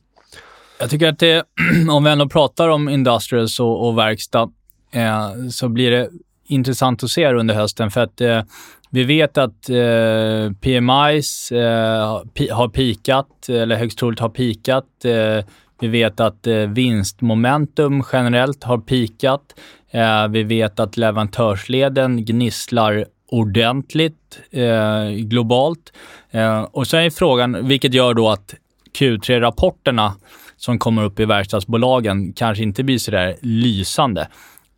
Jag 0.80 0.90
tycker 0.90 1.08
att 1.08 1.18
det, 1.18 1.44
om 1.90 2.04
vi 2.04 2.10
ändå 2.10 2.28
pratar 2.28 2.68
om 2.68 2.88
industrials 2.88 3.60
och, 3.60 3.88
och 3.88 3.98
verkstad, 3.98 4.50
eh, 4.92 5.48
så 5.50 5.68
blir 5.68 5.90
det 5.90 6.08
intressant 6.48 7.04
att 7.04 7.10
se 7.10 7.32
under 7.32 7.54
hösten 7.54 7.90
för 7.90 8.00
att 8.00 8.20
eh, 8.20 8.42
vi 8.90 9.04
vet 9.04 9.38
att 9.38 9.70
eh, 9.70 10.52
PMIs 10.60 11.52
eh, 11.52 12.22
har 12.50 12.68
pikat, 12.68 13.48
eller 13.48 13.76
högst 13.76 13.98
troligt 13.98 14.20
har 14.20 14.28
pikat. 14.28 15.04
Eh, 15.04 15.44
vi 15.80 15.88
vet 15.88 16.20
att 16.20 16.46
eh, 16.46 16.54
vinstmomentum 16.54 18.02
generellt 18.12 18.64
har 18.64 18.78
pikat. 18.78 19.54
Eh, 19.90 20.28
vi 20.28 20.42
vet 20.42 20.80
att 20.80 20.96
leverantörsleden 20.96 22.24
gnisslar 22.24 23.04
ordentligt 23.30 24.40
eh, 24.50 25.10
globalt. 25.10 25.92
Eh, 26.30 26.62
och 26.62 26.86
sen 26.86 27.00
är 27.00 27.10
frågan, 27.10 27.68
vilket 27.68 27.94
gör 27.94 28.14
då 28.14 28.28
att 28.28 28.54
Q3-rapporterna 28.98 30.12
som 30.56 30.78
kommer 30.78 31.04
upp 31.04 31.20
i 31.20 31.24
verkstadsbolagen 31.24 32.32
kanske 32.32 32.62
inte 32.62 32.84
blir 32.84 32.98
så 32.98 33.10
där 33.10 33.36
lysande. 33.40 34.28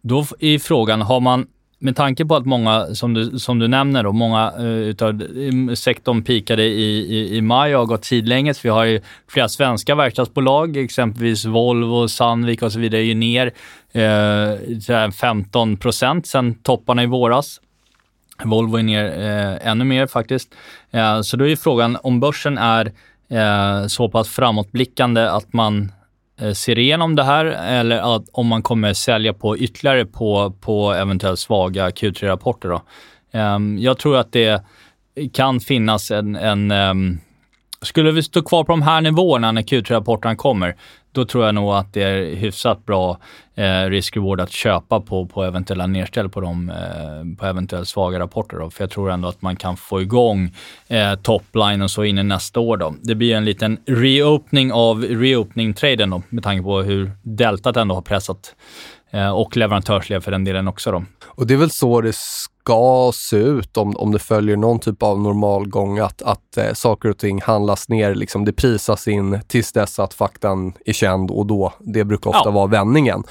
Då 0.03 0.25
är 0.41 0.59
frågan, 0.59 1.03
har 1.03 1.21
man 1.21 1.47
med 1.83 1.97
tanke 1.97 2.25
på 2.25 2.37
att 2.37 2.47
många, 2.47 2.95
som 2.95 3.15
du, 3.15 3.39
som 3.39 3.59
du 3.59 3.69
nämner, 3.69 4.03
då, 4.03 4.13
många 4.13 4.53
uh, 4.59 4.65
utav 4.65 5.11
mm, 5.11 5.77
sektorn 5.77 6.23
pikade 6.23 6.65
i, 6.65 7.17
i, 7.17 7.37
i 7.37 7.41
maj 7.41 7.75
och 7.75 7.81
har 7.81 7.87
gått 7.87 8.05
sidlänges. 8.05 8.65
Vi 8.65 8.69
har 8.69 8.85
ju 8.85 9.01
flera 9.29 9.49
svenska 9.49 9.95
verkstadsbolag, 9.95 10.77
exempelvis 10.77 11.45
Volvo, 11.45 12.09
Sandvik 12.09 12.63
och 12.63 12.73
så 12.73 12.79
vidare, 12.79 13.01
är 13.01 13.05
ju 13.05 13.15
ner 13.15 13.53
eh, 13.93 15.07
uh, 15.07 15.11
15 15.11 15.77
procent 15.77 16.27
sen 16.27 16.55
topparna 16.55 17.03
i 17.03 17.07
våras. 17.07 17.61
Volvo 18.45 18.77
är 18.77 18.83
ner 18.83 19.05
uh, 19.05 19.69
ännu 19.69 19.85
mer 19.85 20.07
faktiskt. 20.07 20.55
Uh, 20.95 21.23
så 21.23 21.37
då 21.37 21.45
är 21.45 21.49
ju 21.49 21.57
frågan 21.57 21.99
om 22.03 22.21
börsen 22.21 22.59
är 22.59 22.93
så 23.89 24.09
pass 24.09 24.29
framåtblickande 24.29 25.29
att 25.29 25.53
man 25.53 25.93
Eh, 26.41 26.53
ser 26.53 26.79
igenom 26.79 27.17
det 27.17 27.25
här 27.25 27.45
eller 27.45 28.17
att, 28.17 28.25
om 28.33 28.47
man 28.47 28.63
kommer 28.63 28.93
sälja 28.93 29.33
på 29.33 29.59
ytterligare 29.59 30.07
på, 30.07 30.55
på 30.61 30.93
eventuellt 30.93 31.39
svaga 31.39 31.91
Q3-rapporter. 31.91 32.81
Ehm, 33.33 33.79
jag 33.79 33.99
tror 33.99 34.17
att 34.17 34.33
det 34.33 34.63
kan 35.33 35.61
finnas 35.61 36.11
en, 36.11 36.37
en 36.37 36.71
ehm, 36.71 37.19
skulle 37.83 38.13
vi 38.13 38.23
stå 38.23 38.43
kvar 38.43 38.65
på 38.65 38.73
de 38.73 38.83
här 38.83 39.01
nivåerna 39.01 39.53
när 39.53 39.63
Q3-rapporterna 39.63 40.37
kommer, 40.37 40.77
då 41.13 41.25
tror 41.25 41.45
jag 41.45 41.55
nog 41.55 41.75
att 41.75 41.93
det 41.93 42.03
är 42.03 42.35
hyfsat 42.35 42.87
bra 42.87 43.19
eh, 43.55 43.91
risk-reward 43.91 44.41
att 44.41 44.51
köpa 44.51 45.01
på, 45.01 45.27
på 45.27 45.45
eventuella 45.45 45.87
nedställ 45.87 46.29
på, 46.29 46.41
de, 46.41 46.71
eh, 46.71 47.39
på 47.39 47.47
eventuellt 47.47 47.89
svaga 47.89 48.19
rapporter. 48.19 48.57
Då. 48.59 48.71
För 48.71 48.83
jag 48.83 48.91
tror 48.91 49.11
ändå 49.11 49.29
att 49.29 49.43
man 49.43 49.57
kan 49.57 49.77
få 49.77 50.03
igång 50.03 50.55
eh, 50.89 51.15
topline 51.15 51.83
och 51.83 51.91
så 51.91 52.05
in 52.05 52.19
i 52.19 52.23
nästa 52.23 52.61
år. 52.61 52.77
Då. 52.77 52.95
Det 53.03 53.15
blir 53.15 53.37
en 53.37 53.45
liten 53.45 53.79
reopening 53.87 54.73
av 54.73 55.03
reopening-traden 55.03 56.23
med 56.29 56.45
tanke 56.45 56.63
på 56.63 56.83
hur 56.83 57.13
deltat 57.23 57.77
ändå 57.77 57.95
har 57.95 58.03
pressat 58.03 58.55
och 59.35 59.57
leverantörsled 59.57 60.25
för 60.25 60.31
den 60.31 60.45
delen 60.45 60.69
också. 60.69 60.91
Då. 60.93 61.05
Och 61.25 61.47
det 61.47 61.55
är 61.55 61.59
väl 61.59 61.71
så 61.71 62.01
det 62.01 62.17
ska 62.17 63.11
se 63.15 63.37
ut 63.37 63.77
om, 63.77 63.97
om 63.97 64.13
det 64.13 64.19
följer 64.19 64.57
någon 64.57 64.79
typ 64.79 65.03
av 65.03 65.21
normal 65.21 65.69
gång, 65.69 65.99
att, 65.99 66.23
att 66.23 66.57
eh, 66.57 66.73
saker 66.73 67.09
och 67.09 67.19
ting 67.19 67.41
handlas 67.43 67.89
ner, 67.89 68.15
liksom 68.15 68.45
det 68.45 68.53
prisas 68.53 69.09
in 69.09 69.41
tills 69.49 69.73
dess 69.73 69.99
att 69.99 70.15
faktan 70.15 70.73
är 70.85 70.93
känd 70.93 71.31
och 71.31 71.47
då, 71.47 71.73
det 71.79 72.05
brukar 72.05 72.31
ofta 72.31 72.49
ja. 72.49 72.51
vara 72.51 72.67
vändningen. 72.67 73.23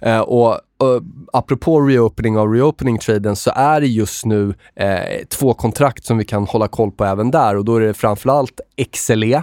Eh, 0.00 0.20
och 0.20 0.60
uh, 0.82 1.02
apropå 1.32 1.80
reopening 1.80 2.38
av 2.38 2.52
reopening-traden 2.52 3.36
så 3.36 3.50
är 3.54 3.80
det 3.80 3.86
just 3.86 4.24
nu 4.24 4.54
eh, 4.76 5.26
två 5.28 5.54
kontrakt 5.54 6.04
som 6.04 6.18
vi 6.18 6.24
kan 6.24 6.46
hålla 6.46 6.68
koll 6.68 6.90
på 6.90 7.04
även 7.04 7.30
där 7.30 7.56
och 7.56 7.64
då 7.64 7.76
är 7.76 7.80
det 7.80 7.94
framförallt 7.94 8.60
XLE 8.92 9.42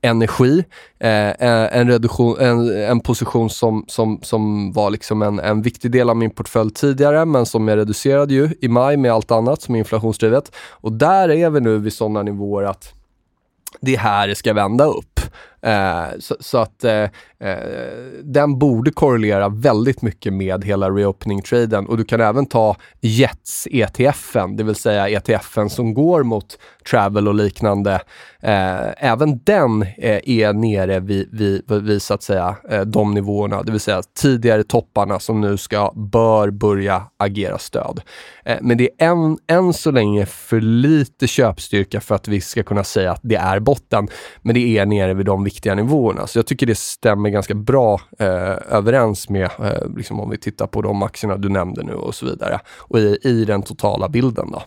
energi. 0.00 0.64
Eh, 1.00 1.28
eh, 1.28 1.78
en, 1.78 1.88
reduktion, 1.88 2.40
en, 2.40 2.84
en 2.84 3.00
position 3.00 3.50
som, 3.50 3.84
som, 3.88 4.18
som 4.22 4.72
var 4.72 4.90
liksom 4.90 5.22
en, 5.22 5.38
en 5.38 5.62
viktig 5.62 5.90
del 5.90 6.10
av 6.10 6.16
min 6.16 6.30
portfölj 6.30 6.70
tidigare, 6.70 7.24
men 7.24 7.46
som 7.46 7.68
jag 7.68 7.76
reducerade 7.76 8.34
ju 8.34 8.48
i 8.60 8.68
maj 8.68 8.96
med 8.96 9.12
allt 9.12 9.30
annat 9.30 9.62
som 9.62 9.74
är 9.74 9.78
inflationsdrivet. 9.78 10.52
Och 10.70 10.92
där 10.92 11.28
är 11.28 11.50
vi 11.50 11.60
nu 11.60 11.78
vid 11.78 11.92
sådana 11.92 12.22
nivåer 12.22 12.64
att 12.64 12.92
det 13.80 13.94
är 13.94 13.98
här 13.98 14.28
det 14.28 14.34
ska 14.34 14.52
vända 14.52 14.84
upp. 14.84 15.20
Eh, 15.62 16.18
så, 16.18 16.36
så, 16.40 16.58
att 16.58 16.84
eh, 16.84 17.02
eh, 17.40 17.58
den 18.22 18.58
borde 18.58 18.90
korrelera 18.90 19.48
väldigt 19.48 20.02
mycket 20.02 20.32
med 20.32 20.64
hela 20.64 20.90
reopening-traden 20.90 21.86
och 21.86 21.96
du 21.96 22.04
kan 22.04 22.20
även 22.20 22.46
ta 22.46 22.76
Jets 23.00 23.68
ETFen, 23.70 24.56
det 24.56 24.64
vill 24.64 24.74
säga 24.74 25.08
ETFen 25.08 25.70
som 25.70 25.94
går 25.94 26.22
mot 26.22 26.58
travel 26.90 27.28
och 27.28 27.34
liknande. 27.34 28.00
Eh, 28.42 29.04
även 29.04 29.40
den 29.44 29.82
eh, 29.82 30.20
är 30.24 30.52
nere 30.52 31.00
vid, 31.00 31.28
vid, 31.32 31.62
vid, 31.82 32.02
så 32.02 32.14
att 32.14 32.22
säga 32.22 32.56
eh, 32.70 32.80
de 32.80 33.14
nivåerna, 33.14 33.62
det 33.62 33.72
vill 33.72 33.80
säga 33.80 34.02
tidigare 34.20 34.64
topparna 34.64 35.18
som 35.20 35.40
nu 35.40 35.56
ska, 35.56 35.92
bör 35.94 36.50
börja 36.50 37.02
agera 37.16 37.58
stöd. 37.58 38.00
Eh, 38.44 38.58
men 38.60 38.78
det 38.78 38.90
är 38.98 39.08
än, 39.08 39.38
än 39.46 39.72
så 39.72 39.90
länge 39.90 40.26
för 40.26 40.60
lite 40.60 41.26
köpstyrka 41.26 42.00
för 42.00 42.14
att 42.14 42.28
vi 42.28 42.40
ska 42.40 42.62
kunna 42.62 42.84
säga 42.84 43.12
att 43.12 43.20
det 43.22 43.36
är 43.36 43.60
botten, 43.60 44.08
men 44.42 44.54
det 44.54 44.78
är 44.78 44.86
nere 44.86 45.14
vid 45.14 45.26
de 45.26 45.44
viktiga 45.48 45.74
nivåerna. 45.74 46.26
Så 46.26 46.38
jag 46.38 46.46
tycker 46.46 46.66
det 46.66 46.78
stämmer 46.78 47.30
ganska 47.30 47.54
bra 47.54 48.00
eh, 48.18 48.76
överens 48.76 49.28
med, 49.28 49.50
eh, 49.58 49.96
liksom 49.96 50.20
om 50.20 50.30
vi 50.30 50.38
tittar 50.38 50.66
på 50.66 50.82
de 50.82 51.02
aktierna 51.02 51.36
du 51.36 51.48
nämnde 51.48 51.82
nu 51.82 51.92
och 51.92 52.14
så 52.14 52.26
vidare. 52.26 52.60
Och 52.78 52.98
i, 52.98 53.18
i 53.22 53.44
den 53.44 53.62
totala 53.62 54.08
bilden 54.08 54.50
då. 54.52 54.62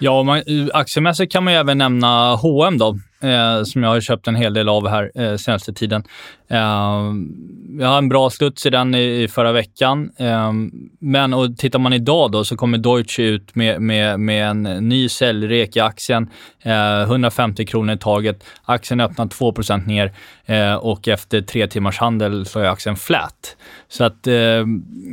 Ja, 0.00 0.22
man, 0.22 0.38
eh, 0.38 0.44
aktiemässigt 0.74 1.32
kan 1.32 1.44
man 1.44 1.52
ju 1.52 1.58
även 1.58 1.78
nämna 1.78 2.34
H&M 2.34 2.78
då 2.78 2.98
eh, 3.20 3.62
som 3.62 3.82
jag 3.82 3.90
har 3.90 4.00
köpt 4.00 4.28
en 4.28 4.34
hel 4.34 4.54
del 4.54 4.68
av 4.68 4.88
här 4.88 5.10
eh, 5.14 5.36
senaste 5.36 5.72
tiden. 5.72 6.02
Eh, 6.48 6.58
jag 7.78 7.88
har 7.88 7.98
en 7.98 8.08
bra 8.08 8.30
studs 8.30 8.66
i 8.66 8.70
den 8.70 8.94
i, 8.94 9.22
i 9.22 9.28
förra 9.28 9.52
veckan. 9.52 10.10
Eh, 10.16 10.52
men 11.00 11.34
och 11.34 11.56
tittar 11.56 11.78
man 11.78 11.92
idag 11.92 12.32
då 12.32 12.44
så 12.44 12.56
kommer 12.56 12.78
Deutsche 12.78 13.22
ut 13.22 13.54
med, 13.54 13.82
med, 13.82 14.20
med 14.20 14.46
en 14.46 14.62
ny 14.62 15.08
säljrek 15.08 15.76
i 15.76 15.80
aktien. 15.80 16.30
Eh, 16.62 17.02
150 17.02 17.66
kronor 17.66 17.94
i 17.94 17.98
taget. 17.98 18.44
Aktien 18.64 19.00
öppnar 19.00 19.26
2 19.26 19.54
ner 19.86 20.12
eh, 20.46 20.74
och 20.74 21.08
efter 21.08 21.40
tre 21.40 21.66
timmars 21.66 21.98
handel 21.98 22.46
så 22.46 22.60
är 22.60 22.64
aktien 22.64 22.96
flat. 22.96 23.56
Så 23.88 24.04
att 24.04 24.26
eh, 24.26 24.64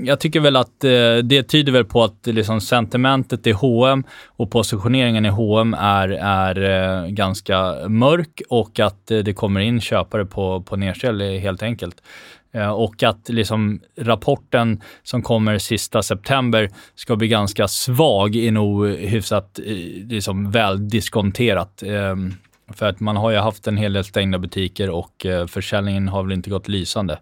jag 0.03 0.19
tycker 0.19 0.39
väl 0.39 0.55
att 0.55 0.83
eh, 0.83 1.17
det 1.23 1.43
tyder 1.43 1.71
väl 1.71 1.85
på 1.85 2.03
att 2.03 2.27
liksom 2.27 2.61
sentimentet 2.61 3.47
i 3.47 3.51
H&M 3.51 4.03
och 4.25 4.51
positioneringen 4.51 5.25
i 5.25 5.29
H&M 5.29 5.75
är, 5.79 6.09
är 6.09 6.63
eh, 6.63 7.07
ganska 7.07 7.87
mörk 7.93 8.41
och 8.49 8.79
att 8.79 9.11
eh, 9.11 9.19
det 9.19 9.33
kommer 9.33 9.59
in 9.59 9.81
köpare 9.81 10.25
på, 10.25 10.61
på 10.61 10.75
nedställ 10.75 11.21
helt 11.21 11.63
enkelt. 11.63 12.03
Eh, 12.51 12.69
och 12.69 13.03
att 13.03 13.29
liksom 13.29 13.81
rapporten 13.97 14.81
som 15.03 15.21
kommer 15.21 15.57
sista 15.57 16.03
september 16.03 16.69
ska 16.95 17.15
bli 17.15 17.27
ganska 17.27 17.67
svag 17.67 18.35
är 18.35 18.51
nog 18.51 18.87
hyfsat 18.87 19.59
eh, 19.59 19.65
liksom 20.09 20.51
väl 20.51 20.89
diskonterat. 20.89 21.83
Ehm, 21.83 22.33
för 22.73 22.85
att 22.85 22.99
man 22.99 23.17
har 23.17 23.31
ju 23.31 23.37
haft 23.37 23.67
en 23.67 23.77
hel 23.77 23.93
del 23.93 24.03
stängda 24.03 24.37
butiker 24.39 24.89
och 24.89 25.25
försäljningen 25.47 26.07
har 26.07 26.23
väl 26.23 26.31
inte 26.31 26.49
gått 26.49 26.67
lysande. 26.67 27.19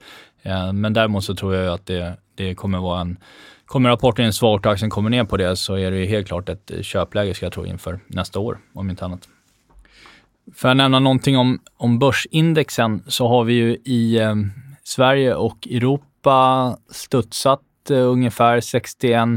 Men 0.73 0.93
däremot 0.93 1.23
så 1.23 1.35
tror 1.35 1.55
jag 1.55 1.73
att 1.73 1.85
det, 1.85 2.17
det 2.35 2.55
kommer 2.55 2.79
vara 2.79 3.01
en 3.01 3.17
Kommer 3.71 3.89
rapporten 3.89 4.25
in 4.25 4.33
svagt 4.33 4.65
och 4.65 4.71
aktien 4.71 4.89
kommer 4.89 5.09
ner 5.09 5.23
på 5.23 5.37
det 5.37 5.55
så 5.55 5.75
är 5.75 5.91
det 5.91 6.05
helt 6.05 6.27
klart 6.27 6.49
ett 6.49 6.71
köpläge 6.81 7.33
ska 7.33 7.45
jag 7.45 7.53
tro 7.53 7.65
inför 7.65 7.99
nästa 8.07 8.39
år, 8.39 8.59
om 8.73 8.89
inte 8.89 9.05
annat. 9.05 9.27
För 10.55 10.69
att 10.69 10.77
nämna 10.77 10.99
någonting 10.99 11.37
om, 11.37 11.59
om 11.77 11.99
börsindexen 11.99 13.03
så 13.07 13.27
har 13.27 13.43
vi 13.43 13.53
ju 13.53 13.77
i 13.85 14.19
eh, 14.19 14.35
Sverige 14.83 15.35
och 15.35 15.67
Europa 15.67 16.77
studsat 16.91 17.61
eh, 17.89 17.97
ungefär 17.97 18.61
61 18.61 19.29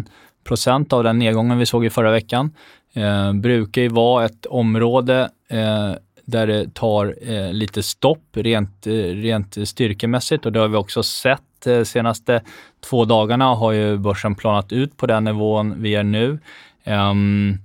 procent 0.44 0.92
av 0.92 1.04
den 1.04 1.18
nedgången 1.18 1.58
vi 1.58 1.66
såg 1.66 1.84
i 1.84 1.90
förra 1.90 2.10
veckan. 2.10 2.54
Eh, 2.94 3.32
brukar 3.32 3.82
ju 3.82 3.88
vara 3.88 4.24
ett 4.24 4.46
område 4.46 5.30
eh, 5.50 5.92
där 6.24 6.46
det 6.46 6.74
tar 6.74 7.14
eh, 7.22 7.52
lite 7.52 7.82
stopp 7.82 8.24
rent, 8.32 8.86
eh, 8.86 8.92
rent 8.92 9.68
styrkemässigt 9.68 10.46
och 10.46 10.52
det 10.52 10.60
har 10.60 10.68
vi 10.68 10.76
också 10.76 11.02
sett 11.02 11.40
De 11.64 11.84
senaste 11.84 12.42
två 12.90 13.04
dagarna 13.04 13.54
har 13.54 13.72
ju 13.72 13.96
börsen 13.98 14.34
planat 14.34 14.72
ut 14.72 14.96
på 14.96 15.06
den 15.06 15.24
nivån 15.24 15.82
vi 15.82 15.94
är 15.94 16.02
nu. 16.02 16.38
Um, 16.86 17.58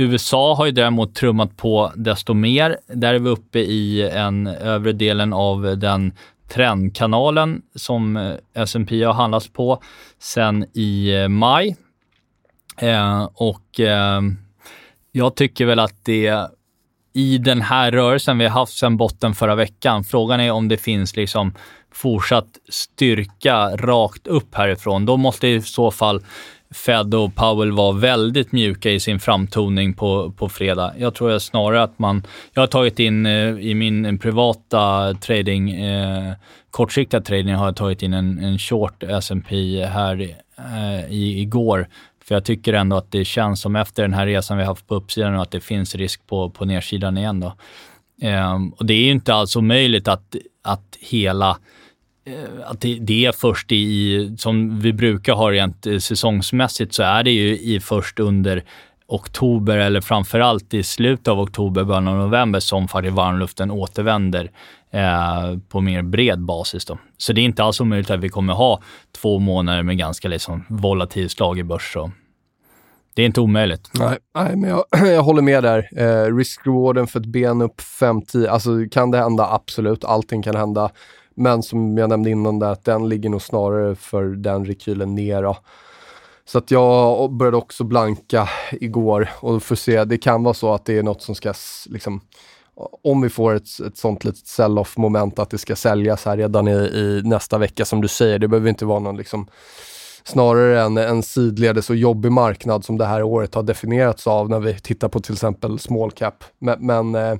USA 0.00 0.54
har 0.54 0.66
ju 0.66 0.72
däremot 0.72 1.14
trummat 1.14 1.56
på 1.56 1.92
desto 1.96 2.34
mer. 2.34 2.76
Där 2.86 3.14
är 3.14 3.18
vi 3.18 3.30
uppe 3.30 3.58
i 3.58 4.10
en 4.10 4.46
övre 4.46 4.92
delen 4.92 5.32
av 5.32 5.78
den 5.78 6.12
trendkanalen 6.48 7.62
som 7.74 8.16
eh, 8.16 8.34
S&P 8.54 9.04
har 9.04 9.12
handlats 9.12 9.48
på 9.48 9.82
sen 10.18 10.66
i 10.74 11.14
eh, 11.14 11.28
maj. 11.28 11.76
Eh, 12.76 13.28
och 13.34 13.80
eh, 13.80 14.20
jag 15.12 15.34
tycker 15.34 15.66
väl 15.66 15.78
att 15.78 16.04
det 16.04 16.48
i 17.12 17.38
den 17.38 17.60
här 17.60 17.90
rörelsen 17.90 18.38
vi 18.38 18.44
har 18.44 18.60
haft 18.60 18.72
sedan 18.78 18.96
botten 18.96 19.34
förra 19.34 19.54
veckan, 19.54 20.04
frågan 20.04 20.40
är 20.40 20.50
om 20.50 20.68
det 20.68 20.76
finns 20.76 21.16
liksom 21.16 21.54
fortsatt 21.92 22.58
styrka 22.68 23.76
rakt 23.76 24.26
upp 24.26 24.54
härifrån. 24.54 25.06
Då 25.06 25.16
måste 25.16 25.48
i 25.48 25.62
så 25.62 25.90
fall 25.90 26.22
Fed 26.70 27.14
och 27.14 27.34
Powell 27.34 27.72
var 27.72 27.92
väldigt 27.92 28.52
mjuka 28.52 28.90
i 28.90 29.00
sin 29.00 29.20
framtoning 29.20 29.94
på, 29.94 30.32
på 30.32 30.48
fredag. 30.48 30.94
Jag 30.98 31.14
tror 31.14 31.38
snarare 31.38 31.82
att 31.82 31.98
man... 31.98 32.22
Jag 32.52 32.62
har 32.62 32.66
tagit 32.66 32.98
in 32.98 33.26
eh, 33.26 33.58
i 33.58 33.74
min 33.74 34.18
privata 34.18 35.14
trading, 35.14 35.70
eh, 35.70 36.34
kortsiktiga 36.70 37.20
trading, 37.20 37.54
har 37.54 37.64
jag 37.64 37.76
tagit 37.76 38.02
in 38.02 38.14
en, 38.14 38.38
en 38.38 38.58
short 38.58 39.02
S&P 39.02 39.84
här 39.84 40.36
eh, 40.58 41.12
i, 41.12 41.40
igår. 41.40 41.88
För 42.24 42.34
jag 42.34 42.44
tycker 42.44 42.72
ändå 42.72 42.96
att 42.96 43.12
det 43.12 43.24
känns 43.24 43.60
som 43.60 43.76
efter 43.76 44.02
den 44.02 44.14
här 44.14 44.26
resan 44.26 44.58
vi 44.58 44.64
haft 44.64 44.86
på 44.86 44.94
uppsidan 44.94 45.34
och 45.34 45.42
att 45.42 45.50
det 45.50 45.60
finns 45.60 45.94
risk 45.94 46.26
på, 46.26 46.50
på 46.50 46.64
nedsidan 46.64 47.18
igen. 47.18 47.40
Då. 47.40 47.52
Eh, 48.22 48.56
och 48.76 48.86
det 48.86 48.94
är 48.94 49.04
ju 49.04 49.10
inte 49.10 49.34
alls 49.34 49.56
omöjligt 49.56 50.08
att, 50.08 50.36
att 50.62 50.96
hela 51.00 51.50
Eh, 51.50 51.56
Eh, 52.28 52.70
att 52.70 52.80
det, 52.80 53.26
är 53.26 53.32
först 53.32 53.72
i, 53.72 54.36
som 54.38 54.80
vi 54.80 54.92
brukar 54.92 55.34
ha 55.34 55.50
rent 55.50 55.86
eh, 55.86 55.98
säsongsmässigt, 55.98 56.94
så 56.94 57.02
är 57.02 57.22
det 57.22 57.30
ju 57.30 57.58
i 57.58 57.80
först 57.80 58.20
under 58.20 58.64
oktober 59.06 59.78
eller 59.78 60.00
framförallt 60.00 60.74
i 60.74 60.82
slutet 60.82 61.28
av 61.28 61.40
oktober, 61.40 61.84
början 61.84 62.08
av 62.08 62.16
november 62.16 62.60
som 62.60 62.88
faktiskt 62.88 63.14
varmluften 63.14 63.70
återvänder 63.70 64.50
eh, 64.90 65.58
på 65.68 65.80
mer 65.80 66.02
bred 66.02 66.40
basis. 66.40 66.84
Då. 66.84 66.98
Så 67.16 67.32
det 67.32 67.40
är 67.40 67.42
inte 67.42 67.64
alls 67.64 67.80
omöjligt 67.80 68.10
att 68.10 68.20
vi 68.20 68.28
kommer 68.28 68.52
ha 68.52 68.80
två 69.20 69.38
månader 69.38 69.82
med 69.82 69.98
ganska 69.98 70.28
liksom 70.28 70.64
volatil 70.68 71.30
slag 71.30 71.58
i 71.58 71.62
börs. 71.62 71.92
Så. 71.92 72.10
Det 73.14 73.22
är 73.22 73.26
inte 73.26 73.40
omöjligt. 73.40 73.90
Nej, 73.94 74.18
nej 74.34 74.56
men 74.56 74.70
jag, 74.70 74.84
jag 75.14 75.22
håller 75.22 75.42
med 75.42 75.62
där. 75.62 75.88
Eh, 75.96 76.36
risk-rewarden 76.36 77.06
för 77.06 77.20
ett 77.20 77.26
ben 77.26 77.62
upp 77.62 77.80
5-10, 77.80 78.48
alltså 78.48 78.70
kan 78.90 79.10
det 79.10 79.18
hända? 79.18 79.48
Absolut, 79.50 80.04
allting 80.04 80.42
kan 80.42 80.56
hända. 80.56 80.90
Men 81.38 81.62
som 81.62 81.98
jag 81.98 82.08
nämnde 82.08 82.30
innan 82.30 82.58
där, 82.58 82.72
att 82.72 82.84
den 82.84 83.08
ligger 83.08 83.28
nog 83.28 83.42
snarare 83.42 83.94
för 83.94 84.24
den 84.24 84.64
rekylen 84.64 85.14
ner. 85.14 85.56
Så 86.44 86.58
att 86.58 86.70
jag 86.70 87.32
började 87.32 87.56
också 87.56 87.84
blanka 87.84 88.48
igår 88.72 89.30
och 89.40 89.62
får 89.62 89.74
se, 89.74 90.04
det 90.04 90.18
kan 90.18 90.42
vara 90.42 90.54
så 90.54 90.74
att 90.74 90.84
det 90.84 90.98
är 90.98 91.02
något 91.02 91.22
som 91.22 91.34
ska 91.34 91.54
liksom 91.86 92.20
om 93.02 93.20
vi 93.20 93.28
får 93.28 93.54
ett, 93.54 93.80
ett 93.86 93.96
sånt 93.96 94.24
litet 94.24 94.46
sell-off 94.46 94.96
moment 94.96 95.38
att 95.38 95.50
det 95.50 95.58
ska 95.58 95.76
säljas 95.76 96.24
här 96.24 96.36
redan 96.36 96.68
i, 96.68 96.72
i, 96.72 97.22
nästa 97.24 97.58
vecka 97.58 97.84
som 97.84 98.00
du 98.00 98.08
säger. 98.08 98.38
Det 98.38 98.48
behöver 98.48 98.68
inte 98.68 98.84
vara 98.84 98.98
någon 98.98 99.16
liksom 99.16 99.48
snarare 100.24 100.82
en, 100.82 100.96
en 100.96 101.22
sidledes 101.22 101.90
och 101.90 101.96
jobbig 101.96 102.32
marknad 102.32 102.84
som 102.84 102.98
det 102.98 103.06
här 103.06 103.22
året 103.22 103.54
har 103.54 103.62
definierats 103.62 104.26
av 104.26 104.50
när 104.50 104.60
vi 104.60 104.74
tittar 104.74 105.08
på 105.08 105.20
till 105.20 105.32
exempel 105.32 105.78
small 105.78 106.10
cap. 106.10 106.44
Men, 106.58 106.86
men 106.86 107.14
eh, 107.14 107.38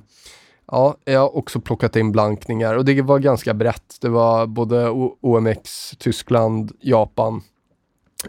Ja, 0.71 0.95
jag 1.05 1.19
har 1.19 1.37
också 1.37 1.61
plockat 1.61 1.95
in 1.95 2.11
blankningar 2.11 2.75
och 2.75 2.85
det 2.85 3.01
var 3.01 3.19
ganska 3.19 3.53
brett. 3.53 3.97
Det 4.01 4.09
var 4.09 4.47
både 4.47 4.89
OMX, 5.21 5.91
Tyskland, 5.99 6.71
Japan, 6.81 7.41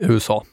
USA. 0.01 0.45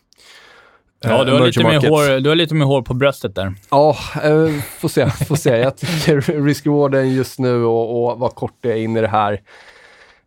Ja, 1.04 1.24
du 1.24 1.32
har, 1.32 1.46
lite 1.46 1.64
mer 1.64 1.90
hår, 1.90 2.20
du 2.20 2.30
har 2.30 2.36
lite 2.36 2.56
mer 2.56 2.66
hår 2.66 2.82
på 2.82 2.94
bröstet 2.94 3.36
där. 3.36 3.54
Ja, 3.72 3.96
eh, 4.24 4.62
får 4.80 4.88
se. 4.88 5.10
Får 5.10 5.36
se. 5.36 5.58
Jag 5.58 5.78
tycker 5.78 6.22
risk-rewarden 6.46 7.14
just 7.14 7.40
nu 7.40 7.64
och, 7.64 8.12
och 8.12 8.20
vad 8.20 8.36
kort 8.36 8.58
det 8.62 8.72
är 8.72 8.76
in 8.76 8.98
i 8.98 9.02
det 9.02 9.08
här 9.08 9.42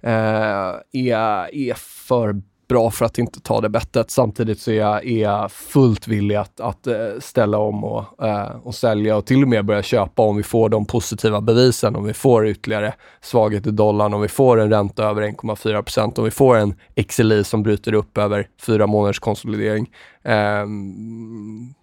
eh, 0.03 0.75
är, 0.93 1.55
är 1.55 1.75
för 1.75 2.43
bra 2.71 2.91
för 2.91 3.05
att 3.05 3.19
inte 3.19 3.41
ta 3.41 3.61
det 3.61 3.69
bettet. 3.69 4.11
Samtidigt 4.11 4.61
så 4.61 4.71
är 4.71 4.75
jag, 4.75 5.07
är 5.07 5.23
jag 5.23 5.53
fullt 5.53 6.09
villig 6.09 6.37
att, 6.37 6.61
att 6.61 6.87
eh, 6.87 6.95
ställa 7.21 7.59
om 7.59 7.85
och, 7.85 8.27
eh, 8.27 8.51
och 8.63 8.75
sälja 8.75 9.17
och 9.17 9.27
till 9.27 9.43
och 9.43 9.49
med 9.49 9.65
börja 9.65 9.83
köpa 9.83 10.23
om 10.23 10.37
vi 10.37 10.43
får 10.43 10.69
de 10.69 10.87
positiva 10.87 11.41
bevisen, 11.41 11.97
om 11.97 12.05
vi 12.05 12.13
får 12.13 12.47
ytterligare 12.47 12.95
svaghet 13.21 13.67
i 13.67 13.71
dollarn, 13.71 14.15
om 14.15 14.21
vi 14.21 14.29
får 14.29 14.61
en 14.61 14.71
ränta 14.71 15.05
över 15.05 15.23
1,4 15.23 15.83
procent, 15.83 16.19
om 16.19 16.25
vi 16.25 16.31
får 16.31 16.57
en 16.57 16.75
XLI 17.09 17.45
som 17.45 17.63
bryter 17.63 17.93
upp 17.93 18.19
över 18.19 18.49
fyra 18.67 18.87
månaders 18.87 19.19
konsolidering. 19.19 19.91
Eh, 20.23 20.67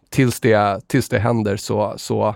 tills, 0.09 0.39
det, 0.39 0.87
tills 0.87 1.09
det 1.09 1.19
händer 1.19 1.57
så, 1.57 1.93
så 1.97 2.35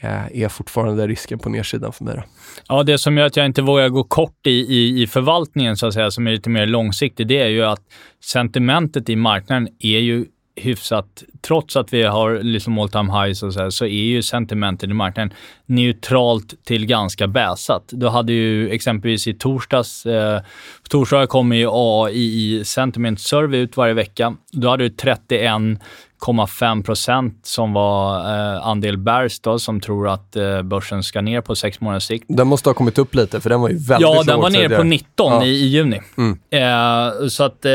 Eh, 0.00 0.42
är 0.42 0.48
fortfarande 0.48 1.06
risken 1.06 1.38
på 1.38 1.48
nedsidan 1.48 1.92
för 1.92 2.04
mig. 2.04 2.14
Då. 2.16 2.22
Ja, 2.68 2.82
det 2.82 2.98
som 2.98 3.18
gör 3.18 3.26
att 3.26 3.36
jag 3.36 3.46
inte 3.46 3.62
vågar 3.62 3.88
gå 3.88 4.04
kort 4.04 4.46
i, 4.46 4.50
i, 4.50 5.02
i 5.02 5.06
förvaltningen, 5.06 5.76
så 5.76 5.86
att 5.86 5.94
säga, 5.94 6.10
som 6.10 6.26
är 6.26 6.30
lite 6.30 6.50
mer 6.50 6.66
långsiktig, 6.66 7.26
det 7.26 7.42
är 7.42 7.48
ju 7.48 7.64
att 7.64 7.80
sentimentet 8.24 9.08
i 9.08 9.16
marknaden 9.16 9.68
är 9.78 9.98
ju 9.98 10.26
hyfsat, 10.56 11.24
trots 11.40 11.76
att 11.76 11.92
vi 11.92 12.02
har 12.02 12.42
liksom 12.42 12.78
all 12.78 12.88
time 12.88 13.12
highs 13.12 13.42
och 13.42 13.54
så, 13.54 13.60
här, 13.60 13.70
så 13.70 13.84
är 13.84 13.88
ju 13.88 14.22
sentimentet 14.22 14.90
i 14.90 14.92
marknaden 14.92 15.34
neutralt 15.66 16.64
till 16.64 16.86
ganska 16.86 17.26
bäsat. 17.26 17.84
Du 17.88 18.08
hade 18.08 18.32
ju 18.32 18.70
exempelvis 18.70 19.26
i 19.26 19.34
torsdags, 19.34 20.06
eh, 20.06 20.40
torsdag 20.88 21.26
kommer 21.26 21.56
ju 21.56 21.68
AI 21.70 22.64
Sentiment 22.64 23.20
Survey 23.20 23.60
ut 23.60 23.76
varje 23.76 23.94
vecka. 23.94 24.36
Då 24.52 24.68
hade 24.68 24.84
du 24.84 24.90
31 24.90 25.80
0,5 26.20 26.82
procent 26.82 27.38
som 27.42 27.72
var 27.72 28.18
eh, 28.18 28.66
andel 28.66 28.98
Bears 28.98 29.40
då, 29.40 29.58
som 29.58 29.80
tror 29.80 30.08
att 30.08 30.36
eh, 30.36 30.62
börsen 30.62 31.02
ska 31.02 31.20
ner 31.20 31.40
på 31.40 31.56
sex 31.56 31.80
månaders 31.80 32.02
sikt. 32.02 32.24
Den 32.28 32.46
måste 32.46 32.68
ha 32.68 32.74
kommit 32.74 32.98
upp 32.98 33.14
lite, 33.14 33.40
för 33.40 33.50
den 33.50 33.60
var 33.60 33.68
ju 33.68 33.74
väldigt 33.74 34.00
Ja, 34.00 34.22
den 34.22 34.40
var 34.40 34.50
nere 34.50 34.76
på 34.76 34.82
19 34.82 35.32
ja. 35.32 35.44
i, 35.44 35.48
i, 35.48 35.66
juni. 35.66 36.00
Mm. 36.18 36.38
Eh, 36.50 37.28
så 37.28 37.44
att 37.44 37.64
eh, 37.64 37.70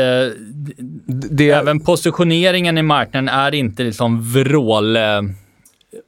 det... 1.06 1.50
även 1.50 1.80
positioneringen 1.80 2.78
i 2.78 2.82
marknaden 2.82 3.28
är 3.28 3.54
inte 3.54 3.82
liksom 3.82 4.32
vrål 4.32 4.96
eh, 4.96 5.02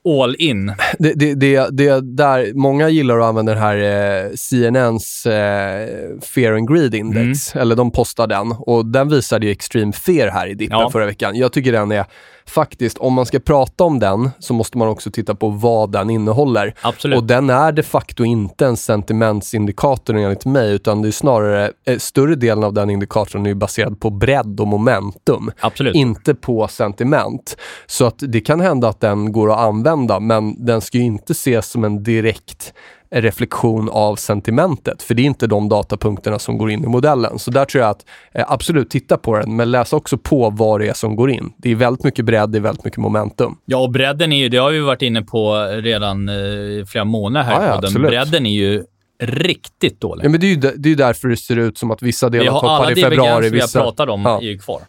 all 0.09 0.37
in. 0.39 0.73
Det, 0.99 1.13
det, 1.15 1.35
det, 1.35 1.69
det 1.71 2.01
där, 2.01 2.55
många 2.55 2.89
gillar 2.89 3.19
att 3.19 3.25
använda 3.25 3.55
den 3.55 3.63
här 3.63 3.77
eh, 3.77 4.31
CNNs 4.35 5.27
eh, 5.27 5.89
Fear 6.35 6.53
and 6.53 6.69
Greed 6.69 6.95
Index, 6.95 7.55
mm. 7.55 7.63
eller 7.63 7.77
de 7.77 7.91
postar 7.91 8.27
den 8.27 8.53
och 8.53 8.87
den 8.87 9.09
visade 9.09 9.47
ju 9.47 9.53
Extreme 9.53 9.93
Fear 9.93 10.29
här 10.29 10.47
i 10.47 10.55
dippen 10.55 10.79
ja. 10.79 10.91
förra 10.91 11.07
veckan. 11.07 11.37
Jag 11.37 11.53
tycker 11.53 11.73
den 11.73 11.93
är 11.93 12.05
faktiskt, 12.49 12.99
om 12.99 13.13
man 13.13 13.27
ska 13.27 13.39
prata 13.39 13.85
om 13.85 13.99
den 13.99 14.31
så 14.39 14.55
måste 14.55 14.79
man 14.79 14.89
också 14.89 15.11
titta 15.11 15.35
på 15.35 15.49
vad 15.49 15.93
den 15.93 16.11
innehåller. 16.11 16.75
Absolut. 16.83 17.19
Och 17.19 17.25
den 17.25 17.51
är 17.51 17.73
de 17.73 17.83
facto 17.83 18.25
inte 18.25 18.67
en 18.67 18.77
sentimentsindikator 18.77 20.17
enligt 20.17 20.45
mig, 20.45 20.75
utan 20.75 21.03
det 21.03 21.09
är 21.09 21.13
snarare, 21.13 21.73
eh, 21.87 21.99
större 21.99 22.35
delen 22.35 22.65
av 22.65 22.73
den 22.73 22.91
indikatorn 22.91 23.47
är 23.47 23.55
baserad 23.55 24.01
på 24.01 24.11
bredd 24.11 24.61
och 24.61 24.69
momentum. 24.69 25.51
Absolut. 25.61 25.95
Inte 25.95 26.35
på 26.35 26.69
sentiment. 26.69 27.57
Så 27.87 28.07
att 28.07 28.19
det 28.19 28.41
kan 28.41 28.61
hända 28.61 28.89
att 28.89 29.01
den 29.01 29.33
går 29.33 29.53
att 29.53 29.59
använda, 29.59 30.21
men 30.21 30.65
den 30.65 30.81
ska 30.81 30.99
ju 30.99 31.05
inte 31.05 31.33
ses 31.33 31.71
som 31.71 31.85
en 31.85 32.03
direkt 32.03 32.73
reflektion 33.21 33.89
av 33.93 34.17
sentimentet, 34.17 35.03
för 35.03 35.15
det 35.15 35.23
är 35.23 35.25
inte 35.25 35.47
de 35.47 35.69
datapunkterna 35.69 36.39
som 36.39 36.59
går 36.59 36.71
in 36.71 36.85
i 36.85 36.87
modellen. 36.87 37.39
Så 37.39 37.51
där 37.51 37.65
tror 37.65 37.83
jag 37.83 37.91
att 37.91 38.05
eh, 38.35 38.45
absolut 38.49 38.91
titta 38.91 39.17
på 39.17 39.39
den, 39.39 39.57
men 39.57 39.71
läs 39.71 39.93
också 39.93 40.19
på 40.19 40.51
vad 40.51 40.81
det 40.81 40.89
är 40.89 40.93
som 40.93 41.17
går 41.17 41.31
in. 41.31 41.53
Det 41.57 41.71
är 41.71 41.75
väldigt 41.75 42.05
mycket 42.05 42.25
bredd, 42.25 42.51
det 42.51 42.59
är 42.59 42.61
väldigt 42.61 42.85
mycket 42.85 43.01
momentum. 43.01 43.57
Ja, 43.65 43.79
och 43.79 43.91
bredden 43.91 44.33
är 44.33 44.37
ju, 44.37 44.49
det 44.49 44.57
har 44.57 44.71
vi 44.71 44.81
varit 44.81 45.03
inne 45.03 45.23
på 45.23 45.55
redan 45.65 46.29
eh, 46.29 46.85
flera 46.87 47.05
månader 47.05 47.47
här 47.47 47.63
ja, 47.63 47.69
ja, 47.69 47.75
podden. 47.75 48.03
Bredden 48.03 48.47
är 48.47 48.55
ju 48.55 48.85
riktigt 49.23 50.01
dålig. 50.01 50.25
Ja, 50.25 50.29
men 50.29 50.41
det 50.41 50.47
är 50.47 50.49
ju 50.49 50.57
det 50.57 50.91
är 50.91 50.97
därför 50.97 51.29
det 51.29 51.37
ser 51.37 51.57
ut 51.57 51.79
som 51.79 51.91
att 51.91 52.03
vissa 52.03 52.29
delar 52.29 52.53
toppar 52.53 52.99
i 52.99 53.03
februari. 53.03 53.51
Vissa... 53.51 53.79
vi 53.79 53.85
har 53.85 53.91
pratat 53.91 54.09
om 54.09 54.23
ja. 54.23 54.39
är 54.39 54.43
ju 54.43 54.59
kvar. 54.59 54.81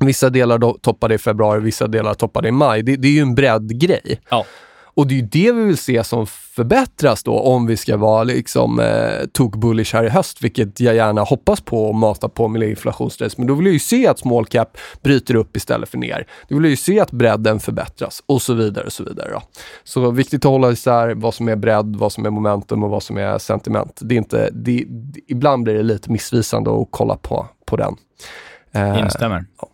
Vissa 0.00 0.30
delar 0.30 0.78
toppade 0.78 1.14
i 1.14 1.18
februari, 1.18 1.60
vissa 1.60 1.86
delar 1.86 2.14
toppade 2.14 2.48
i 2.48 2.52
maj. 2.52 2.82
Det, 2.82 2.96
det 2.96 3.08
är 3.08 3.12
ju 3.12 3.20
en 3.20 3.34
breddgrej. 3.34 4.20
Ja. 4.30 4.44
Och 4.94 5.06
det 5.06 5.14
är 5.14 5.16
ju 5.16 5.22
det 5.22 5.52
vi 5.52 5.62
vill 5.64 5.78
se 5.78 6.04
som 6.04 6.26
förbättras 6.26 7.22
då 7.22 7.40
om 7.40 7.66
vi 7.66 7.76
ska 7.76 7.96
vara 7.96 8.24
liksom 8.24 8.80
eh, 8.80 9.26
tok-bullish 9.32 9.94
här 9.94 10.04
i 10.04 10.08
höst, 10.08 10.44
vilket 10.44 10.80
jag 10.80 10.94
gärna 10.94 11.22
hoppas 11.22 11.60
på 11.60 11.88
och 11.88 11.94
mata 11.94 12.28
på 12.28 12.48
med 12.48 12.68
inflationsstress. 12.68 13.38
Men 13.38 13.46
då 13.46 13.54
vill 13.54 13.66
jag 13.66 13.72
ju 13.72 13.78
se 13.78 14.06
att 14.06 14.18
small 14.18 14.46
cap 14.46 14.78
bryter 15.02 15.34
upp 15.34 15.56
istället 15.56 15.88
för 15.88 15.98
ner. 15.98 16.26
Då 16.48 16.54
vill 16.54 16.64
jag 16.64 16.70
ju 16.70 16.76
se 16.76 17.00
att 17.00 17.10
bredden 17.10 17.60
förbättras 17.60 18.22
och 18.26 18.42
så 18.42 18.54
vidare 18.54 18.86
och 18.86 18.92
så 18.92 19.04
vidare. 19.04 19.30
Då. 19.30 19.42
Så 19.84 20.10
viktigt 20.10 20.44
att 20.44 20.50
hålla 20.50 20.70
isär 20.70 21.14
vad 21.14 21.34
som 21.34 21.48
är 21.48 21.56
bredd, 21.56 21.96
vad 21.96 22.12
som 22.12 22.26
är 22.26 22.30
momentum 22.30 22.82
och 22.82 22.90
vad 22.90 23.02
som 23.02 23.16
är 23.16 23.38
sentiment. 23.38 23.98
Det 24.02 24.14
är 24.14 24.18
inte, 24.18 24.50
det, 24.52 24.84
ibland 25.28 25.64
blir 25.64 25.74
det 25.74 25.82
lite 25.82 26.10
missvisande 26.10 26.70
att 26.70 26.88
kolla 26.90 27.16
på, 27.16 27.46
på 27.66 27.76
den. 27.76 27.96
Eh, 28.72 29.00
Instämmer. 29.00 29.44
Ja. 29.60 29.68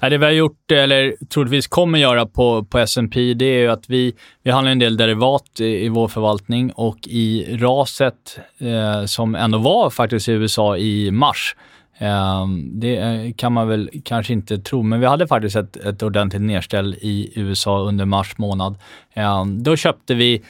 Det 0.00 0.18
vi 0.18 0.24
har 0.24 0.32
gjort, 0.32 0.70
eller 0.72 1.14
troligtvis 1.28 1.66
kommer 1.66 1.98
göra 1.98 2.26
på, 2.26 2.64
på 2.64 2.78
S&P 2.78 3.34
det 3.34 3.44
är 3.44 3.60
ju 3.60 3.68
att 3.68 3.90
vi, 3.90 4.14
vi 4.42 4.50
handlar 4.50 4.72
en 4.72 4.78
del 4.78 4.96
derivat 4.96 5.60
i, 5.60 5.84
i 5.84 5.88
vår 5.88 6.08
förvaltning 6.08 6.72
och 6.72 6.98
i 7.06 7.56
raset 7.56 8.40
eh, 8.58 9.04
som 9.04 9.34
ändå 9.34 9.58
var 9.58 9.90
faktiskt 9.90 10.28
i 10.28 10.32
USA 10.32 10.76
i 10.76 11.10
mars, 11.10 11.56
ehm, 11.98 12.80
det 12.80 12.96
eh, 12.96 13.32
kan 13.36 13.52
man 13.52 13.68
väl 13.68 13.90
kanske 14.04 14.32
inte 14.32 14.58
tro, 14.58 14.82
men 14.82 15.00
vi 15.00 15.06
hade 15.06 15.26
faktiskt 15.26 15.56
ett, 15.56 15.76
ett 15.76 16.02
ordentligt 16.02 16.42
nedställ 16.42 16.94
i 16.94 17.32
USA 17.34 17.80
under 17.80 18.04
mars 18.04 18.38
månad. 18.38 18.78
Ehm, 19.14 19.62
då 19.62 19.76
köpte 19.76 20.14
vi 20.14 20.42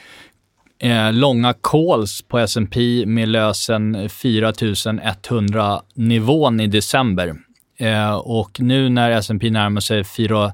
eh, 0.79 1.13
långa 1.13 1.53
calls 1.53 2.21
på 2.21 2.39
S&P 2.39 3.03
med 3.05 3.29
lösen 3.29 4.09
4100 4.09 5.81
nivån 5.95 6.59
i 6.59 6.67
december. 6.67 7.35
Eh, 7.81 8.13
och 8.13 8.59
nu 8.59 8.89
när 8.89 9.11
S&P 9.11 9.49
närmar 9.49 9.81
sig 9.81 10.03
4 10.03 10.51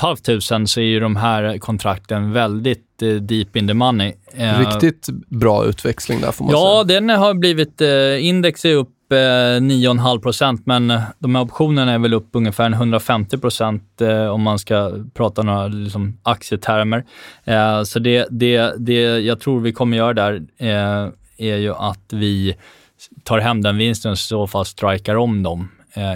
500 0.00 0.66
så 0.66 0.80
är 0.80 0.84
ju 0.84 1.00
de 1.00 1.16
här 1.16 1.58
kontrakten 1.58 2.32
väldigt 2.32 3.02
eh, 3.02 3.08
deep 3.08 3.56
in 3.56 3.68
the 3.68 3.74
money. 3.74 4.12
Eh, 4.34 4.58
Riktigt 4.58 5.08
bra 5.28 5.64
utväxling 5.64 6.20
där 6.20 6.32
får 6.32 6.44
man 6.44 6.52
ja, 6.52 6.58
säga. 6.58 6.96
Ja, 6.96 7.00
den 7.00 7.18
har 7.18 7.34
blivit, 7.34 7.80
index 8.20 8.64
är 8.64 8.74
upp 8.74 8.88
9,5 9.10 10.20
procent, 10.20 10.66
men 10.66 10.92
de 11.18 11.34
här 11.34 11.42
optionerna 11.42 11.92
är 11.92 11.98
väl 11.98 12.14
upp 12.14 12.28
ungefär 12.32 12.70
150 12.70 13.38
procent 13.38 14.02
om 14.32 14.42
man 14.42 14.58
ska 14.58 14.92
prata 15.14 15.42
några 15.42 15.68
liksom, 15.68 16.18
aktietermer. 16.22 17.04
Så 17.84 17.98
det, 17.98 18.26
det, 18.30 18.74
det 18.78 19.18
jag 19.20 19.40
tror 19.40 19.60
vi 19.60 19.72
kommer 19.72 19.96
göra 19.96 20.12
där 20.12 20.42
är 21.38 21.56
ju 21.56 21.74
att 21.74 22.12
vi 22.12 22.56
tar 23.24 23.38
hem 23.38 23.62
den 23.62 23.78
vinsten 23.78 24.10
och 24.10 24.16
i 24.16 24.20
så 24.20 24.46
fall 24.46 24.64
strikar 24.64 25.14
om 25.14 25.42
dem 25.42 25.68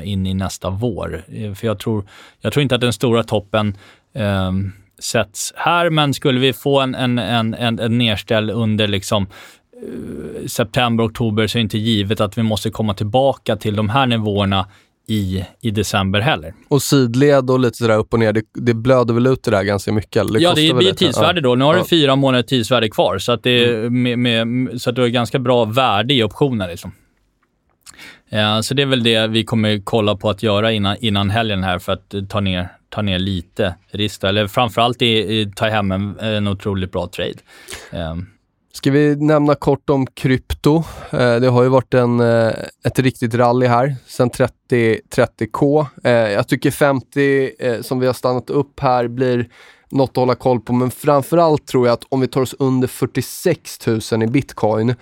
in 0.04 0.26
i 0.26 0.34
nästa 0.34 0.70
vår. 0.70 1.24
Eh, 1.28 1.54
för 1.54 1.66
jag 1.66 1.78
tror, 1.78 2.04
jag 2.40 2.52
tror 2.52 2.62
inte 2.62 2.74
att 2.74 2.80
den 2.80 2.92
stora 2.92 3.22
toppen 3.22 3.76
eh, 4.14 4.52
sätts 4.98 5.52
här, 5.56 5.90
men 5.90 6.14
skulle 6.14 6.40
vi 6.40 6.52
få 6.52 6.80
en, 6.80 6.94
en, 6.94 7.18
en, 7.18 7.54
en, 7.54 7.78
en 7.78 7.98
nedställ 7.98 8.50
under 8.50 8.88
liksom 8.88 9.26
Eh, 9.82 10.46
september, 10.46 11.04
oktober 11.04 11.46
så 11.46 11.58
är 11.58 11.60
det 11.60 11.62
inte 11.62 11.78
givet 11.78 12.20
att 12.20 12.38
vi 12.38 12.42
måste 12.42 12.70
komma 12.70 12.94
tillbaka 12.94 13.56
till 13.56 13.76
de 13.76 13.88
här 13.88 14.06
nivåerna 14.06 14.66
i, 15.08 15.44
i 15.60 15.70
december 15.70 16.20
heller. 16.20 16.54
Och 16.68 16.82
sidled 16.82 17.50
och 17.50 17.60
lite 17.60 17.76
sådär 17.76 17.98
upp 17.98 18.12
och 18.12 18.18
ner, 18.18 18.32
det, 18.32 18.42
det 18.54 18.74
blöder 18.74 19.14
väl 19.14 19.26
ut 19.26 19.42
det 19.42 19.50
där 19.50 19.62
ganska 19.62 19.92
mycket? 19.92 20.32
Det 20.32 20.38
ja, 20.38 20.54
det 20.54 20.74
blir 20.74 20.92
tidsvärde 20.92 21.40
då. 21.40 21.54
Nu 21.54 21.64
har 21.64 21.74
ja. 21.74 21.82
du 21.82 21.88
fyra 21.88 22.16
månader 22.16 22.42
tidsvärde 22.42 22.88
kvar, 22.88 23.18
så 23.18 23.32
att, 23.32 23.42
det, 23.42 23.74
mm. 23.74 24.02
med, 24.02 24.18
med, 24.18 24.80
så 24.82 24.90
att 24.90 24.96
du 24.96 25.02
har 25.02 25.08
ganska 25.08 25.38
bra 25.38 25.64
värde 25.64 26.14
i 26.14 26.22
optionen. 26.22 26.68
Liksom. 26.68 26.92
Så 28.62 28.74
det 28.74 28.82
är 28.82 28.86
väl 28.86 29.02
det 29.02 29.26
vi 29.26 29.44
kommer 29.44 29.80
kolla 29.84 30.16
på 30.16 30.30
att 30.30 30.42
göra 30.42 30.72
innan, 30.72 30.96
innan 31.00 31.30
helgen 31.30 31.64
här 31.64 31.78
för 31.78 31.92
att 31.92 32.14
ta 32.28 32.40
ner, 32.40 32.68
ta 32.88 33.02
ner 33.02 33.18
lite 33.18 33.74
risk. 33.90 34.24
Eller 34.24 34.46
framförallt 34.46 35.02
i, 35.02 35.06
i, 35.06 35.52
ta 35.56 35.68
hem 35.68 35.92
en, 35.92 36.18
en 36.18 36.48
otroligt 36.48 36.92
bra 36.92 37.06
trade. 37.06 37.34
Ehm. 37.92 38.26
Ska 38.76 38.90
vi 38.90 39.16
nämna 39.16 39.54
kort 39.54 39.90
om 39.90 40.06
krypto? 40.06 40.84
Eh, 41.10 41.36
det 41.36 41.48
har 41.48 41.62
ju 41.62 41.68
varit 41.68 41.94
en, 41.94 42.20
eh, 42.20 42.52
ett 42.84 42.98
riktigt 42.98 43.34
rally 43.34 43.66
här 43.66 43.96
sen 44.06 44.30
30, 44.30 45.00
30K. 45.14 45.86
Jag 46.02 46.48
tycker 46.48 46.70
50 46.70 47.50
eh, 47.58 47.80
som 47.80 48.00
vi 48.00 48.06
har 48.06 48.14
stannat 48.14 48.50
upp 48.50 48.80
här 48.80 49.08
blir 49.08 49.48
något 49.90 50.10
att 50.10 50.16
hålla 50.16 50.34
koll 50.34 50.60
på, 50.60 50.72
men 50.72 50.90
framförallt 50.90 51.66
tror 51.66 51.86
jag 51.86 51.94
att 51.94 52.04
om 52.08 52.20
vi 52.20 52.28
tar 52.28 52.40
oss 52.40 52.54
under 52.58 52.88
46 52.88 53.86
000 53.86 54.22
i 54.22 54.26
bitcoin, 54.26 54.94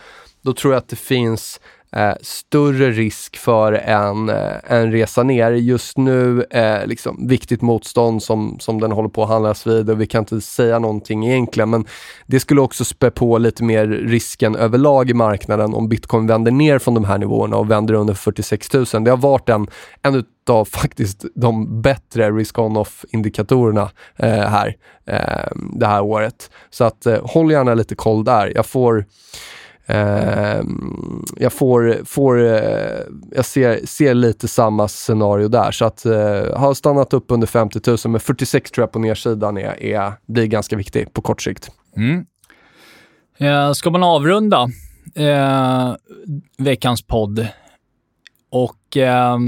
då 0.42 0.52
tror 0.52 0.72
jag 0.74 0.78
att 0.78 0.88
det 0.88 0.96
finns 0.96 1.60
eh, 1.96 2.14
större 2.20 2.90
risk 2.90 3.36
för 3.36 3.72
en, 3.72 4.28
eh, 4.28 4.52
en 4.66 4.92
resa 4.92 5.22
ner. 5.22 5.52
Just 5.52 5.98
nu 5.98 6.44
eh, 6.50 6.86
liksom 6.86 7.28
viktigt 7.28 7.62
motstånd 7.62 8.22
som, 8.22 8.56
som 8.60 8.80
den 8.80 8.92
håller 8.92 9.08
på 9.08 9.22
att 9.22 9.28
handlas 9.28 9.66
vid 9.66 9.90
och 9.90 10.00
vi 10.00 10.06
kan 10.06 10.22
inte 10.22 10.40
säga 10.40 10.78
någonting 10.78 11.26
egentligen, 11.26 11.70
men 11.70 11.84
det 12.26 12.40
skulle 12.40 12.60
också 12.60 12.84
spä 12.84 13.10
på 13.10 13.38
lite 13.38 13.64
mer 13.64 13.86
risken 13.86 14.56
överlag 14.56 15.10
i 15.10 15.14
marknaden 15.14 15.74
om 15.74 15.88
bitcoin 15.88 16.26
vänder 16.26 16.52
ner 16.52 16.78
från 16.78 16.94
de 16.94 17.04
här 17.04 17.18
nivåerna 17.18 17.56
och 17.56 17.70
vänder 17.70 17.94
under 17.94 18.14
46 18.14 18.72
000. 18.72 18.84
Det 19.04 19.10
har 19.10 19.16
varit 19.16 19.48
en, 19.48 19.66
en 20.02 20.24
av 20.48 20.64
faktiskt 20.72 21.24
de 21.34 21.82
bättre 21.82 22.30
risk-on-off 22.30 23.04
indikatorerna 23.08 23.90
eh, 24.16 24.28
här 24.28 24.76
eh, 25.06 25.52
det 25.72 25.86
här 25.86 26.02
året. 26.02 26.50
Så 26.70 26.84
att 26.84 27.06
eh, 27.06 27.18
håll 27.24 27.50
gärna 27.50 27.74
lite 27.74 27.94
koll 27.94 28.24
där. 28.24 28.52
Jag 28.54 28.66
får 28.66 29.04
Eh, 29.86 30.62
jag 31.36 31.52
får, 31.52 32.04
får 32.04 32.44
eh, 32.44 33.00
jag 33.30 33.44
ser, 33.44 33.86
ser 33.86 34.14
lite 34.14 34.48
samma 34.48 34.88
scenario 34.88 35.48
där. 35.48 35.70
Så 35.70 35.84
att 35.84 36.06
eh, 36.06 36.58
ha 36.58 36.74
stannat 36.74 37.12
upp 37.12 37.24
under 37.28 37.46
50 37.46 37.80
000, 37.86 37.98
men 38.04 38.20
46 38.20 38.70
tror 38.70 38.82
jag 38.82 38.92
på 38.92 38.98
nedsidan 38.98 39.58
är, 39.58 39.82
är, 39.82 40.12
blir 40.26 40.46
ganska 40.46 40.76
viktig 40.76 41.12
på 41.12 41.22
kort 41.22 41.42
sikt. 41.42 41.70
Mm. 41.96 42.26
Eh, 43.38 43.72
ska 43.72 43.90
man 43.90 44.02
avrunda 44.02 44.68
eh, 45.14 45.94
veckans 46.58 47.02
podd 47.02 47.46
och 48.50 48.96
eh, 48.96 49.38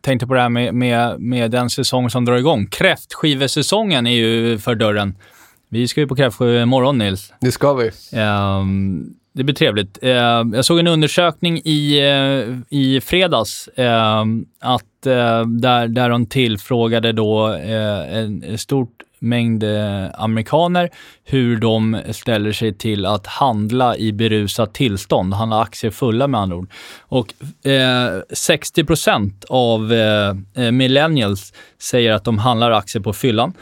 tänkte 0.00 0.26
på 0.26 0.34
det 0.34 0.40
här 0.40 0.48
med, 0.48 0.74
med, 0.74 1.20
med 1.20 1.50
den 1.50 1.70
säsong 1.70 2.10
som 2.10 2.24
drar 2.24 2.36
igång. 2.36 2.66
Kräftskivesäsongen 2.66 4.06
är 4.06 4.14
ju 4.14 4.58
för 4.58 4.74
dörren. 4.74 5.18
Vi 5.68 5.88
ska 5.88 6.00
ju 6.00 6.06
på 6.06 6.16
kräftskiva 6.16 6.62
imorgon, 6.62 6.98
Nils. 6.98 7.32
Det 7.40 7.52
ska 7.52 7.74
vi. 7.74 7.90
Um, 8.20 9.14
det 9.34 9.44
blir 9.44 9.54
trevligt. 9.54 9.98
Eh, 10.02 10.12
jag 10.54 10.64
såg 10.64 10.78
en 10.78 10.86
undersökning 10.86 11.60
i, 11.64 11.98
eh, 11.98 12.78
i 12.78 13.00
fredags 13.00 13.68
eh, 13.68 14.24
att, 14.60 15.06
eh, 15.06 15.46
där, 15.46 15.88
där 15.88 16.10
de 16.10 16.26
tillfrågade 16.26 17.12
då 17.12 17.52
eh, 17.52 18.18
en 18.18 18.58
stort 18.58 19.02
mängd 19.18 19.62
eh, 19.62 20.06
amerikaner 20.14 20.90
hur 21.24 21.56
de 21.56 22.00
ställer 22.10 22.52
sig 22.52 22.74
till 22.74 23.06
att 23.06 23.26
handla 23.26 23.96
i 23.96 24.12
berusat 24.12 24.74
tillstånd, 24.74 25.34
handla 25.34 25.60
aktier 25.60 25.90
fulla 25.90 26.26
med 26.26 26.40
andra 26.40 26.56
ord. 26.56 26.70
Och 27.00 27.34
eh, 27.66 28.20
60% 28.30 29.44
av 29.48 29.92
eh, 29.92 30.70
millennials 30.70 31.52
säger 31.78 32.12
att 32.12 32.24
de 32.24 32.38
handlar 32.38 32.70
aktier 32.70 33.02
på 33.02 33.12
fyllan. 33.12 33.52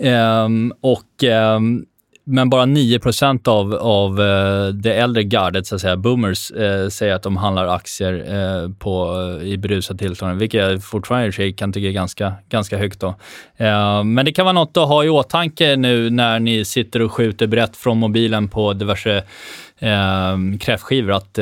Eh, 0.00 0.48
och 0.80 1.24
ehm, 1.24 1.84
men 2.28 2.50
bara 2.50 2.66
9 2.66 3.00
av, 3.44 3.74
av 3.74 4.20
eh, 4.20 4.66
det 4.66 4.94
äldre 4.94 5.22
gardet, 5.22 5.66
så 5.66 5.74
att 5.74 5.80
säga, 5.80 5.96
boomers, 5.96 6.50
eh, 6.50 6.88
säger 6.88 7.14
att 7.14 7.22
de 7.22 7.36
handlar 7.36 7.66
aktier 7.66 8.14
eh, 8.14 8.70
på, 8.78 9.22
eh, 9.40 9.48
i 9.48 9.58
berusat 9.58 9.98
tillstånd, 9.98 10.38
vilket 10.38 10.60
jag 10.60 10.84
fortfarande 10.84 11.28
i 11.28 11.32
sig 11.32 11.52
kan 11.52 11.72
tycka 11.72 11.88
är 11.88 11.92
ganska, 11.92 12.32
ganska 12.48 12.78
högt. 12.78 13.00
Då. 13.00 13.14
Eh, 13.56 14.04
men 14.04 14.24
det 14.24 14.32
kan 14.32 14.44
vara 14.44 14.52
något 14.52 14.76
att 14.76 14.88
ha 14.88 15.04
i 15.04 15.08
åtanke 15.08 15.76
nu 15.76 16.10
när 16.10 16.40
ni 16.40 16.64
sitter 16.64 17.02
och 17.02 17.12
skjuter 17.12 17.46
brett 17.46 17.76
från 17.76 17.98
mobilen 17.98 18.48
på 18.48 18.72
diverse 18.72 19.22
eh, 19.78 20.36
kräftskivor, 20.60 21.12
att 21.12 21.38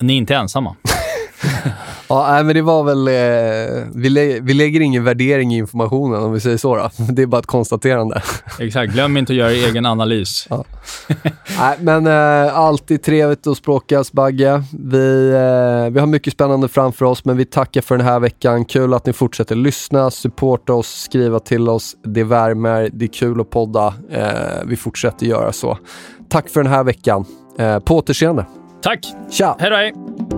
ni 0.00 0.12
inte 0.12 0.34
är 0.34 0.38
ensamma. 0.38 0.76
ja, 2.16 2.42
men 2.42 2.54
det 2.54 2.62
var 2.62 2.84
väl, 2.84 3.08
eh, 3.08 3.86
vi, 3.94 4.08
lä 4.08 4.40
vi 4.40 4.54
lägger 4.54 4.80
ingen 4.80 5.04
värdering 5.04 5.54
i 5.54 5.58
informationen 5.58 6.22
om 6.22 6.32
vi 6.32 6.40
säger 6.40 6.56
så. 6.56 6.76
Då. 6.76 6.90
Det 7.12 7.22
är 7.22 7.26
bara 7.26 7.38
ett 7.38 7.46
konstaterande. 7.46 8.22
Exakt, 8.58 8.92
glöm 8.92 9.16
inte 9.16 9.32
att 9.32 9.36
göra 9.36 9.50
egen 9.50 9.86
analys. 9.86 10.48
Ja. 10.54 10.64
Nej, 11.58 11.76
men 11.80 12.06
eh, 12.06 12.58
alltid 12.58 13.02
trevligt 13.02 13.46
att 13.46 13.56
språkas, 13.56 14.12
Bagge. 14.12 14.62
Vi, 14.72 15.28
eh, 15.28 15.92
vi 15.92 16.00
har 16.00 16.06
mycket 16.06 16.32
spännande 16.32 16.68
framför 16.68 17.04
oss, 17.04 17.24
men 17.24 17.36
vi 17.36 17.44
tackar 17.44 17.80
för 17.80 17.96
den 17.96 18.06
här 18.06 18.20
veckan. 18.20 18.64
Kul 18.64 18.94
att 18.94 19.06
ni 19.06 19.12
fortsätter 19.12 19.54
lyssna, 19.54 20.10
supporta 20.10 20.72
oss, 20.72 21.02
skriva 21.02 21.38
till 21.38 21.68
oss. 21.68 21.96
Det 22.04 22.24
värmer, 22.24 22.90
det 22.92 23.04
är 23.04 23.08
kul 23.08 23.40
att 23.40 23.50
podda. 23.50 23.94
Eh, 24.10 24.24
vi 24.66 24.76
fortsätter 24.76 25.26
göra 25.26 25.52
så. 25.52 25.78
Tack 26.28 26.48
för 26.48 26.62
den 26.62 26.72
här 26.72 26.84
veckan. 26.84 27.24
Eh, 27.58 27.78
på 27.78 27.96
återseende. 27.96 28.46
Tack! 28.82 29.06
Tja! 29.30 29.56
Hej 29.58 29.70
då! 29.70 29.76
Hej. 29.76 30.33